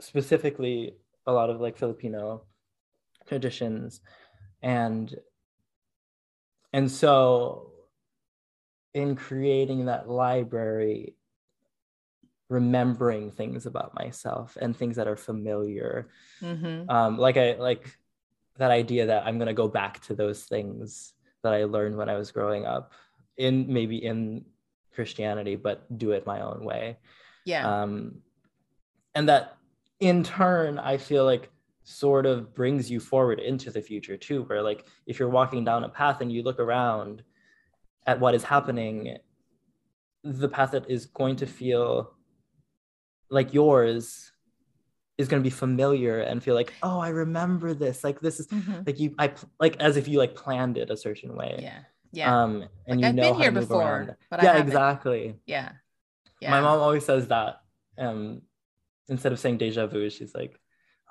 specifically 0.00 0.94
a 1.26 1.32
lot 1.32 1.50
of 1.50 1.60
like 1.60 1.76
Filipino 1.76 2.44
traditions, 3.26 4.00
and 4.62 5.14
and 6.72 6.90
so 6.90 7.72
in 8.94 9.16
creating 9.16 9.86
that 9.86 10.08
library 10.08 11.14
remembering 12.48 13.30
things 13.30 13.64
about 13.64 13.94
myself 13.94 14.58
and 14.60 14.76
things 14.76 14.96
that 14.96 15.08
are 15.08 15.16
familiar 15.16 16.08
mm-hmm. 16.42 16.88
um, 16.90 17.16
like 17.16 17.38
i 17.38 17.54
like 17.54 17.98
that 18.58 18.70
idea 18.70 19.06
that 19.06 19.26
i'm 19.26 19.38
going 19.38 19.46
to 19.46 19.54
go 19.54 19.68
back 19.68 20.00
to 20.00 20.14
those 20.14 20.44
things 20.44 21.14
that 21.42 21.54
i 21.54 21.64
learned 21.64 21.96
when 21.96 22.10
i 22.10 22.16
was 22.16 22.30
growing 22.30 22.66
up 22.66 22.92
in 23.36 23.72
maybe 23.72 24.04
in 24.04 24.44
christianity 24.94 25.56
but 25.56 25.86
do 25.98 26.12
it 26.12 26.26
my 26.26 26.40
own 26.40 26.64
way. 26.64 26.98
Yeah. 27.44 27.82
Um, 27.82 28.22
and 29.14 29.28
that 29.28 29.56
in 30.00 30.22
turn 30.24 30.78
i 30.78 30.96
feel 30.96 31.24
like 31.24 31.50
sort 31.84 32.26
of 32.26 32.54
brings 32.54 32.90
you 32.90 33.00
forward 33.00 33.40
into 33.40 33.70
the 33.70 33.80
future 33.80 34.16
too 34.16 34.42
where 34.44 34.62
like 34.62 34.86
if 35.06 35.18
you're 35.18 35.28
walking 35.28 35.64
down 35.64 35.84
a 35.84 35.88
path 35.88 36.20
and 36.20 36.32
you 36.32 36.42
look 36.42 36.58
around 36.58 37.22
at 38.06 38.18
what 38.18 38.34
is 38.34 38.42
happening 38.42 39.16
the 40.24 40.48
path 40.48 40.72
that 40.72 40.88
is 40.90 41.06
going 41.06 41.36
to 41.36 41.46
feel 41.46 42.14
like 43.30 43.52
yours 43.54 44.32
is 45.18 45.28
going 45.28 45.42
to 45.42 45.46
be 45.46 45.50
familiar 45.50 46.20
and 46.20 46.42
feel 46.42 46.54
like 46.54 46.72
oh 46.82 46.98
i 46.98 47.08
remember 47.08 47.74
this. 47.74 48.02
Like 48.02 48.20
this 48.20 48.40
is 48.40 48.46
mm-hmm. 48.48 48.82
like 48.86 48.98
you 48.98 49.14
i 49.18 49.32
like 49.60 49.76
as 49.80 49.96
if 49.96 50.08
you 50.08 50.18
like 50.18 50.34
planned 50.34 50.78
it 50.78 50.90
a 50.90 50.96
certain 50.96 51.36
way. 51.36 51.58
Yeah 51.62 51.80
Yeah. 52.12 52.42
Um, 52.42 52.68
and 52.86 53.00
like 53.00 53.00
you 53.00 53.06
I've 53.06 53.14
know 53.14 53.32
been 53.32 53.40
here 53.40 53.52
before, 53.52 54.18
but 54.30 54.42
yeah, 54.42 54.58
exactly. 54.58 55.36
Yeah. 55.46 55.72
Yeah. 56.40 56.50
My 56.50 56.60
mom 56.60 56.80
always 56.80 57.04
says 57.04 57.28
that. 57.28 57.60
Um, 57.98 58.42
instead 59.08 59.32
of 59.32 59.38
saying 59.40 59.58
deja 59.58 59.86
vu, 59.86 60.10
she's 60.10 60.34
like, 60.34 60.58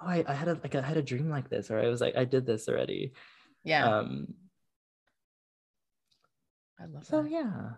"Oh, 0.01 0.07
I, 0.07 0.23
I 0.27 0.33
had 0.33 0.47
a 0.47 0.53
like 0.53 0.75
I 0.75 0.81
had 0.81 0.97
a 0.97 1.01
dream 1.01 1.29
like 1.29 1.49
this, 1.49 1.71
or 1.71 1.79
I 1.79 1.87
was 1.87 2.01
like, 2.01 2.15
I 2.15 2.25
did 2.25 2.45
this 2.45 2.67
already." 2.67 3.13
Yeah. 3.63 3.85
Um. 3.85 4.33
I 6.79 6.85
love 6.85 7.05
so 7.05 7.23
that. 7.23 7.31
yeah. 7.31 7.69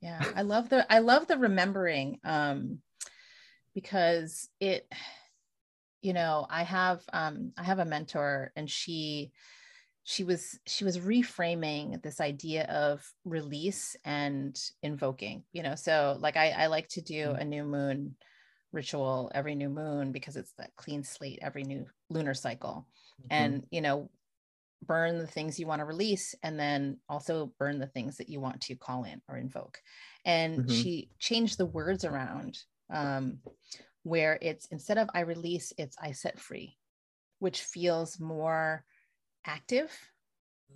Yeah, 0.00 0.22
I 0.34 0.42
love 0.42 0.68
the 0.68 0.90
I 0.92 0.98
love 0.98 1.26
the 1.26 1.38
remembering. 1.38 2.18
Um, 2.24 2.80
because 3.76 4.48
it 4.58 4.90
you 6.00 6.14
know 6.14 6.46
i 6.48 6.62
have 6.62 7.02
um 7.12 7.52
i 7.58 7.62
have 7.62 7.78
a 7.78 7.84
mentor 7.84 8.50
and 8.56 8.70
she 8.70 9.32
she 10.08 10.22
was 10.22 10.60
she 10.68 10.84
was 10.84 11.00
reframing 11.00 12.00
this 12.00 12.20
idea 12.20 12.62
of 12.66 13.04
release 13.24 13.96
and 14.04 14.56
invoking 14.80 15.42
you 15.52 15.64
know 15.64 15.74
so 15.74 16.16
like 16.20 16.36
i 16.36 16.50
i 16.50 16.66
like 16.68 16.88
to 16.88 17.02
do 17.02 17.26
mm. 17.26 17.40
a 17.40 17.44
new 17.44 17.64
moon 17.64 18.14
ritual 18.72 19.30
every 19.34 19.56
new 19.56 19.68
moon 19.68 20.12
because 20.12 20.36
it's 20.36 20.52
that 20.58 20.70
clean 20.76 21.02
slate 21.02 21.40
every 21.42 21.64
new 21.64 21.84
lunar 22.08 22.34
cycle 22.34 22.86
mm-hmm. 23.20 23.26
and 23.30 23.66
you 23.70 23.80
know 23.80 24.08
burn 24.86 25.18
the 25.18 25.26
things 25.26 25.58
you 25.58 25.66
want 25.66 25.80
to 25.80 25.84
release 25.84 26.36
and 26.44 26.58
then 26.58 26.98
also 27.08 27.52
burn 27.58 27.80
the 27.80 27.88
things 27.88 28.18
that 28.18 28.28
you 28.28 28.38
want 28.38 28.60
to 28.60 28.76
call 28.76 29.02
in 29.02 29.20
or 29.28 29.36
invoke 29.36 29.78
and 30.24 30.60
mm-hmm. 30.60 30.72
she 30.72 31.10
changed 31.18 31.58
the 31.58 31.66
words 31.66 32.04
around 32.04 32.56
um, 32.92 33.38
where 34.04 34.38
it's 34.40 34.66
instead 34.66 34.98
of 34.98 35.08
i 35.14 35.20
release 35.20 35.72
it's 35.78 35.96
i 36.00 36.12
set 36.12 36.38
free 36.38 36.76
which 37.40 37.62
feels 37.62 38.20
more 38.20 38.84
active 39.46 39.90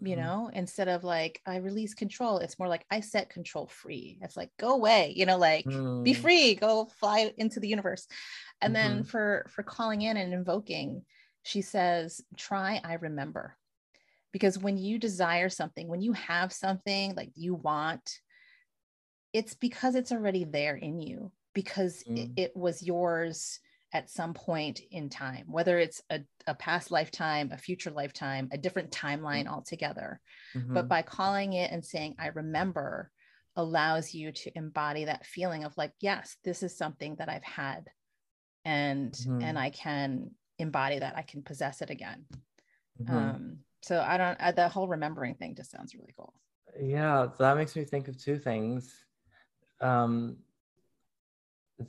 you 0.01 0.17
mm-hmm. 0.17 0.25
know 0.25 0.51
instead 0.53 0.89
of 0.89 1.05
like 1.05 1.41
i 1.47 1.57
release 1.57 1.95
control 1.95 2.39
it's 2.39 2.59
more 2.59 2.69
like 2.69 2.85
i 2.91 3.01
set 3.01 3.29
control 3.29 3.67
free 3.67 4.19
it's 4.23 4.37
like 4.37 4.51
go 4.59 4.75
away 4.75 5.13
you 5.17 5.27
know 5.27 5.37
like 5.37 5.65
mm. 5.65 6.03
be 6.03 6.15
free 6.15 6.55
go 6.55 6.87
fly 6.99 7.33
into 7.37 7.61
the 7.61 7.69
universe 7.69 8.07
and 8.61 8.75
mm-hmm. 8.75 8.95
then 8.95 9.05
for 9.05 9.47
for 9.51 9.63
calling 9.63 10.03
in 10.03 10.17
and 10.17 10.33
invoking 10.33 11.03
she 11.43 11.61
says 11.61 12.21
try 12.37 12.81
i 12.85 12.95
remember 12.95 13.57
because 14.33 14.59
when 14.59 14.79
you 14.79 14.99
desire 14.99 15.49
something 15.49 15.89
when 15.89 16.01
you 16.01 16.13
have 16.13 16.53
something 16.53 17.15
like 17.15 17.31
you 17.35 17.55
want 17.55 18.21
it's 19.33 19.55
because 19.55 19.95
it's 19.95 20.13
already 20.13 20.45
there 20.45 20.77
in 20.77 21.01
you 21.01 21.31
because 21.55 22.05
mm. 22.05 22.19
it, 22.19 22.43
it 22.43 22.57
was 22.57 22.83
yours 22.83 23.61
at 23.93 24.11
some 24.11 24.35
point 24.35 24.81
in 24.91 25.09
time, 25.09 25.47
whether 25.49 25.79
it's 25.79 26.01
a, 26.11 26.21
a 26.47 26.55
past 26.55 26.91
lifetime, 26.91 27.51
a 27.53 27.59
future 27.59 27.91
lifetime, 27.91 28.49
a 28.53 28.59
different 28.59 28.91
timeline 28.91 29.45
mm-hmm. 29.45 29.55
altogether. 29.55 30.21
Mm-hmm. 30.57 30.75
But 30.75 30.89
by 30.89 31.03
calling 31.03 31.55
it 31.55 31.73
and 31.73 31.85
saying, 31.85 32.15
I 32.19 32.29
remember, 32.29 33.11
allows 33.57 34.15
you 34.15 34.33
to 34.33 34.57
embody 34.57 35.05
that 35.05 35.27
feeling 35.27 35.65
of 35.65 35.77
like, 35.77 35.93
yes, 36.01 36.37
this 36.45 36.63
is 36.63 36.77
something 36.77 37.17
that 37.17 37.29
I've 37.29 37.45
had 37.45 37.89
and 38.65 39.13
mm-hmm. 39.13 39.43
and 39.43 39.59
I 39.59 39.71
can 39.71 40.31
embody 40.59 40.99
that. 40.99 41.17
I 41.17 41.23
can 41.23 41.43
possess 41.43 41.83
it 41.83 41.91
again. 41.91 42.25
Mm-hmm. 43.03 43.17
Um, 43.17 43.59
so 43.83 44.01
I 44.01 44.17
don't 44.17 44.41
uh, 44.41 44.53
the 44.53 44.69
whole 44.69 44.89
remembering 44.89 45.35
thing 45.35 45.55
just 45.55 45.71
sounds 45.71 45.95
really 45.95 46.15
cool. 46.17 46.35
Yeah, 46.81 47.29
that 47.39 47.57
makes 47.57 47.75
me 47.75 47.85
think 47.85 48.09
of 48.09 48.23
two 48.23 48.39
things. 48.39 48.95
Um, 49.81 50.37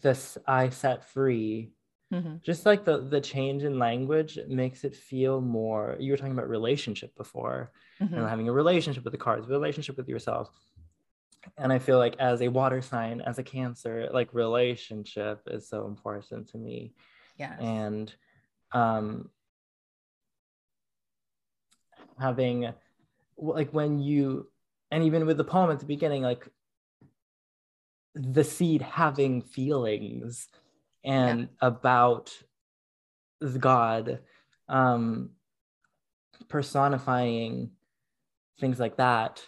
this 0.01 0.37
I 0.47 0.69
set 0.69 1.03
free 1.05 1.73
Mm-hmm. 2.11 2.35
Just 2.43 2.65
like 2.65 2.83
the 2.83 2.99
the 2.99 3.21
change 3.21 3.63
in 3.63 3.79
language 3.79 4.37
makes 4.47 4.83
it 4.83 4.95
feel 4.95 5.39
more. 5.39 5.95
You 5.99 6.11
were 6.11 6.17
talking 6.17 6.33
about 6.33 6.49
relationship 6.49 7.15
before, 7.15 7.71
mm-hmm. 8.01 8.13
and 8.13 8.27
having 8.27 8.49
a 8.49 8.53
relationship 8.53 9.03
with 9.03 9.13
the 9.13 9.17
cards, 9.17 9.47
relationship 9.47 9.97
with 9.97 10.09
yourself. 10.09 10.49
And 11.57 11.71
I 11.71 11.79
feel 11.79 11.97
like 11.97 12.15
as 12.19 12.41
a 12.41 12.49
water 12.49 12.81
sign, 12.81 13.21
as 13.21 13.39
a 13.39 13.43
Cancer, 13.43 14.09
like 14.13 14.33
relationship 14.33 15.41
is 15.47 15.67
so 15.67 15.87
important 15.87 16.49
to 16.49 16.57
me. 16.57 16.93
Yeah. 17.37 17.57
And 17.59 18.13
um, 18.73 19.29
having 22.19 22.73
like 23.37 23.71
when 23.71 23.99
you 23.99 24.47
and 24.91 25.03
even 25.03 25.25
with 25.25 25.37
the 25.37 25.43
poem 25.43 25.71
at 25.71 25.79
the 25.79 25.85
beginning, 25.85 26.23
like 26.23 26.47
the 28.13 28.43
seed 28.43 28.81
having 28.81 29.41
feelings 29.41 30.49
and 31.03 31.41
yeah. 31.41 31.67
about 31.67 32.31
God 33.59 34.19
um, 34.69 35.31
personifying 36.47 37.71
things 38.59 38.79
like 38.79 38.97
that. 38.97 39.41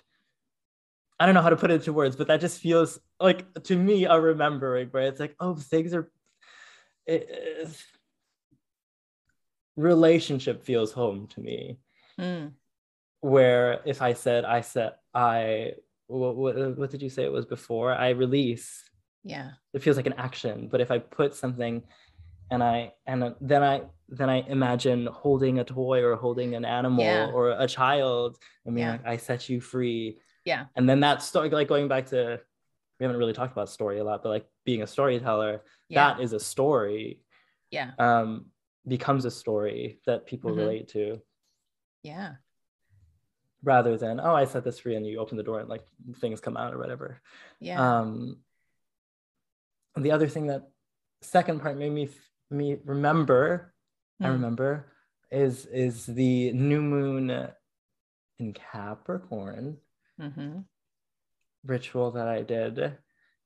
I 1.20 1.26
don't 1.26 1.36
know 1.36 1.42
how 1.42 1.50
to 1.50 1.56
put 1.56 1.72
it 1.72 1.76
into 1.76 1.94
words, 1.94 2.16
but 2.16 2.28
that 2.28 2.42
just 2.42 2.60
feels 2.60 3.00
like 3.20 3.46
to 3.64 3.78
me 3.78 4.06
a 4.06 4.20
remembering 4.20 4.90
where 4.90 5.04
it's 5.04 5.20
like, 5.20 5.36
oh, 5.40 5.56
things 5.56 5.94
are. 5.94 6.12
It, 7.06 7.30
relationship 9.76 10.64
feels 10.64 10.92
home 10.92 11.28
to 11.28 11.40
me. 11.40 11.80
Mm. 12.20 12.54
Where 13.22 13.82
if 13.86 14.02
I 14.02 14.14
said 14.14 14.46
I 14.46 14.62
said 14.62 14.94
I 15.14 15.74
what, 16.08 16.36
what, 16.36 16.78
what 16.78 16.92
did 16.92 17.02
you 17.02 17.10
say 17.10 17.24
it 17.24 17.32
was 17.32 17.46
before 17.46 17.94
I 17.94 18.10
release 18.10 18.84
yeah 19.24 19.52
it 19.74 19.82
feels 19.82 19.98
like 19.98 20.08
an 20.08 20.14
action 20.18 20.68
but 20.72 20.82
if 20.82 20.92
i 20.92 21.00
put 21.00 21.34
something 21.34 21.82
and 22.52 22.64
i 22.64 22.92
and 23.08 23.34
then 23.42 23.64
i 23.64 23.82
then 24.10 24.30
i 24.30 24.42
imagine 24.48 25.08
holding 25.08 25.60
a 25.60 25.64
toy 25.64 26.04
or 26.04 26.16
holding 26.16 26.56
an 26.56 26.66
animal 26.66 27.04
yeah. 27.04 27.32
or 27.34 27.52
a 27.52 27.68
child 27.68 28.38
i 28.68 28.70
mean 28.70 28.84
yeah. 28.84 28.92
like, 28.92 29.06
i 29.06 29.18
set 29.18 29.50
you 29.50 29.62
free 29.62 30.18
yeah 30.46 30.66
and 30.76 30.88
then 30.88 31.00
that 31.00 31.22
story 31.22 31.50
like 31.50 31.68
going 31.68 31.88
back 31.88 32.06
to 32.06 32.40
we 33.00 33.04
haven't 33.04 33.18
really 33.18 33.34
talked 33.34 33.54
about 33.54 33.70
story 33.70 34.00
a 34.00 34.04
lot 34.04 34.22
but 34.22 34.30
like 34.30 34.46
being 34.66 34.82
a 34.82 34.88
storyteller 34.88 35.62
yeah. 35.90 36.14
that 36.14 36.22
is 36.22 36.34
a 36.34 36.40
story 36.40 37.20
yeah 37.72 37.92
um 37.98 38.46
becomes 38.88 39.26
a 39.26 39.32
story 39.32 40.00
that 40.06 40.26
people 40.26 40.52
mm-hmm. 40.52 40.60
relate 40.60 40.88
to 40.90 41.20
yeah 42.04 42.34
rather 43.64 43.98
than 43.98 44.20
oh 44.20 44.36
i 44.36 44.44
set 44.44 44.64
this 44.64 44.80
free 44.80 44.96
and 44.96 45.08
you 45.08 45.18
open 45.20 45.38
the 45.38 45.44
door 45.44 45.60
and 45.60 45.70
like 45.70 45.86
things 46.18 46.42
come 46.42 46.58
out 46.58 46.74
or 46.74 46.78
whatever 46.78 47.22
yeah 47.62 48.00
um 48.00 48.38
the 49.96 50.12
other 50.12 50.28
thing 50.28 50.48
that 50.48 50.64
second 51.22 51.62
part 51.62 51.78
made 51.78 51.92
me 51.92 52.10
me 52.50 52.78
remember 52.86 53.74
mm. 54.22 54.26
i 54.26 54.30
hmm. 54.30 54.34
remember 54.36 54.94
is 55.32 55.66
is 55.68 56.06
the 56.06 56.52
new 56.54 56.82
moon 56.82 57.48
in 58.40 58.54
capricorn 58.54 59.78
mm-hmm. 60.22 60.60
ritual 61.66 62.12
that 62.12 62.28
i 62.28 62.42
did 62.42 62.98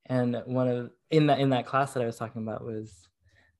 and 0.07 0.41
one 0.45 0.67
of 0.67 0.89
in 1.11 1.27
that 1.27 1.39
in 1.39 1.49
that 1.49 1.65
class 1.65 1.93
that 1.93 2.03
i 2.03 2.05
was 2.05 2.17
talking 2.17 2.41
about 2.41 2.65
was 2.65 3.07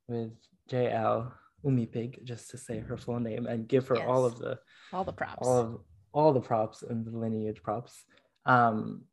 with 0.08 0.32
jl 0.70 1.32
umipig 1.66 2.24
just 2.24 2.50
to 2.50 2.58
say 2.58 2.80
her 2.80 2.98
full 2.98 3.20
name 3.20 3.46
and 3.46 3.68
give 3.68 3.88
her 3.88 3.96
yes. 3.96 4.06
all 4.08 4.26
of 4.26 4.38
the 4.40 4.60
all 4.92 5.04
the 5.04 5.14
props 5.14 5.48
all 5.48 5.58
of 5.58 5.80
all 6.14 6.34
the 6.34 6.42
props 6.42 6.84
and 6.84 7.06
the 7.06 7.18
lineage 7.18 7.62
props 7.62 8.04
um 8.46 9.04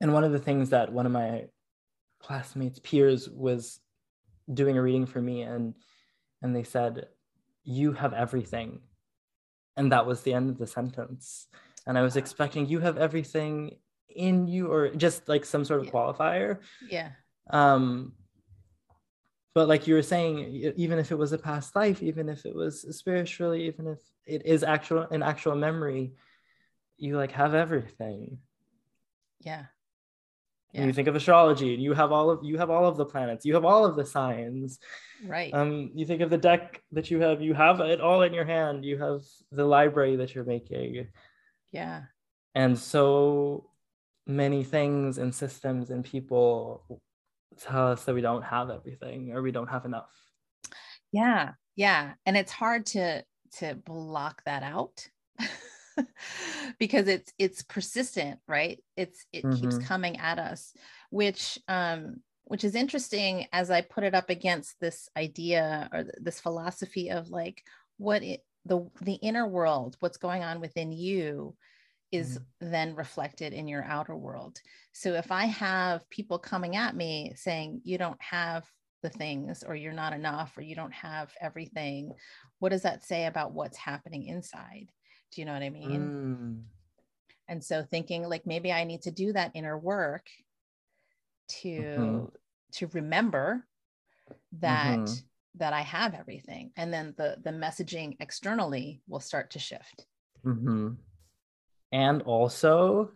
and 0.00 0.12
one 0.12 0.24
of 0.24 0.32
the 0.32 0.38
things 0.38 0.70
that 0.70 0.92
one 0.92 1.06
of 1.06 1.12
my 1.12 1.44
classmates, 2.24 2.78
peers 2.80 3.28
was 3.28 3.80
doing 4.52 4.76
a 4.76 4.82
reading 4.82 5.06
for 5.06 5.20
me 5.20 5.42
and 5.42 5.74
and 6.42 6.54
they 6.54 6.62
said, 6.62 7.06
You 7.64 7.92
have 7.92 8.12
everything. 8.12 8.80
And 9.76 9.92
that 9.92 10.06
was 10.06 10.22
the 10.22 10.34
end 10.34 10.50
of 10.50 10.58
the 10.58 10.66
sentence. 10.66 11.46
And 11.86 11.98
I 11.98 12.02
was 12.02 12.16
expecting 12.16 12.66
you 12.66 12.80
have 12.80 12.98
everything 12.98 13.76
in 14.08 14.46
you 14.46 14.68
or 14.68 14.90
just 14.90 15.28
like 15.28 15.44
some 15.44 15.64
sort 15.64 15.80
of 15.80 15.86
yeah. 15.86 15.92
qualifier. 15.92 16.58
Yeah. 16.88 17.10
Um 17.50 18.12
but 19.54 19.68
like 19.68 19.86
you 19.86 19.94
were 19.94 20.02
saying 20.02 20.72
even 20.76 20.98
if 20.98 21.12
it 21.12 21.18
was 21.18 21.32
a 21.32 21.38
past 21.38 21.74
life 21.76 22.02
even 22.02 22.28
if 22.28 22.44
it 22.44 22.54
was 22.54 22.96
spiritually 22.96 23.66
even 23.66 23.86
if 23.86 23.98
it 24.26 24.44
is 24.44 24.62
actual 24.62 25.02
an 25.10 25.22
actual 25.22 25.54
memory 25.54 26.12
you 26.96 27.16
like 27.16 27.32
have 27.32 27.54
everything 27.54 28.38
yeah 29.40 29.66
yeah. 30.74 30.80
And 30.80 30.88
you 30.88 30.92
think 30.92 31.06
of 31.06 31.14
astrology 31.14 31.72
and 31.72 31.82
you 31.82 31.92
have 31.92 32.10
all 32.10 32.30
of 32.30 32.44
you 32.44 32.58
have 32.58 32.68
all 32.68 32.86
of 32.86 32.96
the 32.96 33.04
planets 33.04 33.46
you 33.46 33.54
have 33.54 33.64
all 33.64 33.84
of 33.84 33.94
the 33.94 34.04
signs. 34.04 34.80
Right. 35.24 35.54
Um 35.54 35.92
you 35.94 36.04
think 36.04 36.20
of 36.20 36.30
the 36.30 36.38
deck 36.38 36.82
that 36.90 37.10
you 37.12 37.20
have 37.20 37.40
you 37.40 37.54
have 37.54 37.78
it 37.80 38.00
all 38.00 38.22
in 38.22 38.34
your 38.34 38.44
hand. 38.44 38.84
You 38.84 38.98
have 38.98 39.22
the 39.52 39.64
library 39.64 40.16
that 40.16 40.34
you're 40.34 40.44
making. 40.44 41.06
Yeah. 41.70 42.02
And 42.56 42.76
so 42.76 43.70
many 44.26 44.64
things 44.64 45.18
and 45.18 45.32
systems 45.32 45.90
and 45.90 46.04
people 46.04 47.00
tell 47.60 47.92
us 47.92 48.04
that 48.04 48.14
we 48.14 48.20
don't 48.20 48.42
have 48.42 48.68
everything 48.68 49.32
or 49.32 49.42
we 49.42 49.52
don't 49.52 49.70
have 49.70 49.84
enough. 49.84 50.10
Yeah. 51.12 51.52
Yeah. 51.76 52.14
And 52.26 52.36
it's 52.36 52.52
hard 52.52 52.86
to 52.86 53.22
to 53.58 53.76
block 53.76 54.42
that 54.44 54.64
out 54.64 55.08
because 56.78 57.08
it's 57.08 57.32
it's 57.38 57.62
persistent 57.62 58.38
right 58.48 58.82
it's 58.96 59.26
it 59.32 59.44
mm-hmm. 59.44 59.60
keeps 59.60 59.78
coming 59.78 60.18
at 60.18 60.38
us 60.38 60.72
which 61.10 61.58
um 61.68 62.16
which 62.44 62.64
is 62.64 62.74
interesting 62.74 63.46
as 63.52 63.70
i 63.70 63.80
put 63.80 64.04
it 64.04 64.14
up 64.14 64.30
against 64.30 64.78
this 64.80 65.08
idea 65.16 65.88
or 65.92 66.04
this 66.20 66.40
philosophy 66.40 67.10
of 67.10 67.28
like 67.30 67.62
what 67.98 68.22
it, 68.22 68.40
the 68.64 68.88
the 69.02 69.14
inner 69.14 69.46
world 69.46 69.96
what's 70.00 70.18
going 70.18 70.42
on 70.42 70.60
within 70.60 70.92
you 70.92 71.54
is 72.14 72.38
mm-hmm. 72.38 72.70
then 72.70 72.94
reflected 72.94 73.52
in 73.52 73.66
your 73.66 73.84
outer 73.84 74.16
world. 74.16 74.60
So 74.92 75.14
if 75.14 75.32
I 75.32 75.46
have 75.46 76.08
people 76.10 76.38
coming 76.38 76.76
at 76.76 76.94
me 76.94 77.32
saying, 77.34 77.80
you 77.84 77.98
don't 77.98 78.22
have 78.22 78.64
the 79.02 79.10
things, 79.10 79.64
or 79.66 79.74
you're 79.74 79.92
not 79.92 80.12
enough, 80.12 80.56
or 80.56 80.62
you 80.62 80.76
don't 80.76 80.94
have 80.94 81.32
everything, 81.40 82.12
what 82.60 82.70
does 82.70 82.82
that 82.82 83.04
say 83.04 83.26
about 83.26 83.52
what's 83.52 83.76
happening 83.76 84.26
inside? 84.26 84.90
Do 85.34 85.40
you 85.40 85.44
know 85.46 85.52
what 85.52 85.62
I 85.62 85.70
mean? 85.70 86.00
Mm. 86.00 86.62
And 87.48 87.62
so 87.62 87.82
thinking 87.82 88.28
like 88.28 88.46
maybe 88.46 88.72
I 88.72 88.84
need 88.84 89.02
to 89.02 89.10
do 89.10 89.32
that 89.32 89.52
inner 89.54 89.76
work 89.76 90.26
to 91.60 91.68
mm-hmm. 91.68 92.24
to 92.74 92.86
remember 92.88 93.66
that 94.60 94.98
mm-hmm. 94.98 95.14
that 95.56 95.72
I 95.72 95.82
have 95.82 96.14
everything. 96.14 96.70
And 96.76 96.92
then 96.92 97.14
the 97.16 97.36
the 97.42 97.50
messaging 97.50 98.16
externally 98.20 99.02
will 99.08 99.20
start 99.20 99.50
to 99.52 99.58
shift. 99.58 100.06
Mm-hmm. 100.44 100.92
And 101.92 102.22
also 102.22 103.10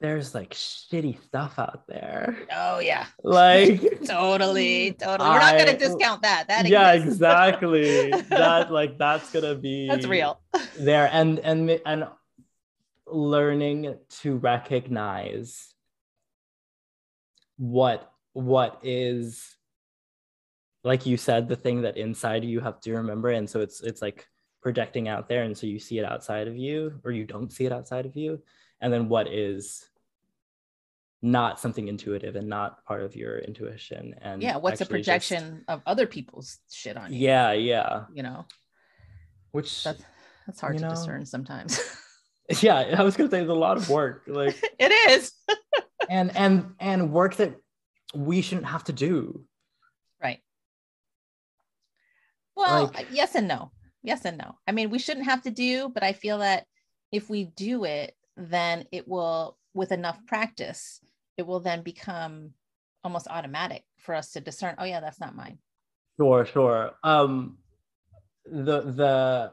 there's 0.00 0.34
like 0.34 0.50
shitty 0.52 1.22
stuff 1.24 1.58
out 1.58 1.86
there. 1.86 2.36
Oh 2.54 2.78
yeah. 2.78 3.06
Like 3.22 3.80
totally, 4.04 4.92
totally. 5.00 5.30
We're 5.30 5.38
not 5.38 5.58
gonna 5.58 5.78
discount 5.78 6.22
that. 6.22 6.48
That 6.48 6.68
yeah, 6.68 6.92
exists. 6.92 7.16
exactly. 7.16 8.10
that 8.30 8.70
like 8.70 8.98
that's 8.98 9.30
gonna 9.32 9.54
be 9.54 9.88
that's 9.88 10.06
real. 10.06 10.40
there 10.78 11.08
and 11.12 11.38
and 11.40 11.80
and 11.84 12.06
learning 13.06 13.96
to 14.20 14.36
recognize 14.36 15.74
what 17.56 18.12
what 18.32 18.78
is 18.82 19.56
like 20.84 21.06
you 21.06 21.16
said 21.16 21.48
the 21.48 21.56
thing 21.56 21.82
that 21.82 21.96
inside 21.96 22.44
you 22.44 22.60
have 22.60 22.80
to 22.80 22.94
remember 22.94 23.30
and 23.30 23.48
so 23.48 23.60
it's 23.60 23.80
it's 23.80 24.02
like 24.02 24.26
projecting 24.60 25.08
out 25.08 25.28
there 25.28 25.44
and 25.44 25.56
so 25.56 25.66
you 25.66 25.78
see 25.78 25.98
it 25.98 26.04
outside 26.04 26.48
of 26.48 26.56
you 26.56 27.00
or 27.04 27.12
you 27.12 27.24
don't 27.24 27.52
see 27.52 27.64
it 27.64 27.72
outside 27.72 28.04
of 28.04 28.16
you 28.16 28.42
and 28.80 28.92
then 28.92 29.08
what 29.08 29.28
is 29.28 29.84
not 31.22 31.58
something 31.58 31.88
intuitive 31.88 32.36
and 32.36 32.48
not 32.48 32.84
part 32.84 33.02
of 33.02 33.16
your 33.16 33.38
intuition 33.38 34.14
and 34.20 34.42
yeah 34.42 34.56
what's 34.56 34.80
a 34.80 34.86
projection 34.86 35.42
just, 35.56 35.68
of 35.68 35.82
other 35.86 36.06
people's 36.06 36.58
shit 36.70 36.96
on 36.96 37.12
you? 37.12 37.18
Yeah 37.20 37.52
yeah. 37.52 38.04
You 38.12 38.22
know? 38.22 38.44
Which 39.52 39.82
that's 39.82 40.04
that's 40.46 40.60
hard 40.60 40.76
to 40.78 40.84
know, 40.84 40.90
discern 40.90 41.24
sometimes. 41.24 41.80
Yeah 42.60 42.76
i 42.96 43.02
was 43.02 43.16
gonna 43.16 43.28
say 43.28 43.40
it's 43.40 43.50
a 43.50 43.54
lot 43.54 43.76
of 43.76 43.90
work 43.90 44.22
like 44.28 44.56
it 44.78 44.92
is. 45.10 45.32
And 46.08 46.36
and 46.36 46.74
and 46.78 47.12
work 47.12 47.34
that 47.36 47.56
we 48.14 48.40
shouldn't 48.40 48.68
have 48.68 48.84
to 48.84 48.92
do. 48.92 49.42
Right. 50.22 50.38
Well 52.54 52.92
like, 52.94 53.08
yes 53.10 53.34
and 53.34 53.48
no. 53.48 53.72
Yes 54.04 54.24
and 54.24 54.38
no. 54.38 54.54
I 54.68 54.70
mean 54.70 54.90
we 54.90 55.00
shouldn't 55.00 55.26
have 55.26 55.42
to 55.42 55.50
do 55.50 55.88
but 55.88 56.04
i 56.04 56.12
feel 56.12 56.38
that 56.38 56.66
if 57.10 57.28
we 57.28 57.44
do 57.44 57.82
it 57.84 58.15
then 58.36 58.84
it 58.92 59.08
will 59.08 59.56
with 59.74 59.92
enough 59.92 60.18
practice 60.26 61.00
it 61.36 61.46
will 61.46 61.60
then 61.60 61.82
become 61.82 62.50
almost 63.04 63.28
automatic 63.28 63.84
for 63.98 64.14
us 64.14 64.32
to 64.32 64.40
discern 64.40 64.74
oh 64.78 64.84
yeah 64.84 65.00
that's 65.00 65.20
not 65.20 65.36
mine. 65.36 65.58
Sure 66.18 66.44
sure. 66.44 66.92
Um 67.02 67.58
the 68.44 68.80
the 68.82 69.52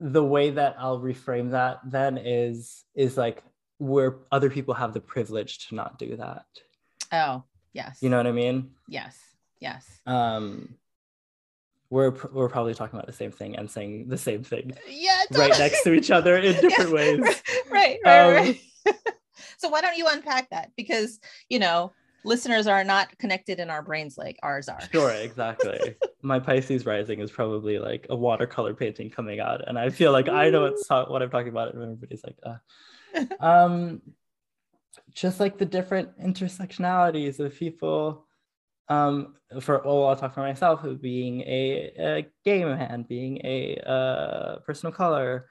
the 0.00 0.24
way 0.24 0.50
that 0.50 0.74
i'll 0.78 1.00
reframe 1.00 1.52
that 1.52 1.78
then 1.84 2.18
is 2.18 2.84
is 2.94 3.16
like 3.16 3.42
where 3.78 4.16
other 4.32 4.50
people 4.50 4.74
have 4.74 4.92
the 4.92 5.00
privilege 5.00 5.68
to 5.68 5.74
not 5.74 5.98
do 5.98 6.16
that. 6.16 6.44
Oh 7.12 7.44
yes. 7.72 7.98
You 8.00 8.10
know 8.10 8.16
what 8.16 8.26
i 8.26 8.32
mean? 8.32 8.70
Yes 8.88 9.18
yes. 9.60 10.00
Um 10.06 10.76
we're 11.94 12.10
we're 12.32 12.48
probably 12.48 12.74
talking 12.74 12.98
about 12.98 13.06
the 13.06 13.12
same 13.12 13.30
thing 13.30 13.54
and 13.54 13.70
saying 13.70 14.08
the 14.08 14.18
same 14.18 14.42
thing 14.42 14.72
yeah 14.88 15.20
totally. 15.28 15.50
right 15.50 15.58
next 15.60 15.82
to 15.84 15.92
each 15.98 16.10
other 16.10 16.36
in 16.36 16.52
different 16.60 16.90
yeah, 16.90 16.96
ways 16.96 17.20
right 17.70 17.98
right, 18.04 18.26
um, 18.26 18.34
right. 18.34 18.60
so 19.58 19.68
why 19.68 19.80
don't 19.80 19.96
you 19.96 20.06
unpack 20.08 20.50
that 20.50 20.70
because 20.76 21.20
you 21.48 21.60
know 21.60 21.92
listeners 22.24 22.66
are 22.66 22.82
not 22.82 23.16
connected 23.18 23.60
in 23.60 23.70
our 23.70 23.80
brains 23.80 24.18
like 24.18 24.36
ours 24.42 24.68
are 24.68 24.80
sure 24.90 25.10
exactly 25.28 25.94
my 26.20 26.40
pisces 26.40 26.84
rising 26.84 27.20
is 27.20 27.30
probably 27.30 27.78
like 27.78 28.06
a 28.10 28.16
watercolor 28.16 28.74
painting 28.74 29.08
coming 29.08 29.38
out 29.38 29.66
and 29.68 29.78
i 29.78 29.88
feel 29.88 30.10
like 30.10 30.28
i 30.28 30.50
know 30.50 30.62
what's 30.62 30.88
what 30.90 31.22
i'm 31.22 31.30
talking 31.30 31.48
about 31.48 31.74
and 31.74 31.82
everybody's 31.82 32.24
like 32.24 32.36
uh. 32.44 32.56
um 33.38 34.02
just 35.12 35.38
like 35.38 35.58
the 35.58 35.64
different 35.64 36.08
intersectionalities 36.20 37.38
of 37.38 37.54
people 37.54 38.26
um, 38.88 39.34
for 39.60 39.86
oh, 39.86 40.04
I'll 40.04 40.16
talk 40.16 40.34
for 40.34 40.40
myself, 40.40 40.84
being 41.00 41.40
a, 41.42 41.92
a 41.98 42.26
gay 42.44 42.64
man, 42.64 43.06
being 43.08 43.38
a 43.44 43.76
uh, 43.78 44.58
person 44.60 44.88
of 44.88 44.94
color, 44.94 45.48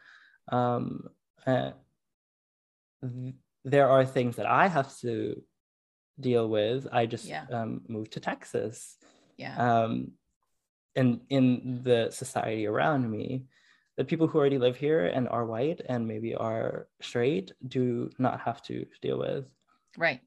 um, 0.52 1.08
uh, 1.48 1.72
there 3.66 3.90
are 3.90 4.06
things 4.06 4.36
that 4.36 4.46
I 4.46 4.68
have 4.68 4.96
to 5.00 5.42
deal 6.20 6.48
with. 6.48 6.88
I 6.92 7.06
just 7.06 7.26
yeah. 7.26 7.46
um, 7.52 7.82
moved 7.88 8.14
to 8.14 8.20
Texas. 8.20 8.98
Yeah. 9.38 9.56
Um, 9.58 10.12
and 10.96 11.22
in 11.30 11.82
the 11.84 12.10
society 12.12 12.68
around 12.68 13.10
me, 13.10 13.46
the 13.98 14.06
people 14.06 14.28
who 14.28 14.38
already 14.38 14.58
live 14.58 14.76
here 14.76 15.06
and 15.06 15.28
are 15.30 15.46
white 15.46 15.82
and 15.88 16.08
maybe 16.08 16.36
are 16.36 16.88
straight 17.02 17.52
do 17.68 18.10
not 18.18 18.42
have 18.42 18.62
to 18.64 18.86
deal 19.02 19.20
with. 19.20 19.46
Right. 19.98 20.22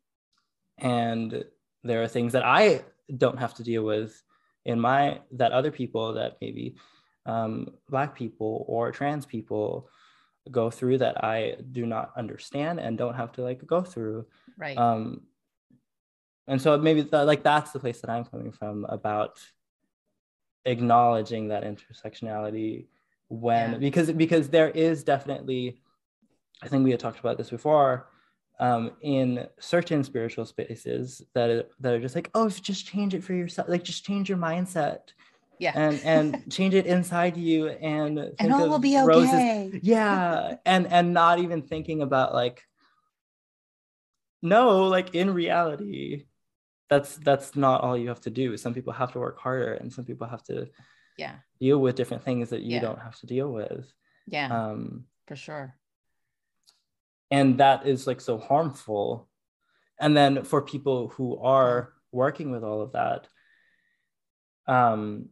And 0.79 1.45
there 1.83 2.03
are 2.03 2.09
things 2.09 2.33
that 2.33 2.45
I 2.45 2.85
don't 3.15 3.39
have 3.39 3.55
to 3.55 3.63
deal 3.63 3.85
with 3.85 4.23
in 4.65 4.81
my 4.81 5.21
that 5.33 5.53
other 5.53 5.71
people 5.71 6.15
that 6.15 6.37
maybe 6.41 6.77
um, 7.25 7.73
black 7.89 8.15
people 8.15 8.65
or 8.69 8.93
trans 8.93 9.27
people 9.27 9.89
go 10.51 10.71
through 10.71 10.99
that 10.99 11.25
I 11.25 11.57
do 11.73 11.87
not 11.87 12.13
understand 12.17 12.79
and 12.81 12.97
don't 12.97 13.15
have 13.15 13.33
to 13.33 13.43
like 13.43 13.67
go 13.67 13.83
through. 13.83 14.27
Right. 14.57 14.79
Um, 14.79 15.23
and 16.47 16.61
so 16.63 16.79
maybe 16.79 17.03
like 17.03 17.43
that's 17.43 17.73
the 17.73 17.81
place 17.81 18.01
that 18.01 18.11
I'm 18.11 18.25
coming 18.25 18.53
from 18.53 18.85
about 18.89 19.41
acknowledging 20.65 21.49
that 21.49 21.65
intersectionality 21.65 22.87
when 23.29 23.73
yeah. 23.73 23.79
because 23.79 24.11
because 24.13 24.49
there 24.49 24.71
is 24.71 25.03
definitely 25.03 25.81
I 26.63 26.69
think 26.69 26.85
we 26.85 26.93
had 26.93 27.01
talked 27.01 27.19
about 27.19 27.39
this 27.39 27.51
before 27.51 28.09
um, 28.59 28.93
in 29.03 29.47
certain 29.61 30.03
spiritual 30.03 30.47
spaces 30.47 31.23
that 31.35 31.51
are, 31.51 31.65
that 31.81 31.95
are 31.95 32.01
just 32.01 32.15
like, 32.15 32.31
oh, 32.35 32.49
just 32.49 32.87
change 32.87 33.15
it 33.15 33.23
for 33.23 33.35
yourself, 33.35 33.69
like 33.69 33.85
just 33.85 34.05
change 34.05 34.29
your 34.29 34.39
mindset. 34.39 35.01
Yeah. 35.59 35.73
And 35.75 36.01
and 36.05 36.53
change 36.53 36.75
it 36.75 36.87
inside 36.87 37.37
you 37.37 37.69
and 37.69 38.33
and 38.39 38.53
all 38.53 38.69
will 38.69 38.79
be 38.79 38.99
okay. 38.99 39.81
Yeah. 39.83 40.57
and 40.67 40.87
and 40.93 41.15
not 41.15 41.39
even 41.39 41.63
thinking 41.63 42.03
about 42.03 42.35
like 42.35 42.63
no, 44.43 44.87
like 44.87 45.15
in 45.15 45.33
reality, 45.33 46.27
that's 46.91 47.17
that's 47.17 47.57
not 47.57 47.81
all 47.81 47.97
you 47.97 48.09
have 48.09 48.21
to 48.23 48.31
do. 48.31 48.57
Some 48.59 48.75
people 48.75 48.93
have 48.93 49.13
to 49.13 49.19
work 49.19 49.41
harder 49.41 49.75
and 49.75 49.93
some 49.93 50.05
people 50.05 50.27
have 50.27 50.43
to 50.45 50.69
yeah 51.17 51.37
deal 51.59 51.79
with 51.79 51.97
different 51.97 52.23
things 52.23 52.51
that 52.51 52.61
you 52.61 52.75
yeah. 52.75 52.81
don't 52.81 53.01
have 53.01 53.19
to 53.21 53.27
deal 53.27 53.51
with. 53.51 53.91
Yeah. 54.27 54.69
Um 54.69 55.05
for 55.27 55.37
sure 55.37 55.75
and 57.31 57.59
that 57.59 57.87
is 57.87 58.07
like 58.07 58.21
so 58.21 58.39
harmful. 58.39 59.29
And 59.99 60.17
then 60.17 60.45
for 60.45 60.63
people 60.63 61.09
who 61.09 61.39
are 61.39 61.93
working 62.13 62.51
with 62.51 62.65
all 62.65 62.83
of 62.83 62.93
that 62.93 63.29
um 64.67 65.29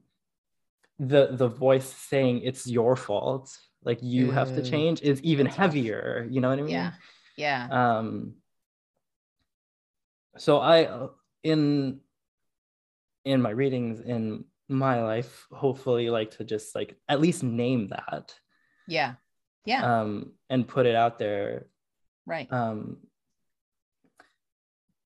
the 0.98 1.28
the 1.32 1.48
voice 1.48 1.86
saying 1.86 2.42
it's 2.42 2.66
your 2.66 2.94
fault 2.94 3.56
like 3.82 3.98
you 4.02 4.28
mm. 4.28 4.32
have 4.32 4.54
to 4.54 4.62
mm. 4.62 4.70
change 4.70 5.02
is 5.02 5.20
even 5.22 5.46
heavier 5.46 6.26
you 6.30 6.40
know 6.40 6.48
what 6.48 6.58
i 6.58 6.62
mean? 6.62 6.70
Yeah. 6.70 6.92
Yeah. 7.36 7.66
Um 7.70 8.34
so 10.36 10.60
i 10.60 11.08
in 11.42 12.00
in 13.24 13.42
my 13.42 13.50
readings 13.50 14.00
in 14.00 14.44
my 14.68 15.02
life 15.02 15.46
hopefully 15.52 16.10
like 16.10 16.30
to 16.32 16.44
just 16.44 16.74
like 16.74 16.96
at 17.08 17.20
least 17.20 17.42
name 17.42 17.88
that. 17.88 18.34
Yeah. 18.86 19.14
Yeah. 19.64 20.00
Um 20.00 20.32
and 20.48 20.68
put 20.68 20.86
it 20.86 20.94
out 20.94 21.18
there 21.18 21.66
right 22.26 22.52
um, 22.52 22.96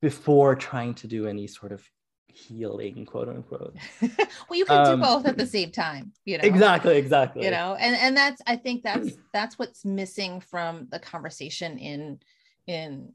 before 0.01 0.55
trying 0.55 0.95
to 0.95 1.07
do 1.07 1.27
any 1.27 1.47
sort 1.47 1.73
of 1.73 1.83
healing 2.29 3.05
quote 3.05 3.29
unquote 3.29 3.75
well 4.01 4.59
you 4.59 4.65
can 4.65 4.87
um, 4.87 5.01
do 5.01 5.03
both 5.05 5.27
at 5.27 5.37
the 5.37 5.47
same 5.47 5.73
time 5.73 6.13
you 6.25 6.39
know 6.39 6.45
exactly 6.45 6.97
exactly 6.97 7.45
you 7.45 7.51
know 7.51 7.75
and 7.81 7.97
and 7.97 8.17
that's 8.17 8.41
i 8.47 8.55
think 8.55 8.83
that's 8.83 9.11
that's 9.33 9.59
what's 9.59 9.85
missing 9.85 10.41
from 10.41 10.87
the 10.91 10.99
conversation 11.01 11.79
in 11.79 12.19
in 12.67 13.13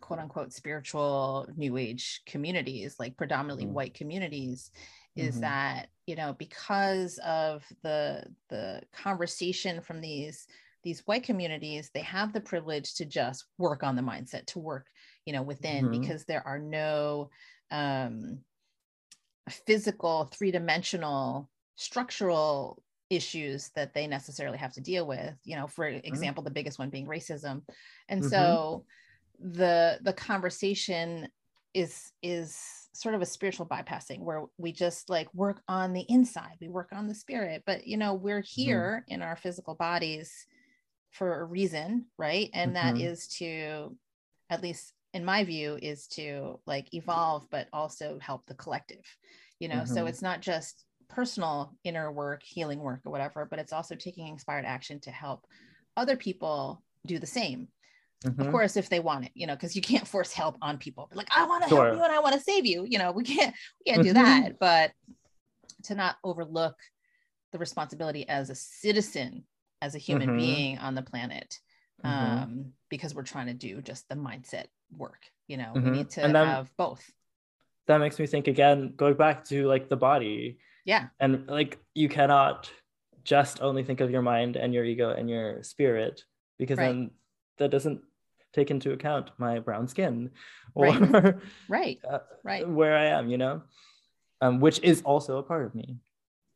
quote 0.00 0.18
unquote 0.18 0.52
spiritual 0.52 1.46
new 1.56 1.76
age 1.76 2.22
communities 2.26 2.96
like 2.98 3.16
predominantly 3.16 3.64
mm-hmm. 3.64 3.74
white 3.74 3.94
communities 3.94 4.70
is 5.16 5.32
mm-hmm. 5.32 5.40
that 5.42 5.88
you 6.06 6.16
know 6.16 6.34
because 6.38 7.18
of 7.24 7.64
the 7.82 8.24
the 8.48 8.80
conversation 8.92 9.80
from 9.80 10.00
these 10.00 10.46
these 10.84 11.02
white 11.06 11.24
communities 11.24 11.90
they 11.94 12.00
have 12.00 12.32
the 12.32 12.40
privilege 12.40 12.94
to 12.94 13.04
just 13.04 13.46
work 13.58 13.82
on 13.82 13.96
the 13.96 14.02
mindset 14.02 14.44
to 14.46 14.58
work 14.58 14.86
you 15.24 15.32
know 15.32 15.42
within 15.42 15.86
mm-hmm. 15.86 16.00
because 16.00 16.24
there 16.24 16.46
are 16.46 16.58
no 16.58 17.30
um, 17.70 18.38
physical 19.66 20.24
three-dimensional 20.32 21.50
structural 21.76 22.82
issues 23.10 23.70
that 23.74 23.92
they 23.94 24.06
necessarily 24.06 24.58
have 24.58 24.72
to 24.72 24.80
deal 24.80 25.06
with 25.06 25.34
you 25.44 25.56
know 25.56 25.66
for 25.66 25.90
mm-hmm. 25.90 26.06
example 26.06 26.42
mm-hmm. 26.42 26.48
the 26.48 26.54
biggest 26.54 26.78
one 26.78 26.90
being 26.90 27.06
racism 27.06 27.62
and 28.08 28.20
mm-hmm. 28.20 28.30
so 28.30 28.84
the 29.40 29.98
the 30.02 30.12
conversation 30.12 31.28
is 31.74 32.12
is 32.22 32.58
sort 32.94 33.14
of 33.14 33.20
a 33.20 33.26
spiritual 33.26 33.66
bypassing 33.66 34.20
where 34.20 34.44
we 34.56 34.72
just 34.72 35.10
like 35.10 35.28
work 35.34 35.60
on 35.68 35.92
the 35.92 36.04
inside 36.08 36.56
we 36.60 36.68
work 36.68 36.90
on 36.92 37.08
the 37.08 37.14
spirit 37.14 37.62
but 37.66 37.86
you 37.86 37.96
know 37.96 38.14
we're 38.14 38.40
mm-hmm. 38.40 38.62
here 38.62 39.02
mm-hmm. 39.02 39.14
in 39.14 39.22
our 39.22 39.36
physical 39.36 39.74
bodies 39.74 40.46
for 41.14 41.40
a 41.40 41.44
reason 41.44 42.04
right 42.18 42.50
and 42.52 42.76
that 42.76 42.94
mm-hmm. 42.94 43.06
is 43.06 43.26
to 43.26 43.96
at 44.50 44.62
least 44.62 44.92
in 45.14 45.24
my 45.24 45.42
view 45.42 45.78
is 45.80 46.06
to 46.06 46.60
like 46.66 46.92
evolve 46.92 47.46
but 47.50 47.68
also 47.72 48.18
help 48.20 48.44
the 48.46 48.54
collective 48.54 49.04
you 49.58 49.68
know 49.68 49.84
so 49.84 50.06
it's 50.06 50.22
not 50.22 50.40
just 50.40 50.84
personal 51.08 51.74
inner 51.84 52.10
work, 52.10 52.42
healing 52.42 52.80
work, 52.80 53.00
or 53.04 53.12
whatever, 53.12 53.46
but 53.48 53.58
it's 53.58 53.72
also 53.72 53.94
taking 53.94 54.28
inspired 54.28 54.64
action 54.64 55.00
to 55.00 55.10
help 55.10 55.46
other 55.96 56.16
people 56.16 56.82
do 57.06 57.18
the 57.18 57.26
same. 57.26 57.68
Mm-hmm. 58.24 58.40
Of 58.40 58.50
course, 58.50 58.76
if 58.76 58.88
they 58.88 59.00
want 59.00 59.26
it, 59.26 59.32
you 59.34 59.46
know, 59.46 59.54
because 59.54 59.76
you 59.76 59.82
can't 59.82 60.08
force 60.08 60.32
help 60.32 60.56
on 60.62 60.78
people. 60.78 61.06
But 61.08 61.18
like, 61.18 61.28
I 61.36 61.46
want 61.46 61.62
to 61.64 61.68
sure. 61.68 61.84
help 61.84 61.96
you 61.96 62.02
and 62.02 62.12
I 62.12 62.20
want 62.20 62.34
to 62.34 62.40
save 62.40 62.66
you. 62.66 62.86
You 62.88 62.98
know, 62.98 63.12
we 63.12 63.22
can't 63.22 63.54
we 63.84 63.92
can't 63.92 64.02
do 64.02 64.12
mm-hmm. 64.12 64.22
that. 64.22 64.58
But 64.58 64.92
to 65.84 65.94
not 65.94 66.16
overlook 66.24 66.76
the 67.52 67.58
responsibility 67.58 68.28
as 68.28 68.50
a 68.50 68.54
citizen, 68.54 69.44
as 69.84 69.94
a 69.94 69.98
human 69.98 70.30
mm-hmm. 70.30 70.38
being 70.38 70.78
on 70.78 70.94
the 70.94 71.02
planet, 71.02 71.58
mm-hmm. 72.04 72.42
um, 72.42 72.72
because 72.88 73.14
we're 73.14 73.22
trying 73.22 73.46
to 73.46 73.54
do 73.54 73.82
just 73.82 74.08
the 74.08 74.14
mindset 74.14 74.66
work. 74.96 75.22
You 75.46 75.58
know, 75.58 75.72
we 75.74 75.80
mm-hmm. 75.80 75.92
need 75.92 76.10
to 76.10 76.20
have 76.28 76.70
both. 76.76 77.04
That 77.86 77.98
makes 77.98 78.18
me 78.18 78.26
think 78.26 78.48
again, 78.48 78.94
going 78.96 79.14
back 79.14 79.44
to 79.46 79.66
like 79.66 79.88
the 79.88 79.96
body 79.96 80.58
yeah. 80.84 81.08
And 81.18 81.46
like 81.48 81.78
you 81.94 82.08
cannot 82.08 82.70
just 83.24 83.62
only 83.62 83.82
think 83.82 84.00
of 84.00 84.10
your 84.10 84.22
mind 84.22 84.56
and 84.56 84.74
your 84.74 84.84
ego 84.84 85.10
and 85.10 85.28
your 85.28 85.62
spirit 85.62 86.22
because 86.58 86.78
right. 86.78 86.88
then 86.88 87.10
that 87.58 87.70
doesn't 87.70 88.02
take 88.52 88.70
into 88.70 88.92
account 88.92 89.30
my 89.38 89.58
brown 89.58 89.88
skin 89.88 90.30
or 90.74 90.86
right 90.86 91.34
right, 91.68 92.00
uh, 92.08 92.18
right. 92.44 92.68
where 92.68 92.96
I 92.96 93.06
am, 93.06 93.28
you 93.30 93.38
know, 93.38 93.62
um, 94.40 94.60
which 94.60 94.78
is 94.82 95.02
also 95.02 95.38
a 95.38 95.42
part 95.42 95.64
of 95.64 95.74
me. 95.74 95.96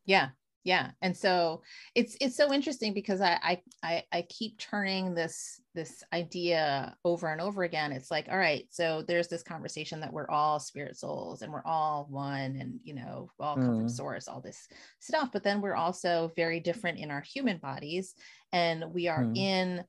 Yeah 0.05 0.29
yeah 0.69 0.91
and 1.01 1.17
so 1.17 1.63
it's 1.95 2.15
it's 2.21 2.37
so 2.37 2.53
interesting 2.53 2.93
because 2.93 3.23
I, 3.23 3.63
I 3.83 4.03
i 4.13 4.23
keep 4.29 4.59
turning 4.59 5.15
this 5.15 5.63
this 5.75 6.05
idea 6.13 6.95
over 7.07 7.33
and 7.33 7.41
over 7.41 7.63
again 7.63 7.91
it's 7.91 8.11
like 8.11 8.29
all 8.31 8.37
right 8.37 8.67
so 8.69 9.03
there's 9.09 9.29
this 9.29 9.43
conversation 9.43 10.01
that 10.01 10.13
we're 10.13 10.29
all 10.29 10.61
spirit 10.61 10.99
souls 10.99 11.41
and 11.41 11.51
we're 11.51 11.65
all 11.65 12.07
one 12.11 12.57
and 12.61 12.81
you 12.85 12.95
know 12.95 13.31
all 13.41 13.55
come 13.55 13.65
mm. 13.65 13.79
from 13.79 13.89
source 13.89 14.29
all 14.29 14.43
this 14.43 14.69
stuff 15.01 15.31
but 15.33 15.43
then 15.43 15.63
we're 15.63 15.75
also 15.75 16.31
very 16.37 16.61
different 16.61 16.99
in 16.99 17.11
our 17.11 17.23
human 17.23 17.57
bodies 17.57 18.15
and 18.53 18.85
we 18.93 19.09
are 19.09 19.25
mm. 19.25 19.39
in 19.39 19.83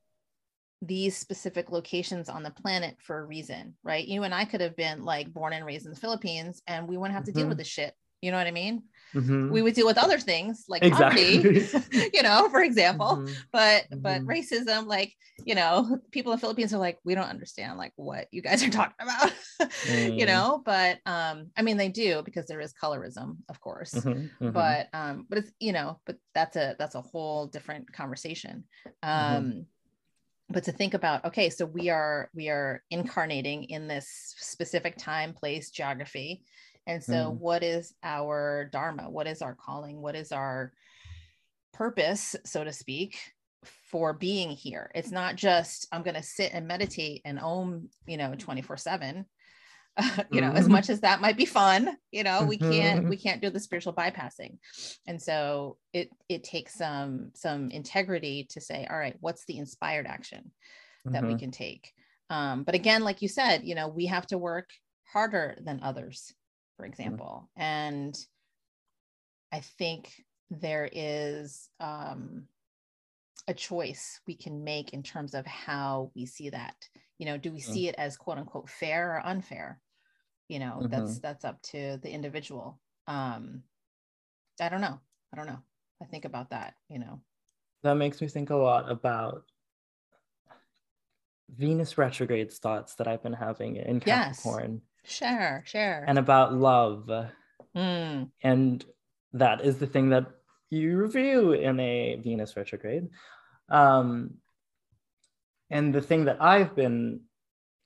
these 0.81 1.17
specific 1.17 1.71
locations 1.71 2.29
on 2.29 2.41
the 2.41 2.51
planet 2.51 2.95
for 3.01 3.19
a 3.19 3.25
reason, 3.25 3.75
right? 3.83 4.07
You 4.07 4.23
and 4.23 4.33
I 4.33 4.45
could 4.45 4.61
have 4.61 4.77
been 4.77 5.03
like 5.03 5.33
born 5.33 5.51
and 5.51 5.65
raised 5.65 5.85
in 5.85 5.91
the 5.91 5.99
Philippines 5.99 6.61
and 6.67 6.87
we 6.87 6.95
wouldn't 6.95 7.15
have 7.15 7.25
to 7.25 7.31
mm-hmm. 7.31 7.39
deal 7.39 7.49
with 7.49 7.57
the 7.57 7.65
shit. 7.65 7.93
You 8.21 8.31
know 8.31 8.37
what 8.37 8.47
I 8.47 8.51
mean? 8.51 8.83
Mm-hmm. 9.15 9.49
We 9.49 9.61
would 9.61 9.73
deal 9.73 9.87
with 9.87 9.97
other 9.97 10.19
things 10.19 10.65
like 10.67 10.83
exactly. 10.83 11.37
poverty, 11.37 12.09
you 12.13 12.21
know, 12.21 12.47
for 12.49 12.61
example. 12.61 13.17
Mm-hmm. 13.17 13.33
But 13.51 13.87
but 13.89 14.21
mm-hmm. 14.21 14.29
racism, 14.29 14.85
like 14.87 15.15
you 15.45 15.55
know, 15.55 15.99
people 16.11 16.31
in 16.31 16.37
the 16.37 16.41
Philippines 16.41 16.73
are 16.73 16.79
like, 16.79 16.99
we 17.03 17.15
don't 17.15 17.29
understand 17.29 17.77
like 17.77 17.93
what 17.95 18.27
you 18.31 18.41
guys 18.41 18.63
are 18.63 18.69
talking 18.69 18.95
about, 18.99 19.31
you 19.87 20.25
mm. 20.25 20.27
know. 20.27 20.61
But 20.63 20.99
um, 21.05 21.49
I 21.57 21.61
mean, 21.61 21.77
they 21.77 21.89
do 21.89 22.21
because 22.23 22.45
there 22.45 22.61
is 22.61 22.73
colorism, 22.73 23.37
of 23.49 23.59
course. 23.59 23.93
Mm-hmm. 23.93 24.09
Mm-hmm. 24.11 24.51
But 24.51 24.87
um, 24.93 25.25
but 25.27 25.39
it's 25.39 25.51
you 25.59 25.71
know, 25.71 25.99
but 26.05 26.17
that's 26.35 26.55
a 26.55 26.75
that's 26.77 26.95
a 26.95 27.01
whole 27.01 27.47
different 27.47 27.91
conversation. 27.91 28.65
Mm-hmm. 29.03 29.35
Um, 29.35 29.65
but 30.51 30.63
to 30.63 30.71
think 30.71 30.95
about 30.95 31.23
okay 31.25 31.49
so 31.49 31.63
we 31.63 31.89
are 31.89 32.29
we 32.33 32.49
are 32.49 32.83
incarnating 32.89 33.65
in 33.65 33.87
this 33.87 34.33
specific 34.37 34.97
time 34.97 35.31
place 35.31 35.69
geography 35.69 36.41
and 36.89 37.03
so, 37.03 37.13
mm. 37.13 37.37
what 37.37 37.61
is 37.61 37.93
our 38.03 38.67
dharma? 38.73 39.07
What 39.11 39.27
is 39.27 39.43
our 39.43 39.53
calling? 39.53 40.01
What 40.01 40.15
is 40.15 40.31
our 40.31 40.73
purpose, 41.71 42.35
so 42.45 42.63
to 42.63 42.73
speak, 42.73 43.15
for 43.91 44.11
being 44.11 44.49
here? 44.49 44.89
It's 44.95 45.11
not 45.11 45.35
just 45.35 45.87
I'm 45.91 46.01
going 46.01 46.15
to 46.15 46.23
sit 46.23 46.51
and 46.51 46.67
meditate 46.67 47.21
and 47.25 47.39
om, 47.39 47.89
you 48.07 48.17
know, 48.17 48.33
24 48.35 48.77
7. 48.77 49.23
you 50.31 50.41
know, 50.41 50.51
as 50.51 50.63
mm-hmm. 50.63 50.71
much 50.71 50.89
as 50.89 51.01
that 51.01 51.21
might 51.21 51.37
be 51.37 51.45
fun, 51.45 51.95
you 52.09 52.23
know, 52.23 52.43
we 52.43 52.57
can't 52.57 53.07
we 53.07 53.17
can't 53.17 53.41
do 53.41 53.51
the 53.51 53.59
spiritual 53.59 53.93
bypassing. 53.93 54.57
And 55.05 55.21
so 55.21 55.77
it 55.93 56.09
it 56.27 56.43
takes 56.43 56.73
some 56.73 57.29
some 57.35 57.69
integrity 57.69 58.47
to 58.49 58.61
say, 58.61 58.87
all 58.89 58.97
right, 58.97 59.15
what's 59.19 59.45
the 59.45 59.59
inspired 59.59 60.07
action 60.07 60.51
that 61.05 61.21
mm-hmm. 61.21 61.33
we 61.33 61.37
can 61.37 61.51
take? 61.51 61.91
Um, 62.31 62.63
but 62.63 62.73
again, 62.73 63.03
like 63.03 63.21
you 63.21 63.27
said, 63.27 63.61
you 63.63 63.75
know, 63.75 63.89
we 63.89 64.07
have 64.07 64.25
to 64.27 64.39
work 64.39 64.69
harder 65.11 65.55
than 65.63 65.81
others 65.83 66.33
for 66.79 66.85
mm-hmm. 66.85 66.93
example. 66.93 67.49
Mm-hmm. 67.57 67.61
And 67.61 68.25
I 69.51 69.59
think 69.59 70.23
there 70.49 70.89
is 70.91 71.69
um, 71.79 72.45
a 73.47 73.53
choice 73.53 74.21
we 74.25 74.35
can 74.35 74.63
make 74.63 74.93
in 74.93 75.03
terms 75.03 75.33
of 75.33 75.45
how 75.45 76.11
we 76.15 76.25
see 76.25 76.49
that. 76.49 76.75
You 77.17 77.25
know, 77.25 77.37
do 77.37 77.51
we 77.51 77.59
see 77.59 77.89
it 77.89 77.95
as 77.97 78.15
quote 78.15 78.37
unquote 78.37 78.69
fair 78.69 79.15
or 79.15 79.27
unfair? 79.27 79.81
You 80.47 80.59
know, 80.59 80.79
mm-hmm. 80.81 80.87
that's 80.87 81.19
that's 81.19 81.45
up 81.45 81.61
to 81.63 81.99
the 82.01 82.09
individual. 82.09 82.79
Um, 83.07 83.63
I 84.61 84.69
don't 84.69 84.81
know. 84.81 84.99
I 85.33 85.37
don't 85.37 85.47
know. 85.47 85.59
I 86.01 86.05
think 86.05 86.23
about 86.23 86.51
that. 86.51 86.75
You 86.89 86.99
know, 86.99 87.19
that 87.83 87.95
makes 87.95 88.21
me 88.21 88.27
think 88.29 88.51
a 88.51 88.55
lot 88.55 88.89
about 88.89 89.43
Venus 91.57 91.97
retrograde 91.97 92.51
thoughts 92.53 92.95
that 92.95 93.07
I've 93.07 93.23
been 93.23 93.33
having 93.33 93.75
in 93.75 93.99
Capricorn. 93.99 94.81
Share, 95.09 95.63
share. 95.65 96.05
And 96.07 96.17
about 96.17 96.53
love. 96.53 97.09
Mm. 97.75 98.29
And 98.43 98.85
that 99.33 99.61
is 99.61 99.77
the 99.77 99.87
thing 99.87 100.09
that 100.09 100.27
you 100.69 100.97
review 100.97 101.53
in 101.53 101.79
a 101.79 102.19
Venus 102.23 102.55
retrograde. 102.55 103.09
Um, 103.69 104.35
and 105.69 105.93
the 105.93 106.01
thing 106.01 106.25
that 106.25 106.41
I've 106.41 106.75
been 106.75 107.21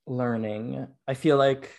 learning, 0.06 0.88
I 1.08 1.14
feel 1.14 1.38
like 1.38 1.70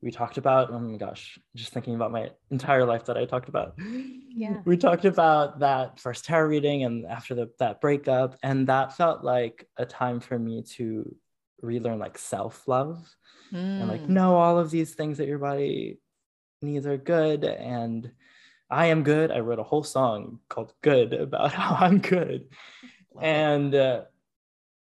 we 0.00 0.10
talked 0.10 0.36
about, 0.36 0.70
oh 0.70 0.78
my 0.80 0.96
gosh, 0.96 1.38
just 1.54 1.72
thinking 1.72 1.94
about 1.94 2.10
my 2.10 2.30
entire 2.50 2.84
life 2.84 3.04
that 3.04 3.16
I 3.16 3.24
talked 3.24 3.48
about. 3.48 3.74
Yeah. 3.78 4.60
We 4.64 4.76
talked 4.76 5.04
about 5.04 5.60
that 5.60 6.00
first 6.00 6.24
tarot 6.24 6.48
reading 6.48 6.84
and 6.84 7.06
after 7.06 7.34
the, 7.34 7.50
that 7.60 7.80
breakup. 7.80 8.36
And 8.42 8.66
that 8.66 8.96
felt 8.96 9.22
like 9.22 9.68
a 9.76 9.86
time 9.86 10.18
for 10.18 10.38
me 10.38 10.62
to 10.76 11.14
relearn 11.62 11.98
like 11.98 12.18
self-love 12.18 12.98
mm. 13.52 13.56
and 13.56 13.88
like 13.88 14.02
mm. 14.02 14.08
know 14.10 14.36
all 14.36 14.58
of 14.58 14.70
these 14.70 14.94
things 14.94 15.18
that 15.18 15.28
your 15.28 15.38
body 15.38 15.98
needs 16.60 16.86
are 16.86 16.98
good 16.98 17.44
and 17.44 18.10
i 18.70 18.86
am 18.86 19.02
good 19.02 19.30
i 19.30 19.38
wrote 19.38 19.58
a 19.58 19.64
whole 19.64 19.82
song 19.82 20.40
called 20.48 20.72
good 20.82 21.12
about 21.12 21.52
how 21.52 21.76
i'm 21.78 21.98
good 21.98 22.48
Love 23.14 23.24
and 23.24 23.74
uh, 23.74 24.02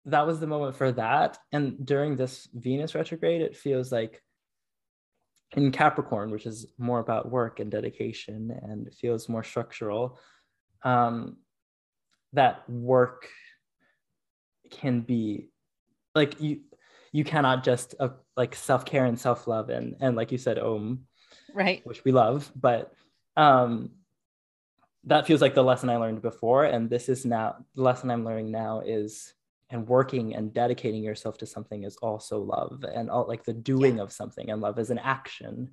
that 0.06 0.26
was 0.26 0.40
the 0.40 0.46
moment 0.46 0.76
for 0.76 0.92
that 0.92 1.38
and 1.52 1.84
during 1.84 2.16
this 2.16 2.48
venus 2.54 2.94
retrograde 2.94 3.42
it 3.42 3.56
feels 3.56 3.92
like 3.92 4.22
in 5.56 5.72
capricorn 5.72 6.30
which 6.30 6.46
is 6.46 6.66
more 6.78 7.00
about 7.00 7.30
work 7.30 7.58
and 7.60 7.70
dedication 7.70 8.56
and 8.62 8.92
feels 8.94 9.28
more 9.28 9.42
structural 9.42 10.18
um, 10.82 11.36
that 12.32 12.68
work 12.70 13.28
can 14.70 15.00
be 15.00 15.49
like 16.14 16.40
you 16.40 16.60
you 17.12 17.24
cannot 17.24 17.64
just 17.64 17.94
uh, 17.98 18.10
like 18.36 18.54
self-care 18.54 19.04
and 19.04 19.18
self-love 19.18 19.68
and 19.70 19.96
and 20.00 20.16
like 20.16 20.32
you 20.32 20.38
said 20.38 20.58
om 20.58 21.06
right. 21.54 21.80
which 21.84 22.04
we 22.04 22.12
love 22.12 22.50
but 22.54 22.92
um 23.36 23.90
that 25.04 25.26
feels 25.26 25.40
like 25.40 25.54
the 25.54 25.62
lesson 25.62 25.90
i 25.90 25.96
learned 25.96 26.22
before 26.22 26.64
and 26.64 26.90
this 26.90 27.08
is 27.08 27.24
now 27.24 27.56
the 27.74 27.82
lesson 27.82 28.10
i'm 28.10 28.24
learning 28.24 28.50
now 28.50 28.80
is 28.80 29.34
and 29.70 29.86
working 29.86 30.34
and 30.34 30.52
dedicating 30.52 31.02
yourself 31.02 31.38
to 31.38 31.46
something 31.46 31.84
is 31.84 31.96
also 31.98 32.40
love 32.40 32.84
and 32.92 33.08
all 33.08 33.26
like 33.26 33.44
the 33.44 33.52
doing 33.52 33.96
yeah. 33.96 34.02
of 34.02 34.12
something 34.12 34.50
and 34.50 34.60
love 34.60 34.78
is 34.78 34.90
an 34.90 34.98
action. 34.98 35.70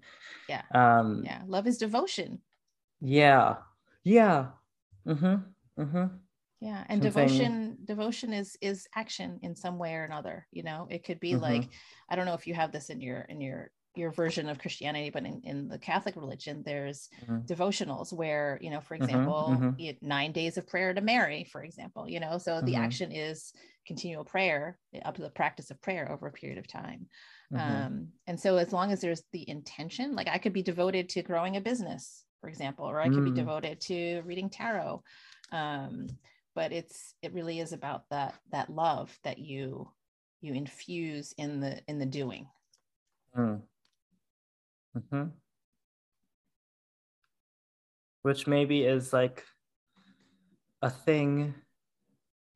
Yeah. 0.47 0.61
Um 0.73 1.23
yeah. 1.25 1.41
Love 1.47 1.67
is 1.67 1.79
devotion. 1.79 2.39
Yeah. 3.01 3.55
Yeah. 4.03 4.49
Mm-hmm. 5.07 5.81
Mm-hmm 5.81 6.05
yeah 6.59 6.83
and 6.89 7.03
Something... 7.03 7.27
devotion 7.27 7.77
devotion 7.85 8.33
is 8.33 8.57
is 8.61 8.87
action 8.95 9.39
in 9.43 9.55
some 9.55 9.77
way 9.77 9.93
or 9.93 10.03
another 10.03 10.47
you 10.51 10.63
know 10.63 10.87
it 10.89 11.03
could 11.03 11.19
be 11.19 11.33
mm-hmm. 11.33 11.41
like 11.41 11.69
i 12.09 12.15
don't 12.15 12.25
know 12.25 12.33
if 12.33 12.47
you 12.47 12.53
have 12.53 12.71
this 12.71 12.89
in 12.89 13.01
your 13.01 13.21
in 13.21 13.41
your 13.41 13.71
your 13.95 14.11
version 14.11 14.47
of 14.47 14.59
christianity 14.59 15.09
but 15.09 15.25
in, 15.25 15.41
in 15.43 15.67
the 15.67 15.77
catholic 15.77 16.15
religion 16.15 16.61
there's 16.65 17.09
mm-hmm. 17.23 17.39
devotionals 17.51 18.13
where 18.13 18.57
you 18.61 18.69
know 18.69 18.79
for 18.79 18.95
mm-hmm, 18.95 19.03
example 19.03 19.57
mm-hmm. 19.59 20.07
nine 20.07 20.31
days 20.31 20.57
of 20.57 20.67
prayer 20.67 20.93
to 20.93 21.01
mary 21.01 21.47
for 21.51 21.63
example 21.63 22.07
you 22.07 22.19
know 22.19 22.37
so 22.37 22.61
the 22.61 22.73
mm-hmm. 22.73 22.83
action 22.83 23.11
is 23.11 23.53
continual 23.85 24.23
prayer 24.23 24.77
up 25.05 25.15
to 25.15 25.21
the 25.21 25.29
practice 25.29 25.71
of 25.71 25.81
prayer 25.81 26.11
over 26.11 26.27
a 26.27 26.31
period 26.31 26.59
of 26.59 26.67
time 26.67 27.07
mm-hmm. 27.51 27.85
um, 27.85 28.07
and 28.27 28.39
so 28.39 28.57
as 28.57 28.71
long 28.71 28.91
as 28.91 29.01
there's 29.01 29.23
the 29.31 29.47
intention 29.49 30.15
like 30.15 30.27
i 30.27 30.37
could 30.37 30.53
be 30.53 30.63
devoted 30.63 31.09
to 31.09 31.23
growing 31.23 31.55
a 31.55 31.61
business 31.61 32.23
for 32.39 32.49
example 32.49 32.85
or 32.85 32.99
i 32.99 33.09
could 33.09 33.25
be 33.25 33.31
mm. 33.31 33.35
devoted 33.35 33.81
to 33.81 34.21
reading 34.25 34.49
tarot 34.49 35.01
um, 35.51 36.07
but 36.57 36.71
it's 36.73 37.13
it 37.21 37.35
really 37.35 37.59
is 37.59 37.71
about 37.71 38.09
that 38.09 38.33
that 38.51 38.67
love 38.67 39.15
that 39.23 39.37
you 39.37 39.87
you 40.41 40.55
infuse 40.55 41.31
in 41.37 41.59
the 41.59 41.79
in 41.87 41.99
the 41.99 42.05
doing 42.05 42.47
mm. 43.37 43.61
mm-hmm. 44.97 45.25
which 48.23 48.47
maybe 48.47 48.81
is 48.81 49.13
like 49.13 49.43
a 50.81 50.89
thing 50.89 51.53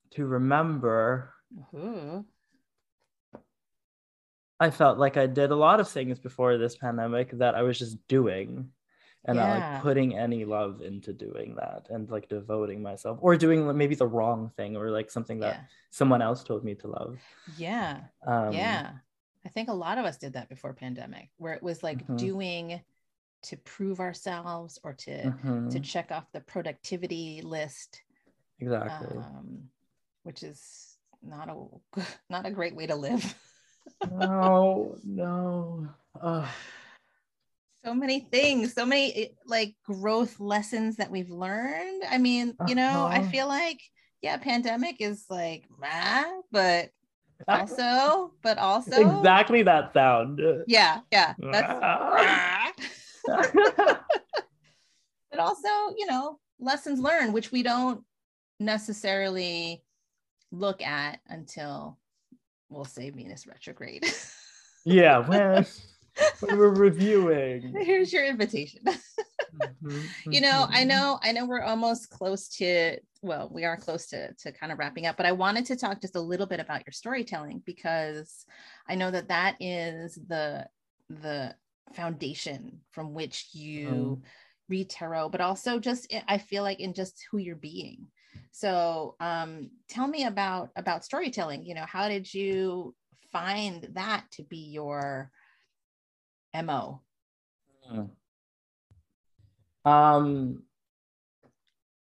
to 0.09 0.25
remember 0.25 1.35
mm-hmm. 1.55 2.21
i 4.59 4.71
felt 4.71 4.97
like 4.97 5.15
i 5.15 5.27
did 5.27 5.51
a 5.51 5.55
lot 5.55 5.79
of 5.79 5.87
things 5.87 6.17
before 6.17 6.57
this 6.57 6.75
pandemic 6.75 7.29
that 7.37 7.53
i 7.53 7.61
was 7.61 7.77
just 7.77 7.97
doing 8.07 8.67
and 9.25 9.35
yeah. 9.35 9.47
not 9.47 9.73
like 9.73 9.81
putting 9.81 10.17
any 10.17 10.45
love 10.45 10.81
into 10.81 11.13
doing 11.13 11.55
that 11.55 11.87
and 11.89 12.09
like 12.09 12.27
devoting 12.27 12.81
myself 12.81 13.19
or 13.21 13.35
doing 13.37 13.75
maybe 13.77 13.95
the 13.95 14.07
wrong 14.07 14.51
thing 14.57 14.75
or 14.75 14.89
like 14.89 15.11
something 15.11 15.39
that 15.39 15.55
yeah. 15.55 15.61
someone 15.89 16.21
else 16.21 16.43
told 16.43 16.63
me 16.63 16.73
to 16.73 16.87
love 16.87 17.19
yeah 17.57 17.99
um, 18.25 18.51
yeah 18.51 18.91
i 19.45 19.49
think 19.49 19.69
a 19.69 19.73
lot 19.73 19.97
of 19.97 20.05
us 20.05 20.17
did 20.17 20.33
that 20.33 20.49
before 20.49 20.73
pandemic 20.73 21.29
where 21.37 21.53
it 21.53 21.61
was 21.61 21.83
like 21.83 21.99
mm-hmm. 22.03 22.15
doing 22.15 22.81
to 23.43 23.57
prove 23.57 23.99
ourselves 23.99 24.79
or 24.83 24.93
to 24.93 25.11
mm-hmm. 25.11 25.69
to 25.69 25.79
check 25.79 26.11
off 26.11 26.31
the 26.31 26.41
productivity 26.41 27.41
list 27.43 28.01
exactly 28.59 29.17
um, 29.17 29.63
which 30.23 30.41
is 30.43 30.97
not 31.21 31.47
a 31.49 32.01
not 32.29 32.45
a 32.45 32.51
great 32.51 32.75
way 32.75 32.87
to 32.87 32.95
live 32.95 33.35
no 34.11 34.95
no 35.03 35.87
so 37.83 37.93
many 37.93 38.19
things 38.19 38.73
so 38.73 38.85
many 38.85 39.13
eh, 39.13 39.27
like 39.45 39.75
growth 39.85 40.39
lessons 40.39 40.97
that 40.97 41.11
we've 41.11 41.29
learned. 41.29 42.03
I 42.09 42.17
mean 42.17 42.55
you 42.67 42.75
know 42.75 43.05
uh-huh. 43.05 43.19
i 43.19 43.27
feel 43.27 43.47
like 43.47 43.79
yeah 44.21 44.37
pandemic 44.37 44.97
is 44.99 45.25
like 45.29 45.65
ah, 45.83 46.25
but 46.51 46.89
also 47.47 48.33
but 48.43 48.57
also 48.57 49.17
exactly 49.19 49.63
that 49.63 49.93
sound. 49.93 50.39
Yeah 50.67 50.99
yeah 51.11 51.33
that's 51.39 52.75
but 55.31 55.39
also 55.39 55.69
you 55.97 56.05
know 56.05 56.39
lessons 56.59 56.99
learned 56.99 57.33
which 57.33 57.51
we 57.51 57.63
don't 57.63 58.03
necessarily 58.59 59.83
look 60.51 60.81
at 60.83 61.19
until 61.27 61.97
we'll 62.69 62.85
say 62.85 63.09
venus 63.09 63.47
retrograde. 63.47 64.05
Yeah 64.85 65.19
well 65.27 65.65
we're 66.41 66.69
reviewing. 66.69 67.73
Here's 67.81 68.11
your 68.11 68.25
invitation. 68.25 68.81
mm-hmm. 68.85 70.31
You 70.31 70.41
know, 70.41 70.67
I 70.69 70.79
mm-hmm. 70.79 70.87
know, 70.87 71.19
I 71.21 71.31
know 71.31 71.45
we're 71.45 71.61
almost 71.61 72.09
close 72.09 72.49
to, 72.57 72.97
well, 73.21 73.49
we 73.51 73.65
are 73.65 73.77
close 73.77 74.07
to, 74.07 74.33
to 74.33 74.51
kind 74.51 74.71
of 74.71 74.79
wrapping 74.79 75.05
up, 75.05 75.17
but 75.17 75.25
I 75.25 75.31
wanted 75.31 75.65
to 75.67 75.75
talk 75.75 76.01
just 76.01 76.15
a 76.15 76.21
little 76.21 76.47
bit 76.47 76.59
about 76.59 76.85
your 76.85 76.93
storytelling 76.93 77.61
because 77.65 78.45
I 78.87 78.95
know 78.95 79.11
that 79.11 79.29
that 79.29 79.55
is 79.59 80.15
the, 80.27 80.67
the 81.09 81.55
foundation 81.93 82.79
from 82.91 83.13
which 83.13 83.49
you 83.53 83.89
mm. 83.89 84.21
read 84.69 84.89
tarot, 84.89 85.29
but 85.29 85.41
also 85.41 85.79
just, 85.79 86.13
I 86.27 86.37
feel 86.37 86.63
like 86.63 86.79
in 86.79 86.93
just 86.93 87.25
who 87.31 87.37
you're 87.37 87.55
being. 87.55 88.07
So 88.51 89.15
um, 89.19 89.69
tell 89.87 90.07
me 90.07 90.25
about, 90.25 90.69
about 90.75 91.05
storytelling, 91.05 91.63
you 91.63 91.75
know, 91.75 91.85
how 91.85 92.07
did 92.07 92.33
you 92.33 92.95
find 93.31 93.87
that 93.93 94.25
to 94.31 94.43
be 94.43 94.57
your 94.57 95.31
mo 96.59 97.01
hmm. 97.87 98.05
um 99.85 100.61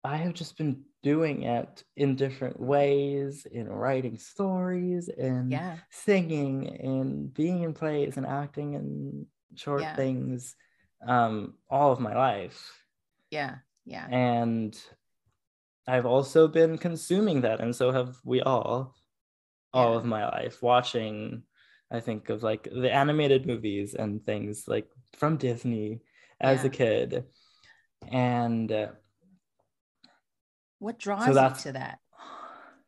i 0.04 0.16
have 0.16 0.34
just 0.34 0.58
been 0.58 0.84
doing 1.04 1.44
it 1.44 1.84
in 1.96 2.16
different 2.16 2.60
ways 2.60 3.48
in 3.52 3.68
writing 3.70 4.18
stories 4.18 5.10
and 5.10 5.52
yeah. 5.52 5.78
singing 5.90 6.68
and 6.82 7.34
being 7.34 7.64
in 7.64 7.74
plays 7.74 8.18
and 8.18 8.26
acting 8.26 8.74
in 8.74 9.26
short 9.56 9.82
yeah. 9.82 9.96
things 9.96 10.56
um 11.08 11.54
all 11.70 11.92
of 11.92 12.00
my 12.00 12.16
life 12.16 12.84
yeah 13.32 13.56
yeah 13.86 14.08
and 14.10 14.80
i've 15.88 16.06
also 16.06 16.48
been 16.48 16.78
consuming 16.78 17.42
that 17.42 17.60
and 17.60 17.76
so 17.76 17.92
have 17.92 18.18
we 18.24 18.42
all 18.42 18.94
all 19.74 19.92
yeah. 19.92 19.98
of 19.98 20.06
my 20.06 20.26
life 20.26 20.62
watching 20.62 21.44
I 21.92 22.00
think 22.00 22.30
of 22.30 22.44
like 22.44 22.64
the 22.64 22.94
animated 22.94 23.46
movies 23.46 23.94
and 23.94 24.26
things 24.26 24.66
like 24.68 24.88
from 25.18 25.38
Disney 25.38 26.02
as 26.40 26.62
yeah. 26.62 26.68
a 26.68 26.70
kid. 26.70 27.24
And 28.12 28.72
uh, 28.72 28.88
what 30.80 31.00
draws 31.00 31.26
so 31.26 31.48
you 31.48 31.56
to 31.64 31.72
that? 31.74 32.00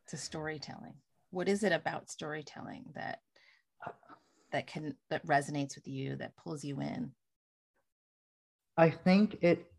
To 0.10 0.18
storytelling. 0.18 0.95
What 1.32 1.47
is 1.47 1.64
it 1.64 1.72
about 1.72 2.10
storytelling 2.10 2.86
that 2.95 3.20
that 4.52 4.68
can 4.68 4.95
that 5.10 5.26
resonates 5.26 5.76
with 5.76 5.88
you, 5.88 6.16
that 6.18 6.36
pulls 6.36 6.64
you 6.64 6.82
in? 6.82 7.12
I 8.78 8.89
think 8.89 9.38
it 9.41 9.72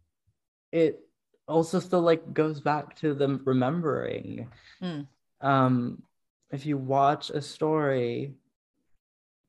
it 0.72 1.00
also 1.48 1.80
still 1.80 2.02
like 2.02 2.32
goes 2.32 2.60
back 2.60 2.96
to 2.96 3.14
the 3.14 3.40
remembering. 3.44 4.48
Mm. 4.82 5.06
Um 5.40 6.02
if 6.50 6.66
you 6.66 6.76
watch 6.76 7.30
a 7.30 7.42
story 7.42 8.34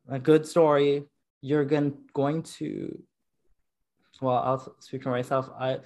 a 0.10 0.20
good 0.20 0.46
story, 0.46 1.06
you're 1.42 1.66
going 1.66 1.94
going 2.14 2.44
to. 2.44 3.02
Well, 4.22 4.38
I'll 4.38 4.76
speak 4.80 5.04
for 5.04 5.10
myself. 5.10 5.50
I 5.60 5.80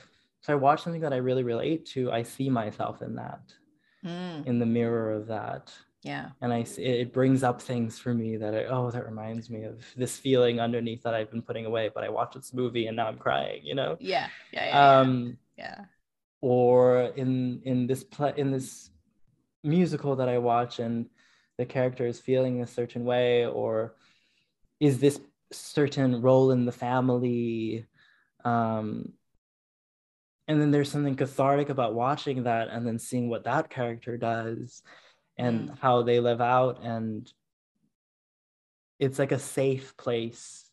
if 0.45 0.49
I 0.49 0.55
watch 0.55 0.83
something 0.83 1.01
that 1.01 1.13
I 1.13 1.17
really 1.17 1.43
relate 1.43 1.85
to, 1.87 2.11
I 2.11 2.23
see 2.23 2.49
myself 2.49 3.01
in 3.01 3.15
that, 3.15 3.41
mm. 4.05 4.45
in 4.45 4.59
the 4.59 4.65
mirror 4.65 5.11
of 5.11 5.27
that. 5.27 5.73
Yeah. 6.03 6.29
And 6.41 6.53
I 6.53 6.65
it 6.77 7.13
brings 7.13 7.41
up 7.41 7.59
things 7.59 7.97
for 7.97 8.13
me 8.13 8.37
that 8.37 8.53
I, 8.53 8.65
oh 8.65 8.91
that 8.91 9.05
reminds 9.05 9.49
me 9.49 9.63
of 9.63 9.83
this 9.97 10.17
feeling 10.17 10.59
underneath 10.59 11.01
that 11.01 11.15
I've 11.15 11.31
been 11.31 11.41
putting 11.41 11.65
away, 11.65 11.89
but 11.93 12.03
I 12.03 12.09
watched 12.09 12.35
this 12.35 12.53
movie 12.53 12.85
and 12.85 12.95
now 12.95 13.07
I'm 13.07 13.17
crying. 13.17 13.61
You 13.63 13.73
know. 13.73 13.97
Yeah. 13.99 14.27
Yeah. 14.51 14.65
Yeah. 14.67 14.99
Um, 14.99 15.37
yeah. 15.57 15.85
Or 16.41 17.11
in 17.15 17.61
in 17.65 17.87
this 17.87 18.03
play 18.03 18.33
in 18.37 18.51
this 18.51 18.91
musical 19.63 20.15
that 20.17 20.29
I 20.29 20.37
watch 20.37 20.77
and 20.77 21.07
the 21.57 21.65
character 21.65 22.05
is 22.05 22.19
feeling 22.19 22.61
a 22.61 22.67
certain 22.67 23.03
way 23.03 23.47
or 23.47 23.95
is 24.79 24.99
this 24.99 25.19
certain 25.51 26.21
role 26.21 26.51
in 26.51 26.65
the 26.65 26.71
family? 26.71 27.85
Um, 28.43 29.13
and 30.47 30.61
then 30.61 30.71
there's 30.71 30.91
something 30.91 31.15
cathartic 31.15 31.69
about 31.69 31.95
watching 31.95 32.43
that 32.43 32.69
and 32.69 32.85
then 32.85 32.99
seeing 32.99 33.29
what 33.29 33.45
that 33.45 33.69
character 33.69 34.17
does 34.17 34.83
and 35.37 35.69
mm. 35.69 35.79
how 35.79 36.03
they 36.03 36.19
live 36.19 36.41
out. 36.41 36.83
And 36.83 37.31
it's 38.99 39.19
like 39.19 39.31
a 39.31 39.39
safe 39.39 39.95
place 39.97 40.69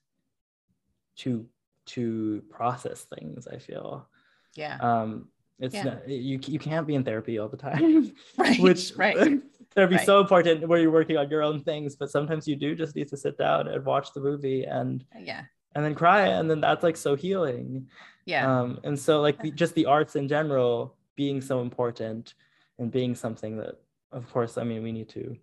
to 1.16 1.46
to 1.84 2.42
process 2.48 3.02
things 3.04 3.48
i 3.48 3.58
feel. 3.58 4.08
Yeah. 4.54 4.76
Um 4.80 5.28
it's 5.58 5.74
yeah. 5.74 5.84
not, 5.84 6.08
you 6.08 6.38
you 6.46 6.58
can't 6.58 6.86
be 6.86 6.94
in 6.94 7.04
therapy 7.04 7.38
all 7.38 7.48
the 7.48 7.56
time. 7.56 8.12
Right 8.36 8.60
which 8.60 8.92
right 8.96 9.16
that'd 9.74 9.90
be 9.90 9.96
right. 9.96 10.06
so 10.06 10.20
important 10.20 10.66
where 10.66 10.80
you're 10.80 10.90
working 10.90 11.16
on 11.16 11.30
your 11.30 11.42
own 11.42 11.62
things 11.62 11.96
but 11.96 12.10
sometimes 12.10 12.46
you 12.46 12.56
do 12.56 12.74
just 12.74 12.96
need 12.96 13.08
to 13.08 13.16
sit 13.16 13.36
down 13.38 13.68
and 13.68 13.84
watch 13.84 14.12
the 14.12 14.20
movie 14.20 14.64
and 14.64 15.04
yeah 15.18 15.42
and 15.74 15.84
then 15.84 15.94
cry 15.94 16.26
and 16.28 16.50
then 16.50 16.60
that's 16.60 16.82
like 16.82 16.96
so 16.96 17.14
healing 17.14 17.86
yeah 18.26 18.60
um 18.60 18.78
and 18.84 18.98
so 18.98 19.20
like 19.20 19.40
the, 19.42 19.50
just 19.50 19.74
the 19.74 19.86
arts 19.86 20.16
in 20.16 20.28
general 20.28 20.96
being 21.16 21.40
so 21.40 21.60
important 21.60 22.34
and 22.78 22.90
being 22.90 23.14
something 23.14 23.56
that 23.56 23.80
of 24.12 24.30
course 24.32 24.58
i 24.58 24.64
mean 24.64 24.82
we 24.82 24.92
need 24.92 25.08
to 25.08 25.36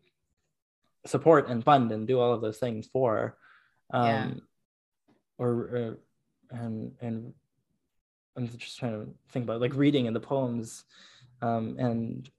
support 1.06 1.48
and 1.50 1.64
fund 1.64 1.92
and 1.92 2.08
do 2.08 2.20
all 2.20 2.34
of 2.34 2.42
those 2.42 2.58
things 2.58 2.88
for 2.88 3.38
um 3.92 4.06
yeah. 4.06 4.32
or, 5.38 5.50
or 5.50 6.00
and 6.52 6.92
and 7.02 7.34
i'm 8.36 8.48
just 8.58 8.78
trying 8.78 8.94
to 8.94 9.12
think 9.30 9.44
about 9.44 9.62
like 9.62 9.76
reading 9.76 10.08
and 10.08 10.16
the 10.16 10.20
poems 10.20 10.84
um 11.42 11.76
and 11.80 12.30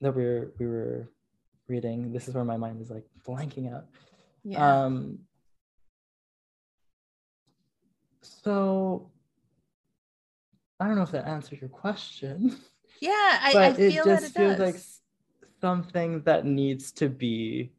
that 0.00 0.14
we 0.14 0.24
were 0.24 0.52
we 0.58 0.66
were 0.66 1.10
reading. 1.68 2.12
This 2.12 2.28
is 2.28 2.34
where 2.34 2.44
my 2.44 2.56
mind 2.56 2.80
is 2.80 2.90
like 2.90 3.04
blanking 3.26 3.72
out. 3.74 3.86
Yeah. 4.44 4.84
Um, 4.84 5.20
so 8.22 9.10
I 10.80 10.86
don't 10.86 10.96
know 10.96 11.02
if 11.02 11.10
that 11.12 11.26
answers 11.26 11.60
your 11.60 11.70
question. 11.70 12.56
Yeah, 13.00 13.38
I, 13.42 13.52
but 13.52 13.62
I 13.62 13.68
it 13.80 14.04
just 14.04 14.24
it 14.24 14.32
feels 14.32 14.58
like 14.58 14.74
something 15.60 16.22
that 16.22 16.44
needs 16.44 16.90
to 16.92 17.08
be 17.08 17.70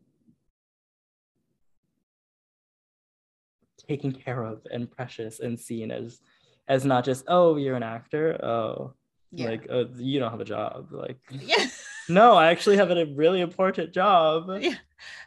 taken 3.90 4.14
care 4.14 4.44
of 4.44 4.62
and 4.72 4.90
precious 4.90 5.40
and 5.42 5.60
seen 5.60 5.92
as 5.92 6.22
as 6.70 6.86
not 6.86 7.04
just 7.04 7.26
oh 7.28 7.58
you're 7.58 7.76
an 7.76 7.84
actor 7.84 8.40
oh 8.46 8.94
yeah. 9.32 9.50
like 9.50 9.68
oh, 9.70 9.88
you 9.98 10.20
don't 10.20 10.32
have 10.32 10.40
a 10.40 10.46
job 10.46 10.88
like 10.92 11.18
yeah 11.32 11.66
no, 12.10 12.34
I 12.34 12.52
actually 12.52 12.78
have 12.78 12.92
a 12.92 13.06
really 13.06 13.42
important 13.42 13.94
job. 13.94 14.50
Yeah. 14.62 14.76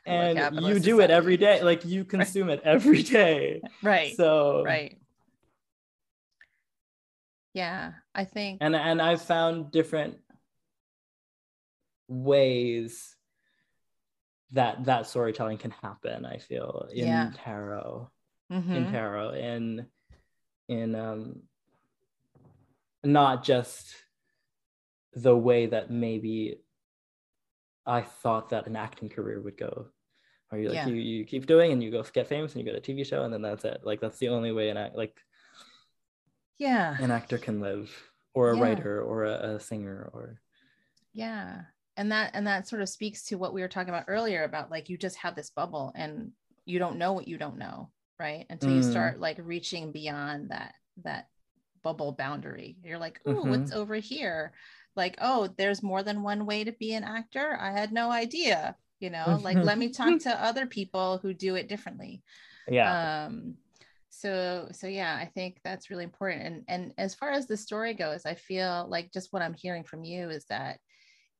And 0.05 0.57
you 0.67 0.75
do 0.75 0.81
society. 0.97 1.03
it 1.05 1.11
every 1.11 1.37
day. 1.39 1.63
Like 1.63 1.85
you 1.87 2.05
consume 2.05 2.49
right. 2.49 2.59
it 2.59 2.65
every 2.65 3.03
day. 3.19 3.63
Right. 3.83 4.15
So 4.17 4.63
right. 4.65 4.99
Yeah, 7.55 7.93
I 8.15 8.25
think 8.25 8.59
and 8.61 8.77
and 8.77 9.01
I've 9.01 9.23
found 9.23 9.71
different 9.71 10.19
ways 12.09 13.17
that 14.51 14.85
that 14.85 15.07
storytelling 15.07 15.57
can 15.57 15.71
happen 15.71 16.27
i 16.27 16.37
feel 16.37 16.87
in 16.93 17.07
Yeah. 17.07 17.31
tarot 17.35 18.11
Mhm. 18.51 18.75
in 18.77 18.91
tarot 18.93 19.31
in 19.31 19.87
in 20.69 20.95
um 20.95 21.43
not 23.03 23.45
just 23.45 23.95
the 25.15 25.37
way 25.37 25.67
that 25.67 25.91
maybe 25.91 26.59
I 27.87 28.03
thought 28.03 28.51
that 28.51 28.67
an 28.67 28.77
acting 28.77 29.09
career 29.09 29.41
would 29.41 29.57
go. 29.57 29.89
Where 30.49 30.61
you 30.61 30.69
like 30.69 30.77
Yeah. 30.77 30.87
you, 30.87 30.95
you 30.95 31.25
keep 31.25 31.47
doing 31.47 31.73
and 31.73 31.83
you 31.83 31.91
go 31.91 32.03
get 32.03 32.29
famous 32.29 32.55
and 32.55 32.61
you 32.61 32.67
go 32.67 32.73
to 32.73 32.79
a 32.79 32.81
TV 32.83 33.05
show 33.05 33.25
and 33.25 33.33
then 33.33 33.43
that's 33.43 33.65
it. 33.65 33.81
Like 33.85 34.01
that's 34.01 34.19
the 34.19 34.29
only 34.29 34.53
way 34.53 34.69
an 34.69 34.77
act 34.77 34.97
like 34.97 35.19
yeah 36.59 36.97
an 36.99 37.11
actor 37.11 37.39
can 37.39 37.61
live 37.61 37.91
or 38.35 38.51
a 38.51 38.55
Yeah. 38.55 38.61
writer 38.61 39.03
or 39.03 39.25
a, 39.25 39.55
a 39.55 39.61
singer 39.61 40.11
or 40.13 40.41
yeah 41.13 41.63
and 41.97 42.11
that 42.13 42.31
and 42.35 42.47
that 42.47 42.69
sort 42.69 42.83
of 42.83 42.89
speaks 42.89 43.25
to 43.25 43.37
what 43.37 43.53
we 43.53 43.61
were 43.61 43.69
talking 43.69 43.91
about 43.91 44.05
earlier 44.09 44.45
about 44.45 44.71
like 44.71 44.89
you 44.89 44.97
just 44.97 45.17
have 45.17 45.35
this 45.35 45.51
bubble 45.51 45.93
and 45.95 46.31
you 46.65 46.79
don't 46.79 46.99
know 46.99 47.13
what 47.13 47.29
you 47.29 47.37
don't 47.39 47.59
know 47.59 47.91
right 48.19 48.47
until 48.51 48.73
you 48.73 48.81
Mm. 48.81 48.91
start 48.91 49.21
like 49.21 49.39
reaching 49.43 49.93
beyond 49.93 50.51
that 50.51 50.75
that 51.03 51.29
bubble 51.83 52.13
boundary 52.13 52.77
you're 52.85 52.99
like 52.99 53.21
oh 53.27 53.43
Mhm. 53.43 53.49
what's 53.49 53.73
over 53.73 53.97
here 53.97 54.53
like 54.97 55.17
oh 55.21 55.49
there's 55.57 55.83
more 55.83 56.03
than 56.03 56.23
one 56.23 56.47
way 56.47 56.65
to 56.65 56.73
be 56.73 56.93
an 56.95 57.05
actor 57.05 57.57
i 57.61 57.71
had 57.71 57.93
no 57.93 58.11
idea 58.11 58.77
you 59.01 59.11
know 59.11 59.41
like 59.43 59.57
let 59.57 59.79
me 59.79 59.91
talk 59.91 60.21
to 60.21 60.45
other 60.45 60.67
people 60.67 61.19
who 61.19 61.33
do 61.35 61.55
it 61.55 61.69
differently 61.69 62.23
yeah. 62.69 63.25
um 63.27 63.55
so 64.11 64.69
so 64.73 64.87
yeah 64.87 65.17
i 65.21 65.25
think 65.25 65.59
that's 65.65 65.91
really 65.91 66.05
important 66.05 66.43
and 66.43 66.65
and 66.69 66.95
as 66.99 67.15
far 67.15 67.31
as 67.31 67.47
the 67.47 67.57
story 67.57 67.95
goes 67.95 68.27
i 68.27 68.35
feel 68.35 68.87
like 68.89 69.13
just 69.13 69.33
what 69.33 69.43
i'm 69.43 69.55
hearing 69.55 69.85
from 69.85 70.05
you 70.05 70.29
is 70.29 70.45
that 70.47 70.79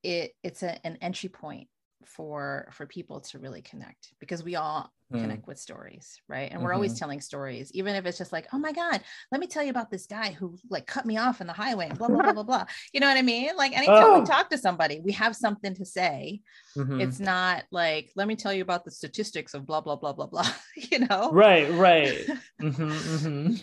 it 0.03 0.33
it's 0.43 0.63
a, 0.63 0.85
an 0.87 0.99
entry 1.01 1.29
point 1.29 1.69
for 2.07 2.69
for 2.73 2.87
people 2.87 3.21
to 3.21 3.39
really 3.39 3.63
connect 3.63 4.13
because 4.19 4.43
we 4.43 4.57
all. 4.57 4.93
Connect 5.21 5.47
with 5.47 5.59
stories 5.59 6.21
right 6.29 6.51
and 6.53 6.63
we're 6.63 6.73
always 6.73 6.95
Mhm. 6.95 6.99
telling 6.99 7.21
stories 7.21 7.71
even 7.73 7.95
if 7.95 8.07
it's 8.07 8.19
just 8.19 8.33
like 8.33 8.47
oh 8.53 8.59
my 8.59 8.73
god 8.73 9.01
let 9.31 9.41
me 9.41 9.47
tell 9.47 9.63
you 9.63 9.71
about 9.71 9.91
this 9.91 10.07
guy 10.07 10.33
who 10.33 10.57
like 10.71 10.87
cut 10.87 11.05
me 11.07 11.17
off 11.19 11.41
in 11.41 11.47
the 11.47 11.53
highway 11.53 11.89
and 11.89 11.99
blah 11.99 12.09
blah 12.09 12.21
blah 12.23 12.33
blah 12.33 12.43
blah 12.43 12.65
you 12.93 13.01
know 13.01 13.09
what 13.09 13.17
i 13.17 13.23
mean 13.23 13.51
like 13.57 13.77
anytime 13.77 14.05
Oh. 14.05 14.21
we 14.21 14.27
talk 14.27 14.51
to 14.51 14.59
somebody 14.59 15.01
we 15.05 15.13
have 15.13 15.35
something 15.37 15.75
to 15.75 15.85
say 15.85 16.41
Mhm. 16.77 17.01
it's 17.01 17.21
not 17.21 17.65
like 17.71 18.11
let 18.17 18.27
me 18.27 18.35
tell 18.37 18.53
you 18.53 18.63
about 18.63 18.85
the 18.85 18.91
statistics 18.91 19.55
of 19.55 19.67
blah 19.67 19.81
blah 19.81 19.97
blah 19.97 20.13
blah 20.13 20.27
blah 20.27 20.49
you 20.77 21.01
know 21.01 21.31
right, 21.33 21.71
right. 21.73 22.27
Mhm, 22.63 22.75
mhm. 22.77 23.61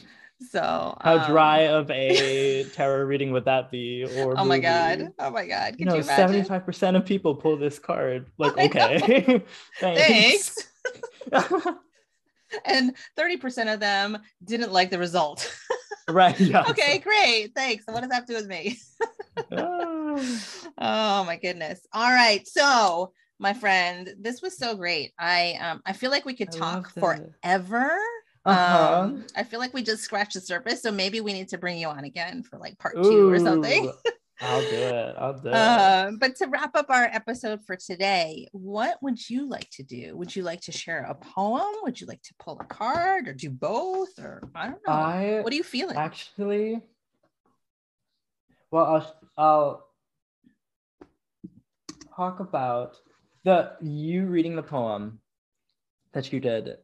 so 0.52 0.96
How 1.02 1.18
um, 1.18 1.32
dry 1.32 1.68
of 1.68 1.90
a 1.92 2.64
tarot 2.74 3.04
reading 3.06 3.32
would 3.32 3.46
that 3.46 3.72
be? 3.72 4.04
Or 4.06 4.34
oh 4.38 4.44
my 4.46 4.56
movie? 4.56 4.62
god 4.62 5.08
oh 5.20 5.32
my 5.32 5.46
god 5.48 5.76
you 5.78 5.86
Could 5.86 5.88
know, 5.88 5.96
you 5.96 6.02
imagine? 6.02 6.16
seventy-five 6.16 6.66
percent 6.66 6.96
of 6.98 7.06
people 7.06 7.36
pull 7.36 7.58
this 7.58 7.80
card. 7.80 8.28
Like, 8.38 8.56
know. 8.58 8.64
okay, 8.66 9.44
thanks 9.80 10.68
and 12.66 12.96
30% 13.18 13.74
of 13.74 13.80
them 13.80 14.18
didn't 14.44 14.72
like 14.72 14.90
the 14.90 14.98
result 15.00 15.54
right. 16.10 16.40
Yeah. 16.40 16.64
okay 16.70 16.98
great 17.00 17.54
thanks 17.56 17.84
what 17.88 18.02
does 18.02 18.10
that 18.10 18.16
have 18.16 18.26
to 18.26 18.34
do 18.34 18.38
with 18.40 18.48
me 18.48 18.78
Ah. 19.52 20.16
oh 20.80 21.24
my 21.26 21.38
goodness 21.42 21.86
all 21.94 22.10
right 22.12 22.48
so 22.48 23.14
my 23.40 23.54
friend 23.54 24.14
this 24.20 24.42
was 24.42 24.58
so 24.58 24.76
great 24.76 25.14
i 25.20 25.58
um 25.62 25.82
i 25.86 25.94
feel 25.94 26.12
like 26.12 26.26
we 26.26 26.34
could 26.36 26.50
I 26.54 26.58
talk 26.58 26.94
forever 26.94 27.92
Uh-huh. 28.46 29.02
um 29.04 29.26
i 29.36 29.44
feel 29.44 29.60
like 29.60 29.74
we 29.74 29.84
just 29.84 30.04
scratched 30.04 30.34
the 30.34 30.42
surface 30.42 30.82
so 30.82 30.92
maybe 30.92 31.22
we 31.22 31.34
need 31.34 31.50
to 31.50 31.58
bring 31.58 31.78
you 31.78 31.88
on 31.88 32.04
again 32.04 32.44
for 32.44 32.58
like 32.58 32.78
part 32.80 32.96
two 33.04 33.30
or 33.30 33.40
something 33.40 33.86
Ooh, 33.86 34.12
I'll 34.42 34.62
do 34.62 34.76
it. 34.76 35.16
I'll 35.18 35.38
do 35.38 35.50
it. 35.50 35.54
um, 35.54 36.18
but 36.18 36.36
to 36.38 36.48
wrap 36.48 36.76
up 36.76 36.90
our 36.90 37.06
episode 37.06 37.66
for 37.66 37.76
today, 37.76 38.48
what 38.52 38.98
would 39.02 39.30
you 39.30 39.50
like 39.50 39.70
to 39.72 39.84
do? 39.84 40.16
Would 40.16 40.36
you 40.36 40.44
like 40.44 40.62
to 40.62 40.72
share 40.72 41.04
a 41.04 41.16
poem? 41.16 41.76
Would 41.84 42.00
you 42.00 42.08
like 42.08 42.22
to 42.24 42.34
pull 42.40 42.58
a 42.60 42.66
card 42.66 43.28
or 43.28 43.34
do 43.34 43.50
both? 43.50 44.18
Or 44.18 44.50
I 44.56 44.68
don't 44.68 44.80
know. 44.88 44.94
I 44.94 45.42
what 45.42 45.52
are 45.52 45.56
you 45.56 45.64
feeling? 45.64 45.98
actually, 45.98 46.82
well, 48.72 48.86
I'll 48.86 49.30
I'll 49.38 49.88
talk 52.16 52.40
about 52.40 52.98
the 53.44 53.74
you 53.82 54.26
reading 54.26 54.56
the 54.56 54.64
poem 54.64 55.20
that 56.14 56.32
you 56.32 56.40
did 56.40 56.78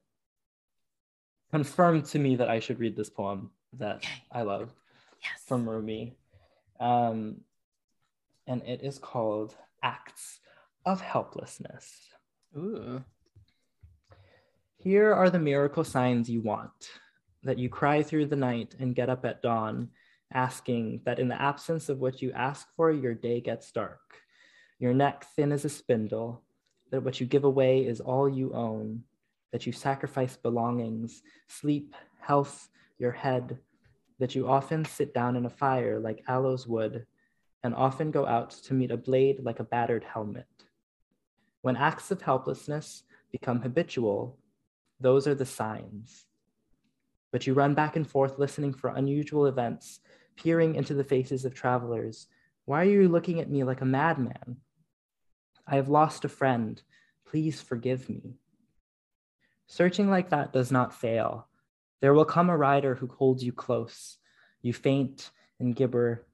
confirmed 1.51 2.05
to 2.05 2.19
me 2.19 2.35
that 2.35 2.49
I 2.49 2.59
should 2.59 2.79
read 2.79 2.97
this 2.97 3.09
poem 3.09 3.51
that. 3.73 4.03
I 4.31 4.41
love 4.41 4.73
yes. 5.21 5.41
from 5.45 5.69
Rumi. 5.69 6.17
Um, 6.79 7.41
and 8.47 8.61
it 8.63 8.81
is 8.83 8.99
called 8.99 9.55
Acts 9.81 10.39
of 10.85 11.01
Helplessness. 11.01 12.09
Ooh. 12.57 13.03
Here 14.77 15.13
are 15.13 15.29
the 15.29 15.39
miracle 15.39 15.83
signs 15.83 16.29
you 16.29 16.41
want 16.41 16.91
that 17.43 17.59
you 17.59 17.69
cry 17.69 18.03
through 18.03 18.25
the 18.25 18.35
night 18.35 18.75
and 18.79 18.95
get 18.95 19.09
up 19.09 19.23
at 19.23 19.41
dawn, 19.41 19.89
asking 20.33 21.01
that 21.05 21.19
in 21.19 21.27
the 21.27 21.41
absence 21.41 21.89
of 21.89 21.99
what 21.99 22.21
you 22.21 22.31
ask 22.33 22.67
for, 22.75 22.91
your 22.91 23.13
day 23.13 23.39
gets 23.39 23.71
dark. 23.71 23.99
Your 24.79 24.93
neck 24.93 25.25
thin 25.35 25.51
as 25.51 25.63
a 25.63 25.69
spindle, 25.69 26.43
that 26.91 27.01
what 27.01 27.19
you 27.19 27.27
give 27.27 27.43
away 27.43 27.85
is 27.85 28.01
all 28.01 28.27
you 28.27 28.53
own, 28.53 29.03
that 29.51 29.65
you 29.65 29.71
sacrifice 29.71 30.35
belongings, 30.35 31.21
sleep, 31.47 31.95
health, 32.19 32.67
your 32.97 33.11
head, 33.11 33.59
that 34.19 34.35
you 34.35 34.47
often 34.47 34.85
sit 34.85 35.13
down 35.13 35.35
in 35.35 35.45
a 35.45 35.49
fire 35.49 35.99
like 35.99 36.23
aloes 36.27 36.67
wood, 36.67 37.05
and 37.63 37.73
often 37.73 38.11
go 38.11 38.25
out 38.27 38.51
to 38.51 38.73
meet 38.75 38.91
a 38.91 38.97
blade 38.97 39.39
like 39.41 39.59
a 39.59 39.63
battered 39.63 40.03
helmet. 40.03 40.45
When 41.61 41.75
acts 41.75 42.11
of 42.11 42.21
helplessness 42.21 43.03
become 43.31 43.61
habitual, 43.61 44.37
those 44.99 45.25
are 45.27 45.33
the 45.33 45.47
signs. 45.47 46.25
But 47.31 47.47
you 47.47 47.55
run 47.55 47.73
back 47.73 47.95
and 47.95 48.07
forth 48.07 48.37
listening 48.37 48.73
for 48.73 48.91
unusual 48.91 49.47
events, 49.47 49.99
peering 50.35 50.75
into 50.75 50.93
the 50.93 51.03
faces 51.03 51.43
of 51.43 51.55
travelers. 51.55 52.27
Why 52.65 52.81
are 52.81 52.89
you 52.89 53.09
looking 53.09 53.39
at 53.39 53.49
me 53.49 53.63
like 53.63 53.81
a 53.81 53.85
madman? 53.85 54.57
I 55.67 55.77
have 55.77 55.89
lost 55.89 56.23
a 56.23 56.29
friend. 56.29 56.81
Please 57.25 57.61
forgive 57.61 58.09
me. 58.09 58.35
Searching 59.65 60.09
like 60.09 60.29
that 60.29 60.53
does 60.53 60.71
not 60.71 60.93
fail. 60.93 61.47
There 62.05 62.13
will 62.13 62.23
come 62.23 62.51
a 62.51 62.55
rider 62.55 62.93
who 62.93 63.07
holds 63.07 63.43
you 63.43 63.51
close. 63.51 64.19
You 64.61 64.73
faint 64.73 65.31
and 65.59 65.75
gibber. 65.75 66.27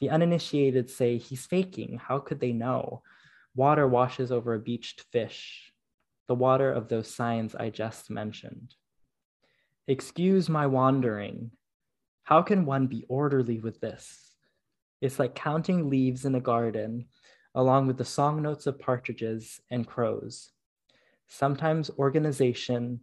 The 0.00 0.08
uninitiated 0.08 0.88
say, 0.88 1.18
He's 1.18 1.44
faking. 1.44 1.98
How 1.98 2.20
could 2.20 2.40
they 2.40 2.54
know? 2.54 3.02
Water 3.54 3.86
washes 3.86 4.32
over 4.32 4.54
a 4.54 4.58
beached 4.58 5.02
fish, 5.12 5.74
the 6.26 6.34
water 6.34 6.72
of 6.72 6.88
those 6.88 7.14
signs 7.14 7.54
I 7.54 7.68
just 7.68 8.08
mentioned. 8.08 8.76
Excuse 9.86 10.48
my 10.48 10.66
wandering. 10.66 11.50
How 12.22 12.40
can 12.40 12.64
one 12.64 12.86
be 12.86 13.04
orderly 13.06 13.58
with 13.58 13.78
this? 13.78 14.32
It's 15.02 15.18
like 15.18 15.34
counting 15.34 15.90
leaves 15.90 16.24
in 16.24 16.34
a 16.34 16.40
garden, 16.40 17.08
along 17.54 17.88
with 17.88 17.98
the 17.98 18.06
song 18.06 18.40
notes 18.40 18.66
of 18.66 18.78
partridges 18.78 19.60
and 19.70 19.86
crows. 19.86 20.52
Sometimes 21.28 21.90
organization 21.98 23.00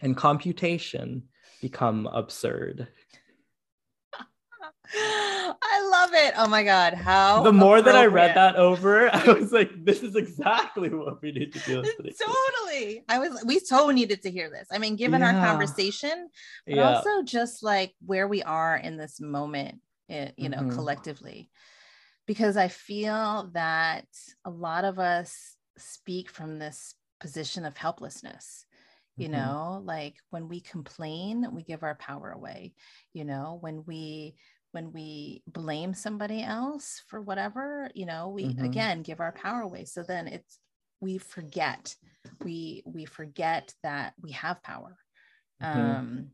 and 0.00 0.16
computation 0.16 1.28
become 1.60 2.06
absurd. 2.06 2.88
I 4.94 5.88
love 5.90 6.10
it. 6.14 6.34
Oh 6.36 6.48
my 6.48 6.62
God. 6.62 6.94
How 6.94 7.42
the 7.42 7.52
more 7.52 7.82
that 7.82 7.96
I 7.96 8.06
read 8.06 8.34
that 8.36 8.56
over, 8.56 9.08
I 9.14 9.32
was 9.32 9.52
like, 9.52 9.70
this 9.84 10.02
is 10.02 10.16
exactly 10.16 10.88
what 10.90 11.20
we 11.22 11.32
need 11.32 11.52
to 11.52 11.60
do. 11.60 11.82
totally. 11.82 13.04
I 13.08 13.18
was 13.18 13.44
we 13.44 13.58
so 13.58 13.90
needed 13.90 14.22
to 14.22 14.30
hear 14.30 14.50
this. 14.50 14.68
I 14.70 14.78
mean, 14.78 14.96
given 14.96 15.22
our 15.22 15.32
conversation, 15.40 16.28
but 16.66 16.76
Yeah. 16.76 16.88
also 16.90 17.22
just 17.22 17.62
like 17.62 17.94
where 18.04 18.28
we 18.28 18.42
are 18.42 18.76
in 18.76 18.96
this 18.96 19.20
moment, 19.20 19.80
eh, 20.08 20.30
you 20.36 20.48
know, 20.48 20.62
Mhm. 20.62 20.74
collectively. 20.74 21.50
Because 22.26 22.56
I 22.56 22.68
feel 22.68 23.50
that 23.52 24.06
a 24.44 24.50
lot 24.50 24.84
of 24.84 24.98
us 24.98 25.56
speak 25.78 26.28
from 26.30 26.58
this 26.58 26.94
position 27.20 27.64
of 27.64 27.76
helplessness. 27.76 28.65
You 29.16 29.28
Mhm. 29.28 29.32
know, 29.32 29.82
like 29.84 30.16
when 30.30 30.48
we 30.48 30.60
complain, 30.60 31.48
we 31.52 31.62
give 31.62 31.82
our 31.82 31.94
power 31.94 32.30
away. 32.30 32.74
You 33.12 33.24
know, 33.24 33.58
when 33.60 33.84
we 33.84 34.36
when 34.72 34.92
we 34.92 35.42
blame 35.46 35.94
somebody 35.94 36.42
else 36.42 37.02
for 37.08 37.22
whatever, 37.22 37.90
you 37.94 38.04
know, 38.04 38.28
we 38.28 38.44
Mhm. 38.44 38.64
again 38.64 39.02
give 39.02 39.20
our 39.20 39.32
power 39.32 39.62
away. 39.62 39.86
So 39.86 40.02
then 40.02 40.28
it's 40.28 40.58
we 41.00 41.18
forget 41.18 41.94
we 42.42 42.82
we 42.86 43.04
forget 43.04 43.74
that 43.82 44.14
we 44.20 44.32
have 44.32 44.62
power 44.62 44.96
Mhm. 45.60 45.66
um 45.68 46.30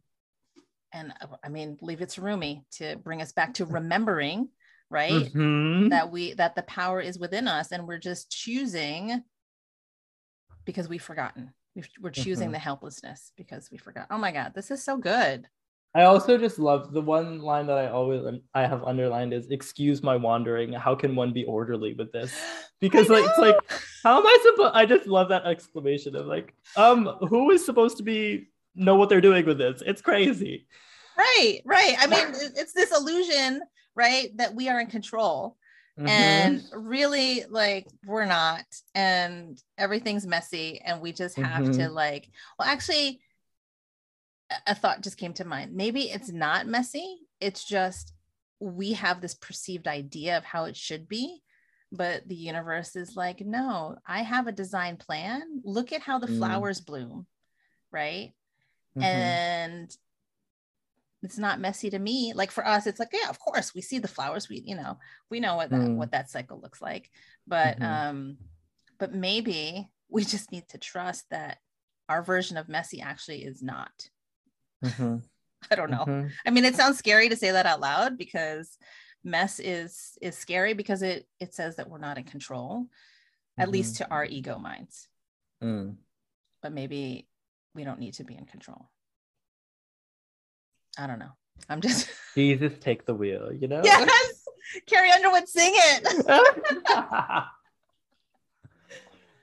and 0.93 1.12
uh, 1.20 1.37
i 1.45 1.49
mean 1.49 1.78
leave 1.80 2.01
it 2.01 2.09
to 2.11 2.22
rumi 2.22 2.64
to 2.72 2.97
bring 2.97 3.20
us 3.22 3.33
back 3.33 3.55
to 3.55 3.64
remembering 3.66 4.49
right 4.91 5.33
Mhm. 5.35 5.91
that 5.91 6.11
we 6.11 6.33
that 6.35 6.55
the 6.55 6.62
power 6.62 7.01
is 7.01 7.18
within 7.18 7.47
us 7.49 7.72
and 7.72 7.87
we're 7.87 7.99
just 7.99 8.30
choosing 8.30 9.22
because 10.64 10.89
we've 10.89 11.03
forgotten 11.03 11.53
we're 12.01 12.11
choosing 12.11 12.51
Mhm. 12.51 12.53
the 12.53 12.59
helplessness 12.59 13.33
because 13.37 13.70
we 13.70 13.79
forgot 13.79 14.07
oh 14.11 14.18
my 14.18 14.31
god 14.33 14.53
this 14.55 14.70
is 14.70 14.83
so 14.85 14.97
good 14.97 15.49
I 15.95 16.05
also 16.05 16.39
just 16.39 16.59
love 16.59 16.93
the 16.95 17.03
one 17.03 17.41
line 17.43 17.66
that 17.66 17.77
I 17.77 17.89
always 17.89 18.23
I 18.55 18.66
have 18.66 18.83
underlined 18.83 19.35
is 19.35 19.51
excuse 19.51 20.03
my 20.03 20.16
wandering. 20.16 20.73
How 20.73 20.95
can 20.95 21.14
one 21.14 21.35
be 21.35 21.45
orderly 21.45 21.93
with 21.93 22.11
this? 22.12 22.33
Because 22.81 23.11
like 23.11 23.25
it's 23.27 23.39
like 23.39 23.57
how 24.03 24.18
am 24.18 24.27
I 24.27 24.39
supposed 24.43 24.75
I 24.75 24.87
just 24.87 25.07
love 25.07 25.29
that 25.29 25.45
exclamation 25.45 26.16
of 26.16 26.25
like 26.27 26.55
um 26.77 27.05
who 27.29 27.51
is 27.51 27.62
supposed 27.64 27.99
to 27.99 28.03
be 28.03 28.49
know 28.75 28.97
what 28.97 29.11
they're 29.11 29.20
doing 29.20 29.45
with 29.45 29.59
this? 29.59 29.83
It's 29.85 30.01
crazy. 30.01 30.66
Right, 31.16 31.61
right. 31.66 31.95
I 32.01 32.07
mean 32.07 32.35
it's 32.57 32.73
this 32.73 32.91
illusion, 32.91 33.61
right, 33.95 34.35
that 34.39 34.55
we 34.55 34.68
are 34.70 34.81
in 34.81 34.87
control. 34.87 35.59
Mm-hmm. 35.99 36.09
And 36.09 36.62
really 36.72 37.45
like 37.51 37.86
we're 38.07 38.24
not 38.24 38.64
and 38.95 39.61
everything's 39.76 40.26
messy 40.26 40.80
and 40.82 41.03
we 41.03 41.12
just 41.12 41.36
have 41.36 41.64
mm-hmm. 41.64 41.80
to 41.80 41.90
like 41.90 42.30
well 42.59 42.66
actually 42.66 43.20
a 44.66 44.74
thought 44.74 45.03
just 45.03 45.18
came 45.18 45.34
to 45.34 45.45
mind. 45.45 45.74
Maybe 45.74 46.11
it's 46.11 46.30
not 46.30 46.66
messy. 46.66 47.18
It's 47.40 47.64
just 47.64 48.12
we 48.61 48.93
have 48.93 49.20
this 49.20 49.34
perceived 49.34 49.88
idea 49.88 50.38
of 50.38 50.45
how 50.45 50.64
it 50.64 50.76
should 50.76 51.09
be, 51.09 51.43
but 51.90 52.26
the 52.28 52.34
universe 52.34 52.97
is 52.97 53.16
like, 53.16 53.40
no, 53.40 53.97
I 54.07 54.22
have 54.22 54.47
a 54.47 54.53
design 54.53 54.97
plan. 54.97 55.61
Look 55.64 55.93
at 55.93 56.03
how 56.03 56.18
the 56.18 56.28
mm. 56.28 56.38
flowers 56.38 56.80
bloom, 56.80 57.26
right? 57.90 58.32
Mm-hmm. 58.97 59.03
And 59.03 59.97
it's 61.23 61.39
not 61.39 61.61
messy 61.61 61.91
to 61.91 61.99
me. 61.99 62.33
Like 62.35 62.51
for 62.51 62.66
us, 62.66 62.87
it's 62.87 62.99
like, 62.99 63.11
yeah, 63.12 63.29
of 63.31 63.39
course, 63.39 63.75
we 63.75 63.81
see 63.81 63.99
the 63.99 64.09
flowers. 64.09 64.49
We, 64.49 64.62
you 64.64 64.75
know, 64.75 64.99
we 65.31 65.41
know 65.41 65.57
what 65.57 65.70
that 65.70 65.81
mm. 65.81 65.97
what 65.97 66.12
that 66.12 66.31
cycle 66.31 66.61
looks 66.61 66.81
like. 66.81 67.11
But 67.47 67.79
mm-hmm. 67.79 67.85
um, 67.85 68.37
but 68.99 69.14
maybe 69.14 69.89
we 70.09 70.25
just 70.25 70.53
need 70.53 70.68
to 70.70 70.79
trust 70.79 71.25
that 71.31 71.59
our 72.09 72.23
version 72.23 72.57
of 72.57 72.68
messy 72.68 73.01
actually 73.01 73.45
is 73.45 73.62
not 73.62 73.93
Mm-hmm. 74.85 75.16
I 75.70 75.75
don't 75.75 75.91
know. 75.91 76.05
Mm-hmm. 76.07 76.29
I 76.47 76.51
mean, 76.51 76.64
it 76.64 76.75
sounds 76.75 76.99
scary 76.99 77.29
to 77.29 77.37
say 77.37 77.53
that 77.53 77.66
out 77.66 77.81
loud 77.81 78.18
because 78.18 78.77
mess 79.25 79.61
is 79.61 80.18
is 80.20 80.37
scary 80.37 80.75
because 80.75 81.03
it 81.03 81.27
it 81.39 81.55
says 81.55 81.77
that 81.77 81.89
we're 81.89 81.99
not 81.99 82.18
in 82.18 82.25
control, 82.25 82.87
at 83.57 83.64
mm-hmm. 83.64 83.73
least 83.73 83.97
to 83.97 84.11
our 84.11 84.25
ego 84.25 84.59
minds. 84.59 85.09
Mm. 85.62 85.97
But 86.62 86.73
maybe 86.73 87.29
we 87.75 87.85
don't 87.85 88.01
need 88.01 88.14
to 88.14 88.25
be 88.25 88.35
in 88.37 88.47
control. 88.47 88.89
I 90.99 91.07
don't 91.07 91.18
know. 91.18 91.32
I'm 91.68 91.80
just 91.80 92.09
Jesus 92.34 92.72
take 92.80 93.07
the 93.07 93.14
wheel, 93.14 93.53
you 93.53 93.68
know? 93.68 93.82
Yes. 93.84 94.45
Carrie 94.86 95.11
Underwood, 95.11 95.49
sing 95.49 95.72
it. 95.74 96.26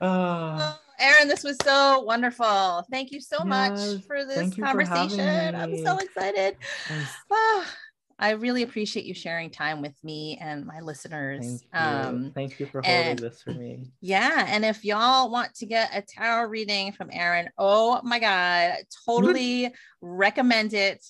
uh. 0.00 0.74
Aaron, 1.00 1.28
this 1.28 1.42
was 1.42 1.56
so 1.62 2.00
wonderful. 2.00 2.84
Thank 2.90 3.10
you 3.10 3.20
so 3.20 3.38
yes, 3.38 3.46
much 3.46 4.04
for 4.06 4.24
this 4.24 4.54
conversation. 4.54 5.54
For 5.54 5.60
I'm 5.60 5.76
so 5.78 5.96
excited. 5.96 6.56
Yes. 6.90 7.14
Oh, 7.30 7.66
I 8.22 8.32
really 8.32 8.62
appreciate 8.62 9.06
you 9.06 9.14
sharing 9.14 9.48
time 9.48 9.80
with 9.80 9.94
me 10.04 10.36
and 10.42 10.66
my 10.66 10.80
listeners. 10.80 11.40
Thank 11.40 11.62
you, 11.62 12.08
um, 12.08 12.32
Thank 12.34 12.60
you 12.60 12.66
for 12.66 12.82
holding 12.82 13.12
and, 13.12 13.18
this 13.18 13.40
for 13.40 13.52
me. 13.52 13.92
Yeah. 14.02 14.44
And 14.46 14.62
if 14.62 14.84
y'all 14.84 15.30
want 15.30 15.54
to 15.54 15.64
get 15.64 15.90
a 15.94 16.02
tarot 16.02 16.50
reading 16.50 16.92
from 16.92 17.08
Aaron, 17.10 17.48
oh 17.56 18.02
my 18.04 18.18
God, 18.18 18.74
totally 19.06 19.72
recommend 20.02 20.74
it 20.74 21.02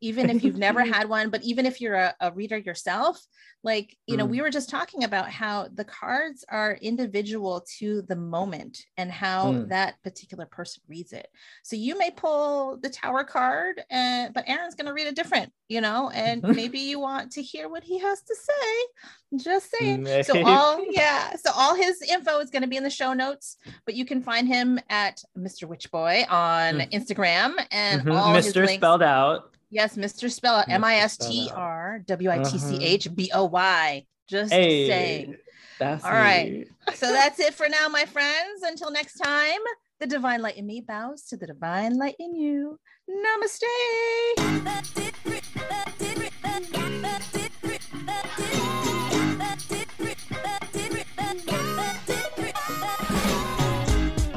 even 0.00 0.30
if 0.30 0.42
you've 0.42 0.56
never 0.56 0.84
had 0.94 1.08
one 1.08 1.30
but 1.30 1.42
even 1.42 1.66
if 1.66 1.80
you're 1.80 1.94
a, 1.94 2.14
a 2.20 2.32
reader 2.32 2.58
yourself 2.58 3.20
like 3.64 3.96
you 4.06 4.16
know 4.16 4.26
mm. 4.26 4.30
we 4.30 4.40
were 4.40 4.50
just 4.50 4.68
talking 4.68 5.04
about 5.04 5.30
how 5.30 5.66
the 5.74 5.84
cards 5.84 6.44
are 6.48 6.78
individual 6.82 7.64
to 7.78 8.02
the 8.02 8.14
moment 8.14 8.84
and 8.96 9.10
how 9.10 9.52
mm. 9.52 9.68
that 9.68 10.00
particular 10.02 10.46
person 10.46 10.82
reads 10.86 11.12
it 11.12 11.26
so 11.62 11.74
you 11.74 11.98
may 11.98 12.10
pull 12.10 12.76
the 12.82 12.90
tower 12.90 13.24
card 13.24 13.82
and 13.90 14.32
but 14.34 14.44
aaron's 14.46 14.74
going 14.74 14.86
to 14.86 14.92
read 14.92 15.06
it 15.06 15.16
different 15.16 15.50
you 15.68 15.80
know 15.80 16.10
and 16.14 16.42
maybe 16.56 16.78
you 16.78 17.00
want 17.00 17.32
to 17.32 17.42
hear 17.42 17.68
what 17.68 17.82
he 17.82 17.98
has 17.98 18.22
to 18.22 18.36
say 18.36 19.38
just 19.38 19.74
saying 19.78 20.06
so 20.22 20.42
all 20.44 20.84
yeah 20.90 21.34
so 21.34 21.50
all 21.54 21.74
his 21.74 22.00
info 22.02 22.38
is 22.38 22.50
going 22.50 22.62
to 22.62 22.68
be 22.68 22.76
in 22.76 22.84
the 22.84 22.90
show 22.90 23.14
notes 23.14 23.56
but 23.86 23.94
you 23.94 24.04
can 24.04 24.22
find 24.22 24.46
him 24.46 24.78
at 24.90 25.22
mr 25.36 25.66
witch 25.66 25.90
boy 25.90 26.24
on 26.28 26.74
mm. 26.74 26.92
instagram 26.92 27.54
and 27.70 28.02
mm-hmm. 28.02 28.12
all 28.12 28.34
mr 28.34 28.68
spelled 28.68 29.02
out 29.02 29.54
Yes, 29.74 29.96
Mr. 29.96 30.30
Spell 30.30 30.62
M 30.68 30.84
I 30.84 30.98
S 30.98 31.16
T 31.16 31.50
R 31.52 32.00
W 32.06 32.30
I 32.30 32.44
T 32.44 32.58
C 32.58 32.76
H 32.76 33.12
B 33.12 33.28
O 33.34 33.46
Y. 33.46 34.06
Just 34.30 34.52
hey, 34.52 34.86
saying. 34.86 35.36
That's 35.80 36.04
all 36.04 36.12
right. 36.12 36.68
so 36.94 37.10
that's 37.10 37.40
it 37.40 37.54
for 37.54 37.68
now, 37.68 37.88
my 37.88 38.04
friends. 38.04 38.62
Until 38.62 38.92
next 38.92 39.14
time, 39.14 39.58
the 39.98 40.06
divine 40.06 40.42
light 40.42 40.58
in 40.58 40.66
me 40.68 40.80
bows 40.80 41.24
to 41.24 41.36
the 41.36 41.48
divine 41.48 41.98
light 41.98 42.14
in 42.20 42.36
you. 42.36 42.78
Namaste. 43.10 43.64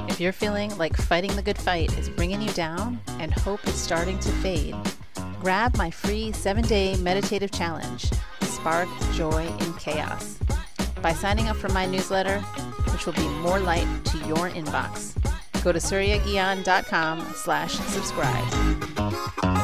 If 0.10 0.20
you're 0.20 0.34
feeling 0.34 0.76
like 0.80 0.98
fighting 0.98 1.36
the 1.36 1.44
good 1.44 1.60
fight 1.60 1.96
is 2.00 2.10
bringing 2.10 2.42
you 2.42 2.50
down 2.54 3.00
and 3.20 3.32
hope 3.32 3.68
is 3.68 3.76
starting 3.76 4.18
to 4.18 4.32
fade, 4.32 4.76
grab 5.40 5.78
my 5.78 5.90
free 5.90 6.32
seven 6.32 6.64
day 6.66 6.96
meditative 6.98 7.52
challenge, 7.52 8.10
Spark 8.42 8.88
Joy 9.14 9.48
in 9.60 9.74
Chaos, 9.76 10.38
by 11.02 11.14
signing 11.14 11.48
up 11.48 11.58
for 11.58 11.70
my 11.70 11.86
newsletter, 11.86 12.40
which 12.92 13.06
will 13.06 13.14
be 13.14 13.28
more 13.40 13.60
light 13.60 13.88
to 14.06 14.18
your 14.20 14.50
inbox. 14.50 15.14
Go 15.64 15.72
to 15.72 15.80
suryaguian.com 15.80 17.34
slash 17.36 17.74
subscribe. 17.74 19.57